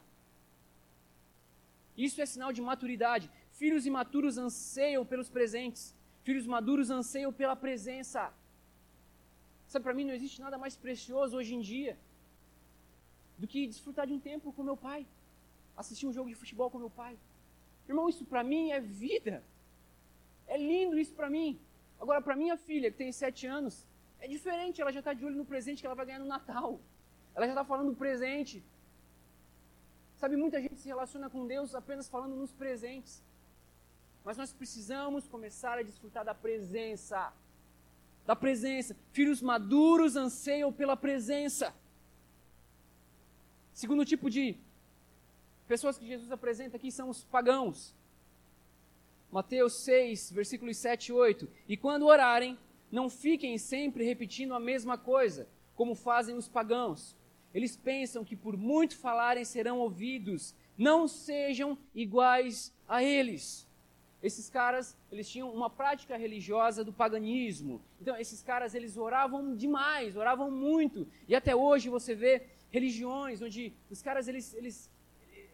Isso 1.98 2.22
é 2.22 2.26
sinal 2.26 2.54
de 2.54 2.62
maturidade. 2.62 3.30
Filhos 3.52 3.86
imaturos 3.86 4.38
anseiam 4.38 5.06
pelos 5.06 5.30
presentes. 5.30 5.96
Filhos 6.24 6.46
maduros 6.46 6.90
anseiam 6.90 7.34
pela 7.34 7.56
presença. 7.56 8.32
Sabe, 9.68 9.84
para 9.84 9.94
mim 9.94 10.06
não 10.06 10.14
existe 10.14 10.40
nada 10.40 10.58
mais 10.58 10.76
precioso 10.78 11.36
hoje 11.38 11.54
em 11.56 11.62
dia 11.62 11.98
do 13.38 13.48
que 13.48 13.68
desfrutar 13.68 14.08
de 14.08 14.14
um 14.14 14.20
tempo 14.20 14.52
com 14.54 14.64
meu 14.64 14.78
pai, 14.78 15.06
assistir 15.76 16.08
um 16.08 16.14
jogo 16.14 16.30
de 16.30 16.36
futebol 16.36 16.70
com 16.72 16.80
meu 16.80 16.90
pai. 16.90 17.18
Irmão, 17.88 18.10
isso 18.10 18.26
para 18.26 18.44
mim 18.44 18.72
é 18.72 18.80
vida. 18.80 19.44
É 20.48 20.58
lindo 20.58 20.98
isso 20.98 21.14
para 21.14 21.30
mim. 21.30 21.60
Agora, 22.00 22.22
para 22.22 22.36
minha 22.36 22.58
filha, 22.58 22.92
que 22.92 22.98
tem 22.98 23.12
sete 23.12 23.46
anos, 23.48 23.86
é 24.20 24.28
diferente. 24.28 24.82
Ela 24.82 24.92
já 24.92 25.00
está 25.00 25.14
de 25.14 25.26
olho 25.26 25.36
no 25.36 25.46
presente 25.46 25.82
que 25.82 25.86
ela 25.86 25.96
vai 25.96 26.06
ganhar 26.06 26.20
no 26.20 26.26
Natal. 26.26 26.80
Ela 27.36 27.46
já 27.46 27.54
está 27.54 27.66
falando 27.66 27.92
do 27.92 27.96
presente. 27.96 28.64
Sabe, 30.16 30.36
muita 30.36 30.62
gente 30.62 30.80
se 30.80 30.88
relaciona 30.88 31.30
com 31.30 31.46
Deus 31.46 31.76
apenas 31.76 32.08
falando 32.10 32.36
nos 32.36 32.52
presentes. 32.52 33.24
Mas 34.24 34.38
nós 34.38 34.52
precisamos 34.52 35.28
começar 35.28 35.78
a 35.78 35.84
desfrutar 35.84 36.26
da 36.26 36.34
presença. 36.34 37.32
Da 38.26 38.36
presença. 38.36 38.96
Filhos 39.12 39.42
maduros 39.42 40.16
anseiam 40.16 40.72
pela 40.74 40.98
presença. 40.98 41.74
Segundo 43.74 44.04
tipo 44.04 44.30
de 44.30 44.58
pessoas 45.68 45.98
que 45.98 46.08
Jesus 46.08 46.32
apresenta 46.32 46.78
aqui 46.78 46.92
são 46.92 47.10
os 47.10 47.24
pagãos. 47.24 47.94
Mateus 49.32 49.74
6, 49.84 50.32
versículos 50.32 50.78
7 50.78 51.08
e 51.08 51.14
8. 51.14 51.48
E 51.68 51.78
quando 51.78 52.06
orarem, 52.06 52.58
não 52.92 53.10
fiquem 53.10 53.58
sempre 53.58 54.04
repetindo 54.06 54.54
a 54.54 54.60
mesma 54.60 54.98
coisa, 54.98 55.48
como 55.76 55.96
fazem 55.96 56.36
os 56.36 56.48
pagãos. 56.48 57.16
Eles 57.54 57.76
pensam 57.76 58.24
que 58.24 58.36
por 58.36 58.56
muito 58.56 58.98
falarem 58.98 59.44
serão 59.44 59.80
ouvidos. 59.80 60.56
Não 60.78 61.08
sejam 61.08 61.78
iguais 61.94 62.74
a 62.88 63.04
eles. 63.04 63.68
Esses 64.22 64.50
caras, 64.50 64.98
eles 65.12 65.30
tinham 65.30 65.52
uma 65.52 65.70
prática 65.70 66.18
religiosa 66.18 66.84
do 66.84 66.92
paganismo. 66.92 67.82
Então, 68.02 68.18
esses 68.18 68.42
caras, 68.42 68.74
eles 68.74 68.98
oravam 68.98 69.56
demais, 69.56 70.16
oravam 70.16 70.50
muito. 70.50 71.08
E 71.28 71.36
até 71.36 71.56
hoje 71.56 71.90
você 71.90 72.16
vê 72.16 72.44
religiões 72.70 73.42
onde 73.42 73.74
os 73.90 74.02
caras, 74.02 74.28
eles, 74.28 74.54
eles 74.54 74.90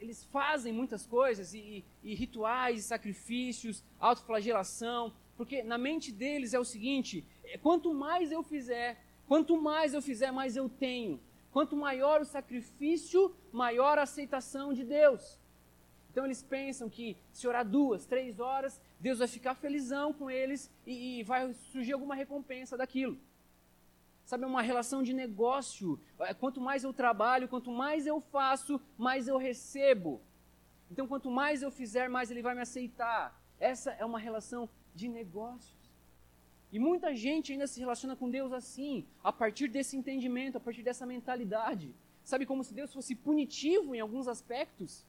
eles 0.03 0.25
fazem 0.25 0.73
muitas 0.73 1.05
coisas, 1.05 1.53
e, 1.53 1.83
e 2.03 2.13
rituais, 2.13 2.79
e 2.79 2.83
sacrifícios, 2.83 3.81
autoflagelação, 3.97 5.13
porque 5.37 5.63
na 5.63 5.77
mente 5.77 6.11
deles 6.11 6.53
é 6.53 6.59
o 6.59 6.65
seguinte: 6.65 7.25
é, 7.45 7.57
quanto 7.57 7.93
mais 7.93 8.29
eu 8.29 8.43
fizer, 8.43 9.01
quanto 9.27 9.55
mais 9.55 9.93
eu 9.93 10.01
fizer, 10.01 10.29
mais 10.29 10.57
eu 10.57 10.67
tenho. 10.67 11.21
Quanto 11.53 11.75
maior 11.75 12.19
o 12.19 12.25
sacrifício, 12.25 13.33
maior 13.51 13.97
a 13.97 14.03
aceitação 14.03 14.73
de 14.73 14.83
Deus. 14.83 15.39
Então 16.11 16.25
eles 16.25 16.43
pensam 16.43 16.89
que 16.89 17.15
se 17.31 17.47
orar 17.47 17.65
duas, 17.65 18.05
três 18.05 18.39
horas, 18.39 18.81
Deus 18.99 19.19
vai 19.19 19.27
ficar 19.27 19.55
felizão 19.55 20.11
com 20.11 20.29
eles 20.29 20.69
e, 20.85 21.19
e 21.19 21.23
vai 21.23 21.53
surgir 21.71 21.93
alguma 21.93 22.13
recompensa 22.13 22.75
daquilo. 22.75 23.17
Sabe, 24.25 24.43
é 24.43 24.47
uma 24.47 24.61
relação 24.61 25.03
de 25.03 25.13
negócio. 25.13 25.99
É, 26.19 26.33
quanto 26.33 26.61
mais 26.61 26.83
eu 26.83 26.93
trabalho, 26.93 27.47
quanto 27.47 27.71
mais 27.71 28.07
eu 28.07 28.21
faço, 28.21 28.79
mais 28.97 29.27
eu 29.27 29.37
recebo. 29.37 30.21
Então, 30.89 31.07
quanto 31.07 31.29
mais 31.29 31.61
eu 31.61 31.71
fizer, 31.71 32.07
mais 32.09 32.31
ele 32.31 32.41
vai 32.41 32.55
me 32.55 32.61
aceitar. 32.61 33.39
Essa 33.59 33.91
é 33.91 34.05
uma 34.05 34.19
relação 34.19 34.69
de 34.95 35.07
negócios. 35.07 35.83
E 36.71 36.79
muita 36.79 37.15
gente 37.15 37.51
ainda 37.51 37.67
se 37.67 37.79
relaciona 37.79 38.15
com 38.15 38.29
Deus 38.29 38.51
assim, 38.51 39.05
a 39.23 39.31
partir 39.31 39.67
desse 39.67 39.95
entendimento, 39.95 40.57
a 40.57 40.59
partir 40.59 40.83
dessa 40.83 41.05
mentalidade. 41.05 41.93
Sabe, 42.23 42.45
como 42.45 42.63
se 42.63 42.73
Deus 42.73 42.93
fosse 42.93 43.13
punitivo 43.15 43.93
em 43.93 43.99
alguns 43.99 44.27
aspectos. 44.27 45.05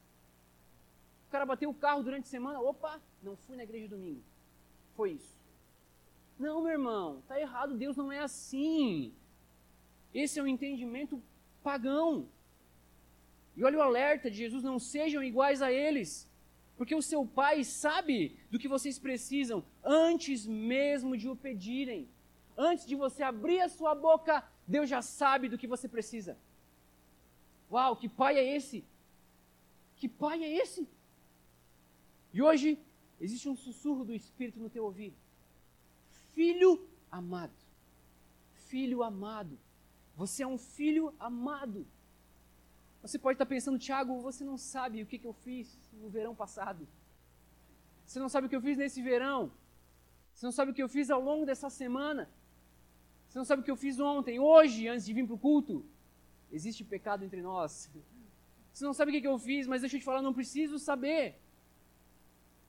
O 1.29 1.31
cara 1.31 1.47
bateu 1.47 1.71
o 1.71 1.75
carro 1.75 2.03
durante 2.03 2.25
a 2.25 2.31
semana, 2.31 2.61
opa, 2.61 3.01
não 3.23 3.37
fui 3.37 3.57
na 3.57 3.63
igreja 3.63 3.89
domingo. 3.89 4.23
Foi 4.95 5.13
isso. 5.13 5.44
Não, 6.39 6.63
meu 6.63 6.73
irmão, 6.73 7.19
está 7.21 7.41
errado, 7.41 7.77
Deus 7.77 7.97
não 7.97 8.11
é 8.11 8.19
assim. 8.19 9.13
Esse 10.13 10.39
é 10.39 10.43
um 10.43 10.47
entendimento 10.47 11.23
pagão. 11.63 12.29
E 13.57 13.63
olha 13.63 13.79
o 13.79 13.83
alerta 13.83 14.31
de 14.31 14.37
Jesus: 14.37 14.63
não 14.63 14.79
sejam 14.79 15.23
iguais 15.23 15.63
a 15.63 15.73
eles, 15.73 16.29
porque 16.77 16.95
o 16.95 17.03
seu 17.03 17.25
Pai 17.25 17.63
sabe 17.63 18.37
do 18.51 18.59
que 18.59 18.69
vocês 18.69 18.99
precisam 18.99 19.65
antes 19.83 20.45
mesmo 20.47 21.17
de 21.17 21.29
o 21.29 21.37
pedirem. 21.37 22.09
Antes 22.57 22.87
de 22.87 22.95
você 22.95 23.23
abrir 23.23 23.61
a 23.61 23.69
sua 23.69 23.95
boca, 23.95 24.45
Deus 24.67 24.89
já 24.89 25.03
sabe 25.03 25.49
do 25.49 25.59
que 25.59 25.67
você 25.67 25.89
precisa. 25.89 26.39
Uau, 27.71 27.97
que 27.97 28.09
pai 28.09 28.39
é 28.39 28.57
esse? 28.57 28.85
Que 29.97 30.09
pai 30.09 30.45
é 30.45 30.51
esse? 30.63 30.89
E 32.33 32.41
hoje 32.41 32.79
existe 33.21 33.49
um 33.49 33.57
sussurro 33.57 34.05
do 34.05 34.15
Espírito 34.15 34.61
no 34.61 34.71
teu 34.71 34.85
ouvido 34.85 35.17
filho 36.35 36.89
amado. 37.11 37.55
filho 38.69 39.03
amado. 39.03 39.59
Você 40.17 40.43
é 40.43 40.47
um 40.47 40.59
filho 40.59 41.15
amado. 41.19 41.87
Você 43.03 43.19
pode 43.19 43.35
estar 43.37 43.47
pensando, 43.47 43.79
Tiago, 43.79 44.21
você 44.21 44.43
não 44.45 44.57
sabe 44.57 45.03
o 45.03 45.07
que, 45.07 45.21
eu 45.23 45.33
fiz 45.33 45.79
no 45.93 46.09
verão 46.09 46.35
passado. 46.35 46.89
Você 48.05 48.19
não 48.19 48.29
sabe 48.29 48.47
o 48.47 48.51
que 48.51 48.57
eu 48.57 48.63
fiz 48.63 48.77
nesse 48.79 49.03
verão. 49.03 49.53
Você 50.33 50.47
não 50.47 50.53
sabe 50.53 50.71
o 50.71 50.75
que 50.75 50.83
eu 50.83 50.89
fiz 50.89 51.11
ao 51.11 51.21
longo 51.21 51.45
dessa 51.47 51.69
semana. 51.71 52.29
Você 53.29 53.39
não 53.39 53.45
sabe 53.45 53.63
o 53.63 53.65
que 53.65 53.71
eu 53.71 53.77
fiz 53.77 54.01
ontem, 54.01 54.39
hoje, 54.39 54.89
antes 54.89 55.05
de 55.07 55.13
vir 55.13 55.27
para 55.27 55.35
o 55.35 55.39
culto. 55.39 55.85
Existe 56.51 56.83
pecado 56.85 57.25
entre 57.25 57.43
nós. 57.43 57.91
Você 58.73 58.85
não 58.85 58.95
sabe 58.95 59.11
o 59.11 59.21
que 59.21 59.27
eu 59.27 59.39
fiz, 59.39 59.67
mas 59.67 59.83
deixa 59.83 59.97
eu 59.97 60.01
te 60.01 60.05
falar, 60.05 60.23
não 60.23 60.33
preciso 60.33 60.79
saber. 60.79 61.39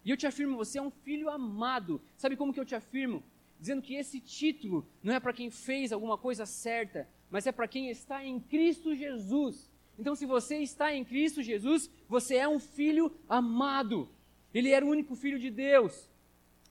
E 0.03 0.09
eu 0.11 0.18
te 0.18 0.28
afirmo, 0.28 0.55
você 0.55 0.78
é 0.78 0.82
um 0.82 0.91
filho 0.91 1.30
amado. 1.30 2.01
Sabe 2.18 2.36
como 2.36 2.53
que 2.53 2.59
eu 2.59 2.66
te 2.66 2.76
afirmo? 2.76 3.24
Dizendo 3.60 3.82
que 3.82 3.95
esse 3.95 4.20
título 4.20 4.88
não 5.01 5.14
é 5.14 5.20
para 5.20 5.34
quem 5.34 5.49
fez 5.49 5.91
alguma 5.91 6.18
coisa 6.18 6.45
certa, 6.45 7.08
mas 7.30 7.47
é 7.47 7.51
para 7.51 7.68
quem 7.68 7.89
está 7.89 8.24
em 8.24 8.39
Cristo 8.39 8.95
Jesus. 8.95 9.70
Então, 9.97 10.16
se 10.16 10.26
você 10.26 10.58
está 10.58 10.93
em 10.93 11.06
Cristo 11.06 11.41
Jesus, 11.41 11.89
você 12.08 12.36
é 12.36 12.47
um 12.47 12.60
filho 12.60 13.12
amado. 13.30 14.10
Ele 14.53 14.70
era 14.70 14.86
o 14.86 14.89
único 14.89 15.16
filho 15.16 15.39
de 15.39 15.49
Deus. 15.49 16.10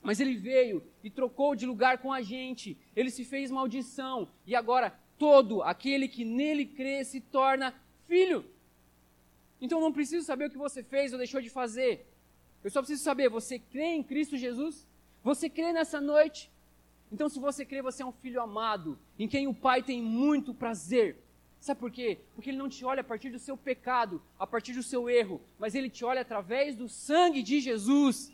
Mas 0.03 0.20
ele 0.20 0.37
veio 0.37 0.82
e 1.03 1.11
trocou 1.11 1.57
de 1.57 1.64
lugar 1.64 1.99
com 1.99 2.12
a 2.12 2.20
gente. 2.20 2.76
Ele 2.95 3.11
se 3.11 3.24
fez 3.24 3.51
maldição. 3.51 4.28
E 4.47 4.55
agora 4.55 4.91
todo 5.18 5.62
aquele 5.62 6.07
que 6.07 6.24
nele 6.24 6.66
crê 6.66 7.03
se 7.05 7.20
torna 7.20 7.74
filho. 8.07 8.45
Então 9.61 9.80
não 9.80 9.93
preciso 9.93 10.26
saber 10.26 10.47
o 10.47 10.51
que 10.51 10.59
você 10.59 10.82
fez 10.82 11.12
ou 11.12 11.18
deixou 11.18 11.41
de 11.41 11.49
fazer. 11.49 12.07
Eu 12.62 12.70
só 12.70 12.80
preciso 12.80 13.03
saber, 13.03 13.28
você 13.28 13.59
crê 13.59 13.95
em 13.95 14.03
Cristo 14.03 14.37
Jesus? 14.37 14.87
Você 15.22 15.49
crê 15.49 15.72
nessa 15.72 16.01
noite? 16.01 16.51
Então, 17.15 17.29
se 17.29 17.39
você 17.39 17.65
crê, 17.65 17.81
você 17.81 18.03
é 18.03 18.07
um 18.07 18.11
filho 18.11 18.43
amado, 18.43 18.99
em 19.17 19.29
quem 19.29 19.47
o 19.47 19.55
Pai 19.55 19.85
tem 19.85 20.03
muito 20.03 20.53
prazer. 20.53 21.17
Sabe 21.61 21.79
por 21.79 21.89
quê? 21.89 22.19
Porque 22.35 22.51
Ele 22.51 22.59
não 22.59 22.69
te 22.69 22.85
olha 22.85 23.03
a 23.03 23.05
partir 23.05 23.31
do 23.31 23.39
seu 23.39 23.57
pecado, 23.57 24.21
a 24.37 24.45
partir 24.45 24.73
do 24.73 24.83
seu 24.83 25.09
erro, 25.09 25.41
mas 25.57 25.77
Ele 25.77 25.89
te 25.89 26.05
olha 26.05 26.23
através 26.23 26.75
do 26.75 26.89
sangue 26.89 27.41
de 27.41 27.61
Jesus. 27.61 28.33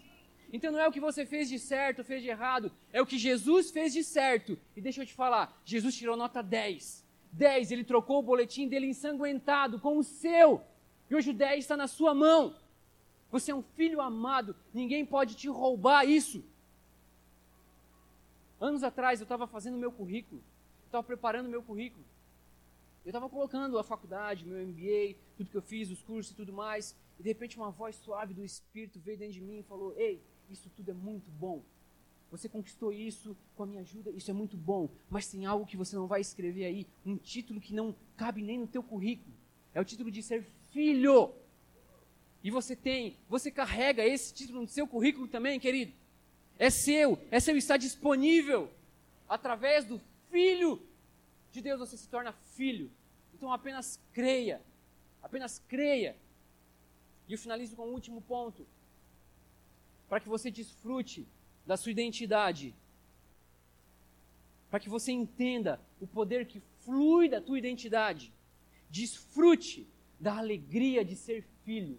Então 0.50 0.72
não 0.72 0.80
é 0.80 0.88
o 0.88 0.92
que 0.92 0.98
você 0.98 1.26
fez 1.26 1.50
de 1.50 1.58
certo, 1.58 2.02
fez 2.02 2.22
de 2.22 2.30
errado, 2.30 2.72
é 2.90 3.02
o 3.02 3.06
que 3.06 3.18
Jesus 3.18 3.70
fez 3.70 3.92
de 3.92 4.02
certo. 4.02 4.58
E 4.74 4.80
deixa 4.80 5.02
eu 5.02 5.06
te 5.06 5.12
falar, 5.12 5.60
Jesus 5.62 5.94
tirou 5.94 6.16
nota 6.16 6.42
10. 6.42 7.04
10, 7.32 7.72
ele 7.72 7.84
trocou 7.84 8.20
o 8.20 8.22
boletim 8.22 8.66
dele 8.66 8.86
ensanguentado 8.86 9.78
com 9.78 9.98
o 9.98 10.02
seu. 10.02 10.62
E 11.10 11.14
hoje 11.14 11.32
o 11.32 11.34
10 11.34 11.58
está 11.58 11.76
na 11.76 11.86
sua 11.86 12.14
mão. 12.14 12.56
Você 13.30 13.50
é 13.50 13.54
um 13.54 13.62
filho 13.62 14.00
amado, 14.00 14.56
ninguém 14.72 15.04
pode 15.04 15.34
te 15.36 15.48
roubar 15.50 16.08
isso. 16.08 16.42
Anos 18.60 18.82
atrás 18.82 19.20
eu 19.20 19.24
estava 19.24 19.46
fazendo 19.46 19.78
meu 19.78 19.90
currículo, 19.90 20.42
estava 20.84 21.02
preparando 21.02 21.48
meu 21.48 21.62
currículo. 21.62 22.04
Eu 23.02 23.08
estava 23.08 23.26
colocando 23.30 23.78
a 23.78 23.82
faculdade, 23.82 24.44
meu 24.44 24.58
MBA, 24.66 25.16
tudo 25.34 25.50
que 25.50 25.56
eu 25.56 25.62
fiz, 25.62 25.90
os 25.90 26.02
cursos 26.02 26.32
e 26.32 26.36
tudo 26.36 26.52
mais. 26.52 26.94
E 27.18 27.22
de 27.22 27.28
repente 27.30 27.56
uma 27.56 27.70
voz 27.70 27.96
suave 27.96 28.34
do 28.34 28.44
Espírito 28.44 29.00
veio 29.00 29.16
dentro 29.16 29.32
de 29.32 29.40
mim 29.40 29.60
e 29.60 29.62
falou: 29.62 29.94
Ei, 29.96 30.22
isso 30.50 30.68
tudo 30.76 30.90
é 30.90 30.94
muito 30.94 31.30
bom. 31.30 31.62
Você 32.30 32.48
conquistou 32.48 32.92
isso 32.92 33.34
com 33.56 33.62
a 33.62 33.66
minha 33.66 33.80
ajuda, 33.80 34.10
isso 34.10 34.30
é 34.30 34.34
muito 34.34 34.58
bom. 34.58 34.90
Mas 35.08 35.26
tem 35.26 35.46
algo 35.46 35.64
que 35.64 35.76
você 35.76 35.96
não 35.96 36.06
vai 36.06 36.20
escrever 36.20 36.66
aí, 36.66 36.86
um 37.04 37.16
título 37.16 37.60
que 37.60 37.74
não 37.74 37.94
cabe 38.14 38.42
nem 38.42 38.58
no 38.58 38.66
teu 38.66 38.82
currículo. 38.82 39.34
É 39.72 39.80
o 39.80 39.84
título 39.84 40.10
de 40.10 40.22
ser 40.22 40.44
filho. 40.70 41.32
E 42.44 42.50
você 42.50 42.76
tem, 42.76 43.16
você 43.28 43.50
carrega 43.50 44.04
esse 44.04 44.32
título 44.34 44.60
no 44.60 44.68
seu 44.68 44.86
currículo 44.86 45.26
também, 45.26 45.58
querido. 45.58 45.92
É 46.60 46.68
seu, 46.68 47.18
é 47.30 47.40
seu, 47.40 47.56
está 47.56 47.78
disponível. 47.78 48.70
Através 49.26 49.86
do 49.86 49.98
Filho 50.30 50.78
de 51.50 51.62
Deus 51.62 51.80
você 51.80 51.96
se 51.96 52.06
torna 52.06 52.34
filho. 52.54 52.90
Então 53.32 53.50
apenas 53.50 53.98
creia, 54.12 54.60
apenas 55.22 55.58
creia. 55.66 56.14
E 57.26 57.32
eu 57.32 57.38
finalizo 57.38 57.74
com 57.74 57.84
o 57.84 57.90
um 57.90 57.94
último 57.94 58.20
ponto 58.20 58.66
para 60.06 60.20
que 60.20 60.28
você 60.28 60.50
desfrute 60.50 61.26
da 61.66 61.78
sua 61.78 61.92
identidade, 61.92 62.74
para 64.70 64.80
que 64.80 64.90
você 64.90 65.12
entenda 65.12 65.80
o 65.98 66.06
poder 66.06 66.44
que 66.44 66.60
flui 66.84 67.26
da 67.26 67.40
tua 67.40 67.58
identidade. 67.58 68.34
Desfrute 68.90 69.88
da 70.18 70.36
alegria 70.36 71.02
de 71.02 71.16
ser 71.16 71.42
filho. 71.64 71.98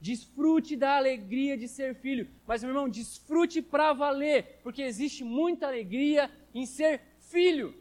Desfrute 0.00 0.76
da 0.76 0.96
alegria 0.96 1.56
de 1.56 1.68
ser 1.68 1.94
filho. 1.94 2.28
Mas, 2.46 2.62
meu 2.62 2.70
irmão, 2.70 2.88
desfrute 2.88 3.60
para 3.60 3.92
valer, 3.92 4.60
porque 4.62 4.82
existe 4.82 5.22
muita 5.22 5.66
alegria 5.66 6.30
em 6.54 6.64
ser 6.64 7.02
filho. 7.18 7.74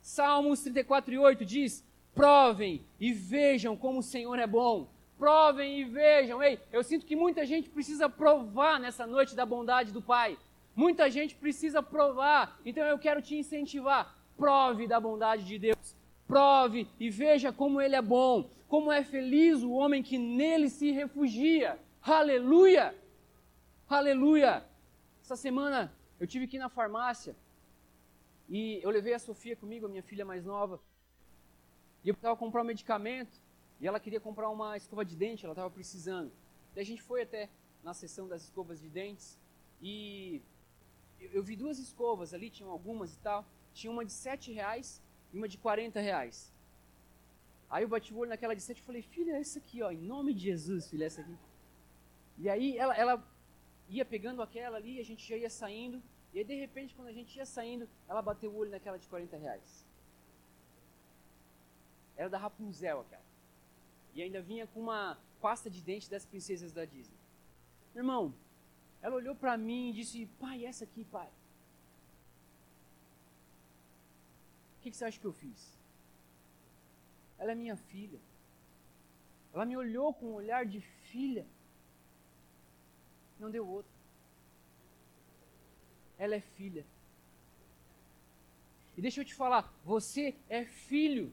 Salmos 0.00 0.62
34 0.62 1.14
e 1.14 1.18
8 1.18 1.44
diz: 1.44 1.84
Provem 2.14 2.84
e 2.98 3.12
vejam 3.12 3.76
como 3.76 4.00
o 4.00 4.02
Senhor 4.02 4.38
é 4.38 4.46
bom 4.46 4.88
provem 5.18 5.80
e 5.80 5.84
vejam. 5.84 6.42
Ei, 6.42 6.58
eu 6.72 6.82
sinto 6.84 7.04
que 7.04 7.16
muita 7.16 7.44
gente 7.44 7.68
precisa 7.68 8.08
provar 8.08 8.78
nessa 8.78 9.06
noite 9.06 9.34
da 9.34 9.44
bondade 9.44 9.92
do 9.92 10.00
Pai. 10.00 10.38
Muita 10.74 11.10
gente 11.10 11.34
precisa 11.34 11.82
provar. 11.82 12.58
Então 12.64 12.84
eu 12.86 12.98
quero 12.98 13.20
te 13.20 13.34
incentivar. 13.34 14.14
Prove 14.36 14.86
da 14.86 15.00
bondade 15.00 15.44
de 15.44 15.58
Deus. 15.58 15.96
Prove 16.26 16.86
e 17.00 17.10
veja 17.10 17.52
como 17.52 17.80
Ele 17.80 17.96
é 17.96 18.02
bom. 18.02 18.48
Como 18.68 18.92
é 18.92 19.02
feliz 19.02 19.62
o 19.62 19.72
homem 19.72 20.02
que 20.02 20.18
nele 20.18 20.68
se 20.68 20.90
refugia. 20.90 21.80
Aleluia! 22.02 22.94
Aleluia! 23.88 24.62
Essa 25.22 25.36
semana 25.36 25.90
eu 26.20 26.26
tive 26.26 26.46
que 26.46 26.56
ir 26.56 26.60
na 26.60 26.68
farmácia 26.68 27.34
e 28.46 28.78
eu 28.82 28.90
levei 28.90 29.14
a 29.14 29.18
Sofia 29.18 29.56
comigo, 29.56 29.86
a 29.86 29.88
minha 29.88 30.02
filha 30.02 30.24
mais 30.24 30.44
nova. 30.44 30.78
E 32.04 32.10
eu 32.10 32.14
precisava 32.14 32.36
comprar 32.36 32.60
um 32.60 32.64
medicamento. 32.64 33.40
E 33.80 33.86
ela 33.86 33.98
queria 33.98 34.20
comprar 34.20 34.50
uma 34.50 34.76
escova 34.76 35.04
de 35.04 35.16
dente, 35.16 35.44
ela 35.44 35.52
estava 35.52 35.70
precisando. 35.70 36.30
Daí 36.74 36.82
a 36.82 36.86
gente 36.86 37.02
foi 37.02 37.22
até 37.22 37.48
na 37.82 37.94
seção 37.94 38.28
das 38.28 38.42
escovas 38.42 38.78
de 38.80 38.88
dentes 38.90 39.38
e 39.80 40.42
eu, 41.20 41.42
vi 41.42 41.56
duas 41.56 41.78
escovas 41.78 42.34
ali, 42.34 42.50
tinham 42.50 42.70
algumas 42.70 43.14
e 43.14 43.18
tal. 43.20 43.46
Tinha 43.72 43.90
uma 43.90 44.04
de 44.04 44.12
7 44.12 44.52
reais 44.52 45.02
e 45.32 45.38
uma 45.38 45.48
de 45.48 45.56
40 45.56 46.00
reais. 46.00 46.52
Aí 47.70 47.84
eu 47.84 47.88
bati 47.88 48.14
o 48.14 48.18
olho 48.18 48.30
naquela 48.30 48.54
de 48.54 48.62
7 48.62 48.78
e 48.78 48.82
falei, 48.82 49.02
filha, 49.02 49.32
é 49.32 49.40
essa 49.40 49.58
aqui, 49.58 49.82
ó, 49.82 49.90
em 49.90 50.00
nome 50.00 50.32
de 50.32 50.40
Jesus, 50.40 50.88
filha, 50.88 51.04
essa 51.04 51.20
aqui. 51.20 51.36
E 52.38 52.48
aí 52.48 52.78
ela, 52.78 52.96
ela 52.96 53.28
ia 53.88 54.04
pegando 54.04 54.40
aquela 54.42 54.76
ali, 54.76 54.98
a 55.00 55.04
gente 55.04 55.26
já 55.26 55.36
ia 55.36 55.50
saindo. 55.50 56.02
E 56.32 56.38
aí, 56.38 56.44
de 56.44 56.54
repente, 56.54 56.94
quando 56.94 57.08
a 57.08 57.12
gente 57.12 57.36
ia 57.36 57.46
saindo, 57.46 57.88
ela 58.08 58.22
bateu 58.22 58.50
o 58.50 58.56
olho 58.56 58.70
naquela 58.70 58.98
de 58.98 59.08
40 59.08 59.36
reais. 59.36 59.86
Era 62.16 62.28
da 62.28 62.38
Rapunzel 62.38 63.00
aquela. 63.00 63.22
E 64.14 64.22
ainda 64.22 64.40
vinha 64.42 64.66
com 64.66 64.80
uma 64.80 65.18
pasta 65.40 65.70
de 65.70 65.82
dente 65.82 66.10
das 66.10 66.26
princesas 66.26 66.72
da 66.72 66.84
Disney. 66.84 67.16
Irmão, 67.94 68.34
ela 69.00 69.14
olhou 69.14 69.34
para 69.34 69.56
mim 69.56 69.90
e 69.90 69.92
disse: 69.92 70.26
Pai, 70.38 70.64
essa 70.64 70.84
aqui, 70.84 71.04
pai. 71.04 71.28
O 74.76 74.80
que, 74.80 74.90
que 74.90 74.96
você 74.96 75.04
acha 75.04 75.20
que 75.20 75.26
eu 75.26 75.32
fiz? 75.32 75.77
Ela 77.38 77.52
é 77.52 77.54
minha 77.54 77.76
filha. 77.76 78.20
Ela 79.52 79.64
me 79.64 79.76
olhou 79.76 80.12
com 80.12 80.26
um 80.26 80.34
olhar 80.34 80.66
de 80.66 80.80
filha. 80.80 81.46
Não 83.38 83.50
deu 83.50 83.66
outro. 83.66 83.92
Ela 86.18 86.34
é 86.34 86.40
filha. 86.40 86.84
E 88.96 89.00
deixa 89.00 89.20
eu 89.20 89.24
te 89.24 89.34
falar, 89.34 89.72
você 89.84 90.34
é 90.48 90.64
filho. 90.64 91.32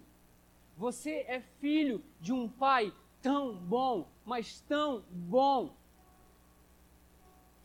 Você 0.77 1.25
é 1.27 1.41
filho 1.59 2.03
de 2.19 2.31
um 2.31 2.47
pai 2.47 2.93
tão 3.21 3.55
bom, 3.55 4.07
mas 4.23 4.61
tão 4.61 5.01
bom. 5.09 5.75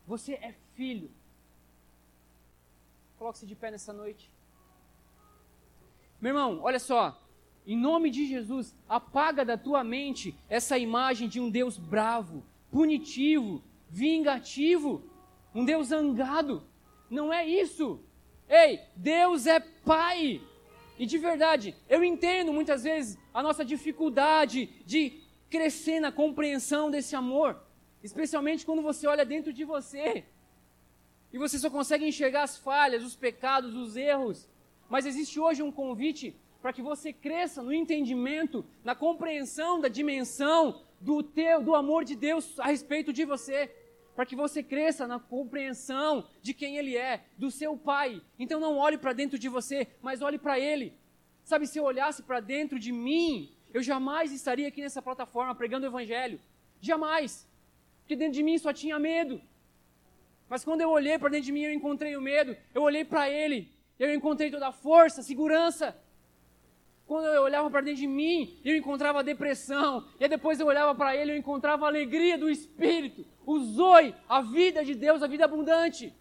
Você 0.07 0.35
é 0.35 0.53
filho. 0.75 1.11
Coloque-se 3.19 3.47
de 3.47 3.55
pé 3.55 3.71
nessa 3.71 3.93
noite. 3.93 4.33
Meu 6.19 6.31
irmão, 6.31 6.61
olha 6.63 6.79
só. 6.79 7.21
Em 7.67 7.77
nome 7.77 8.11
de 8.11 8.27
Jesus, 8.27 8.75
apaga 8.89 9.45
da 9.45 9.57
tua 9.57 9.85
mente 9.85 10.35
essa 10.49 10.79
imagem 10.79 11.29
de 11.29 11.39
um 11.41 11.51
Deus 11.51 11.77
bravo, 11.77 12.43
punitivo, 12.71 13.63
vingativo, 13.89 15.03
um 15.55 15.65
Deus 15.65 15.89
zangado. 15.89 16.63
Não 17.09 17.33
é 17.33 17.47
isso. 17.47 18.01
Ei, 18.49 18.81
Deus 18.97 19.47
é 19.47 19.61
Pai. 19.61 20.41
E 20.99 21.07
de 21.07 21.19
verdade, 21.19 21.75
eu 21.89 22.05
entendo 22.05 22.53
muitas 22.53 22.83
vezes 22.85 23.19
a 23.33 23.43
nossa 23.43 23.65
dificuldade 23.65 24.69
de 24.85 25.21
crescer 25.49 26.01
na 26.01 26.13
compreensão 26.13 26.91
desse 26.91 27.17
amor, 27.17 27.61
especialmente 28.03 28.65
quando 28.67 28.83
você 28.83 29.07
olha 29.07 29.25
dentro 29.25 29.53
de 29.53 29.65
você 29.65 30.25
e 31.33 31.39
você 31.39 31.59
só 31.59 31.71
consegue 31.71 32.07
enxergar 32.07 32.43
as 32.43 32.57
falhas, 32.57 33.05
os 33.05 33.17
pecados, 33.17 33.75
os 33.75 33.97
erros. 33.97 34.49
Mas 34.89 35.07
existe 35.07 35.39
hoje 35.39 35.63
um 35.63 35.73
convite 35.73 36.37
para 36.61 36.73
que 36.73 36.83
você 36.83 37.13
cresça 37.13 37.63
no 37.63 37.73
entendimento, 37.73 38.65
na 38.85 38.95
compreensão 38.95 39.81
da 39.81 39.89
dimensão 39.89 40.83
do 41.01 41.23
teu, 41.23 41.63
do 41.63 41.75
amor 41.75 42.05
de 42.05 42.15
Deus 42.15 42.59
a 42.61 42.67
respeito 42.67 43.13
de 43.13 43.25
você 43.25 43.71
para 44.21 44.27
que 44.27 44.37
você 44.37 44.63
cresça 44.63 45.07
na 45.07 45.19
compreensão 45.19 46.29
de 46.43 46.53
quem 46.53 46.77
Ele 46.77 46.95
é, 46.95 47.25
do 47.39 47.51
seu 47.51 47.75
Pai. 47.75 48.21
Então 48.39 48.61
não 48.61 48.77
olhe 48.77 48.99
para 48.99 49.15
dentro 49.15 49.39
de 49.39 49.49
você, 49.49 49.89
mas 50.03 50.21
olhe 50.21 50.39
para 50.39 50.59
Ele. 50.61 50.93
Sabe, 51.43 51.67
se 51.67 51.79
eu 51.79 51.85
olhasse 51.85 52.23
para 52.23 52.39
dentro 52.39 52.79
de 52.79 52.93
mim, 52.93 53.51
eu 53.73 53.83
jamais 53.83 54.31
estaria 54.31 54.69
aqui 54.69 54.83
nessa 54.83 55.01
plataforma 55.01 55.55
pregando 55.55 55.87
o 55.87 55.89
Evangelho. 55.89 56.39
Jamais. 56.83 57.49
Porque 58.01 58.15
dentro 58.15 58.35
de 58.35 58.43
mim 58.43 58.59
só 58.59 58.75
tinha 58.75 58.99
medo. 58.99 59.41
Mas 60.51 60.65
quando 60.65 60.83
eu 60.83 60.91
olhei 60.91 61.19
para 61.19 61.31
dentro 61.31 61.47
de 61.47 61.53
mim, 61.53 61.63
eu 61.63 61.73
encontrei 61.73 62.15
o 62.15 62.21
medo. 62.21 62.55
Eu 62.75 62.83
olhei 62.83 63.07
para 63.07 63.31
Ele, 63.31 63.73
eu 63.99 64.13
encontrei 64.15 64.51
toda 64.51 64.69
a 64.69 64.73
força, 64.73 65.23
segurança. 65.23 65.97
Quando 67.11 67.25
eu 67.27 67.43
olhava 67.43 67.69
para 67.69 67.81
dentro 67.81 68.03
de 68.03 68.07
mim, 68.07 68.57
eu 68.65 68.77
encontrava 68.77 69.25
depressão. 69.25 70.07
E 70.21 70.29
depois 70.29 70.61
eu 70.61 70.67
olhava 70.69 70.95
para 70.95 71.17
ele, 71.17 71.33
eu 71.33 71.37
encontrava 71.37 71.85
a 71.85 71.89
alegria 71.89 72.39
do 72.39 72.49
Espírito, 72.49 73.27
o 73.45 73.59
a 74.29 74.41
vida 74.43 74.85
de 74.85 74.95
Deus, 74.95 75.21
a 75.21 75.27
vida 75.27 75.45
abundante. 75.45 76.15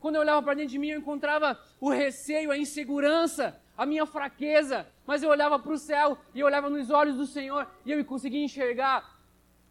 Quando 0.00 0.14
eu 0.14 0.22
olhava 0.22 0.42
para 0.42 0.54
dentro 0.54 0.70
de 0.70 0.78
mim, 0.78 0.88
eu 0.88 1.00
encontrava 1.00 1.60
o 1.78 1.90
receio, 1.90 2.50
a 2.50 2.56
insegurança, 2.56 3.60
a 3.76 3.84
minha 3.84 4.06
fraqueza. 4.06 4.86
Mas 5.06 5.22
eu 5.22 5.28
olhava 5.28 5.58
para 5.58 5.74
o 5.74 5.76
céu 5.76 6.16
e 6.34 6.40
eu 6.40 6.46
olhava 6.46 6.70
nos 6.70 6.88
olhos 6.88 7.18
do 7.18 7.26
Senhor 7.26 7.68
e 7.84 7.92
eu 7.92 8.02
conseguia 8.02 8.42
enxergar 8.42 9.20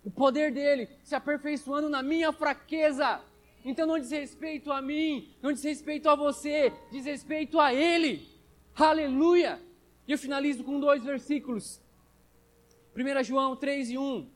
o 0.06 0.12
poder 0.12 0.52
dele 0.52 0.88
se 1.04 1.16
aperfeiçoando 1.16 1.90
na 1.90 2.04
minha 2.04 2.32
fraqueza. 2.32 3.20
Então 3.66 3.88
não 3.88 3.98
diz 3.98 4.12
respeito 4.12 4.72
a 4.72 4.80
mim, 4.80 5.34
não 5.42 5.52
diz 5.52 5.64
respeito 5.64 6.08
a 6.08 6.16
você, 6.16 6.72
diz 6.92 7.06
respeito 7.06 7.60
a 7.60 7.74
Ele. 7.74 8.30
Aleluia! 8.76 9.71
E 10.08 10.12
eu 10.12 10.18
finalizo 10.18 10.64
com 10.64 10.80
dois 10.80 11.04
versículos. 11.04 11.82
1 12.96 13.24
João 13.24 13.56
3 13.56 13.92
e 13.92 13.98
1. 13.98 14.30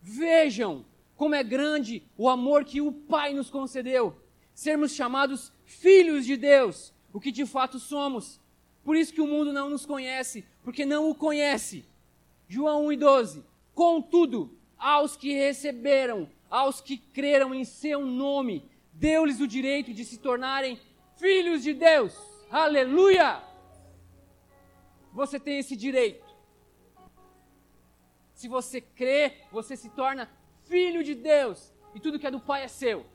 Vejam 0.00 0.84
como 1.16 1.34
é 1.34 1.42
grande 1.42 2.02
o 2.16 2.28
amor 2.28 2.64
que 2.64 2.80
o 2.80 2.92
Pai 2.92 3.32
nos 3.32 3.50
concedeu. 3.50 4.16
Sermos 4.54 4.92
chamados 4.92 5.52
filhos 5.64 6.24
de 6.24 6.36
Deus, 6.36 6.92
o 7.12 7.20
que 7.20 7.32
de 7.32 7.44
fato 7.44 7.78
somos. 7.78 8.40
Por 8.84 8.96
isso 8.96 9.12
que 9.12 9.20
o 9.20 9.26
mundo 9.26 9.52
não 9.52 9.68
nos 9.68 9.84
conhece, 9.84 10.44
porque 10.62 10.84
não 10.84 11.10
o 11.10 11.14
conhece. 11.14 11.84
João 12.46 12.86
1 12.86 12.92
e 12.92 12.96
12. 12.96 13.44
Contudo, 13.74 14.56
aos 14.78 15.16
que 15.16 15.32
receberam, 15.32 16.28
aos 16.48 16.80
que 16.80 16.96
creram 16.96 17.54
em 17.54 17.64
seu 17.64 18.06
nome, 18.06 18.64
deu-lhes 18.92 19.40
o 19.40 19.48
direito 19.48 19.92
de 19.92 20.04
se 20.04 20.18
tornarem 20.18 20.78
filhos 21.16 21.62
de 21.62 21.74
Deus. 21.74 22.14
Aleluia! 22.50 23.42
Você 25.16 25.40
tem 25.40 25.58
esse 25.58 25.74
direito. 25.74 26.26
Se 28.34 28.48
você 28.48 28.82
crê, 28.82 29.40
você 29.50 29.74
se 29.74 29.88
torna 29.88 30.30
filho 30.64 31.02
de 31.02 31.14
Deus. 31.14 31.72
E 31.94 31.98
tudo 31.98 32.18
que 32.18 32.26
é 32.26 32.30
do 32.30 32.38
Pai 32.38 32.64
é 32.64 32.68
seu. 32.68 33.06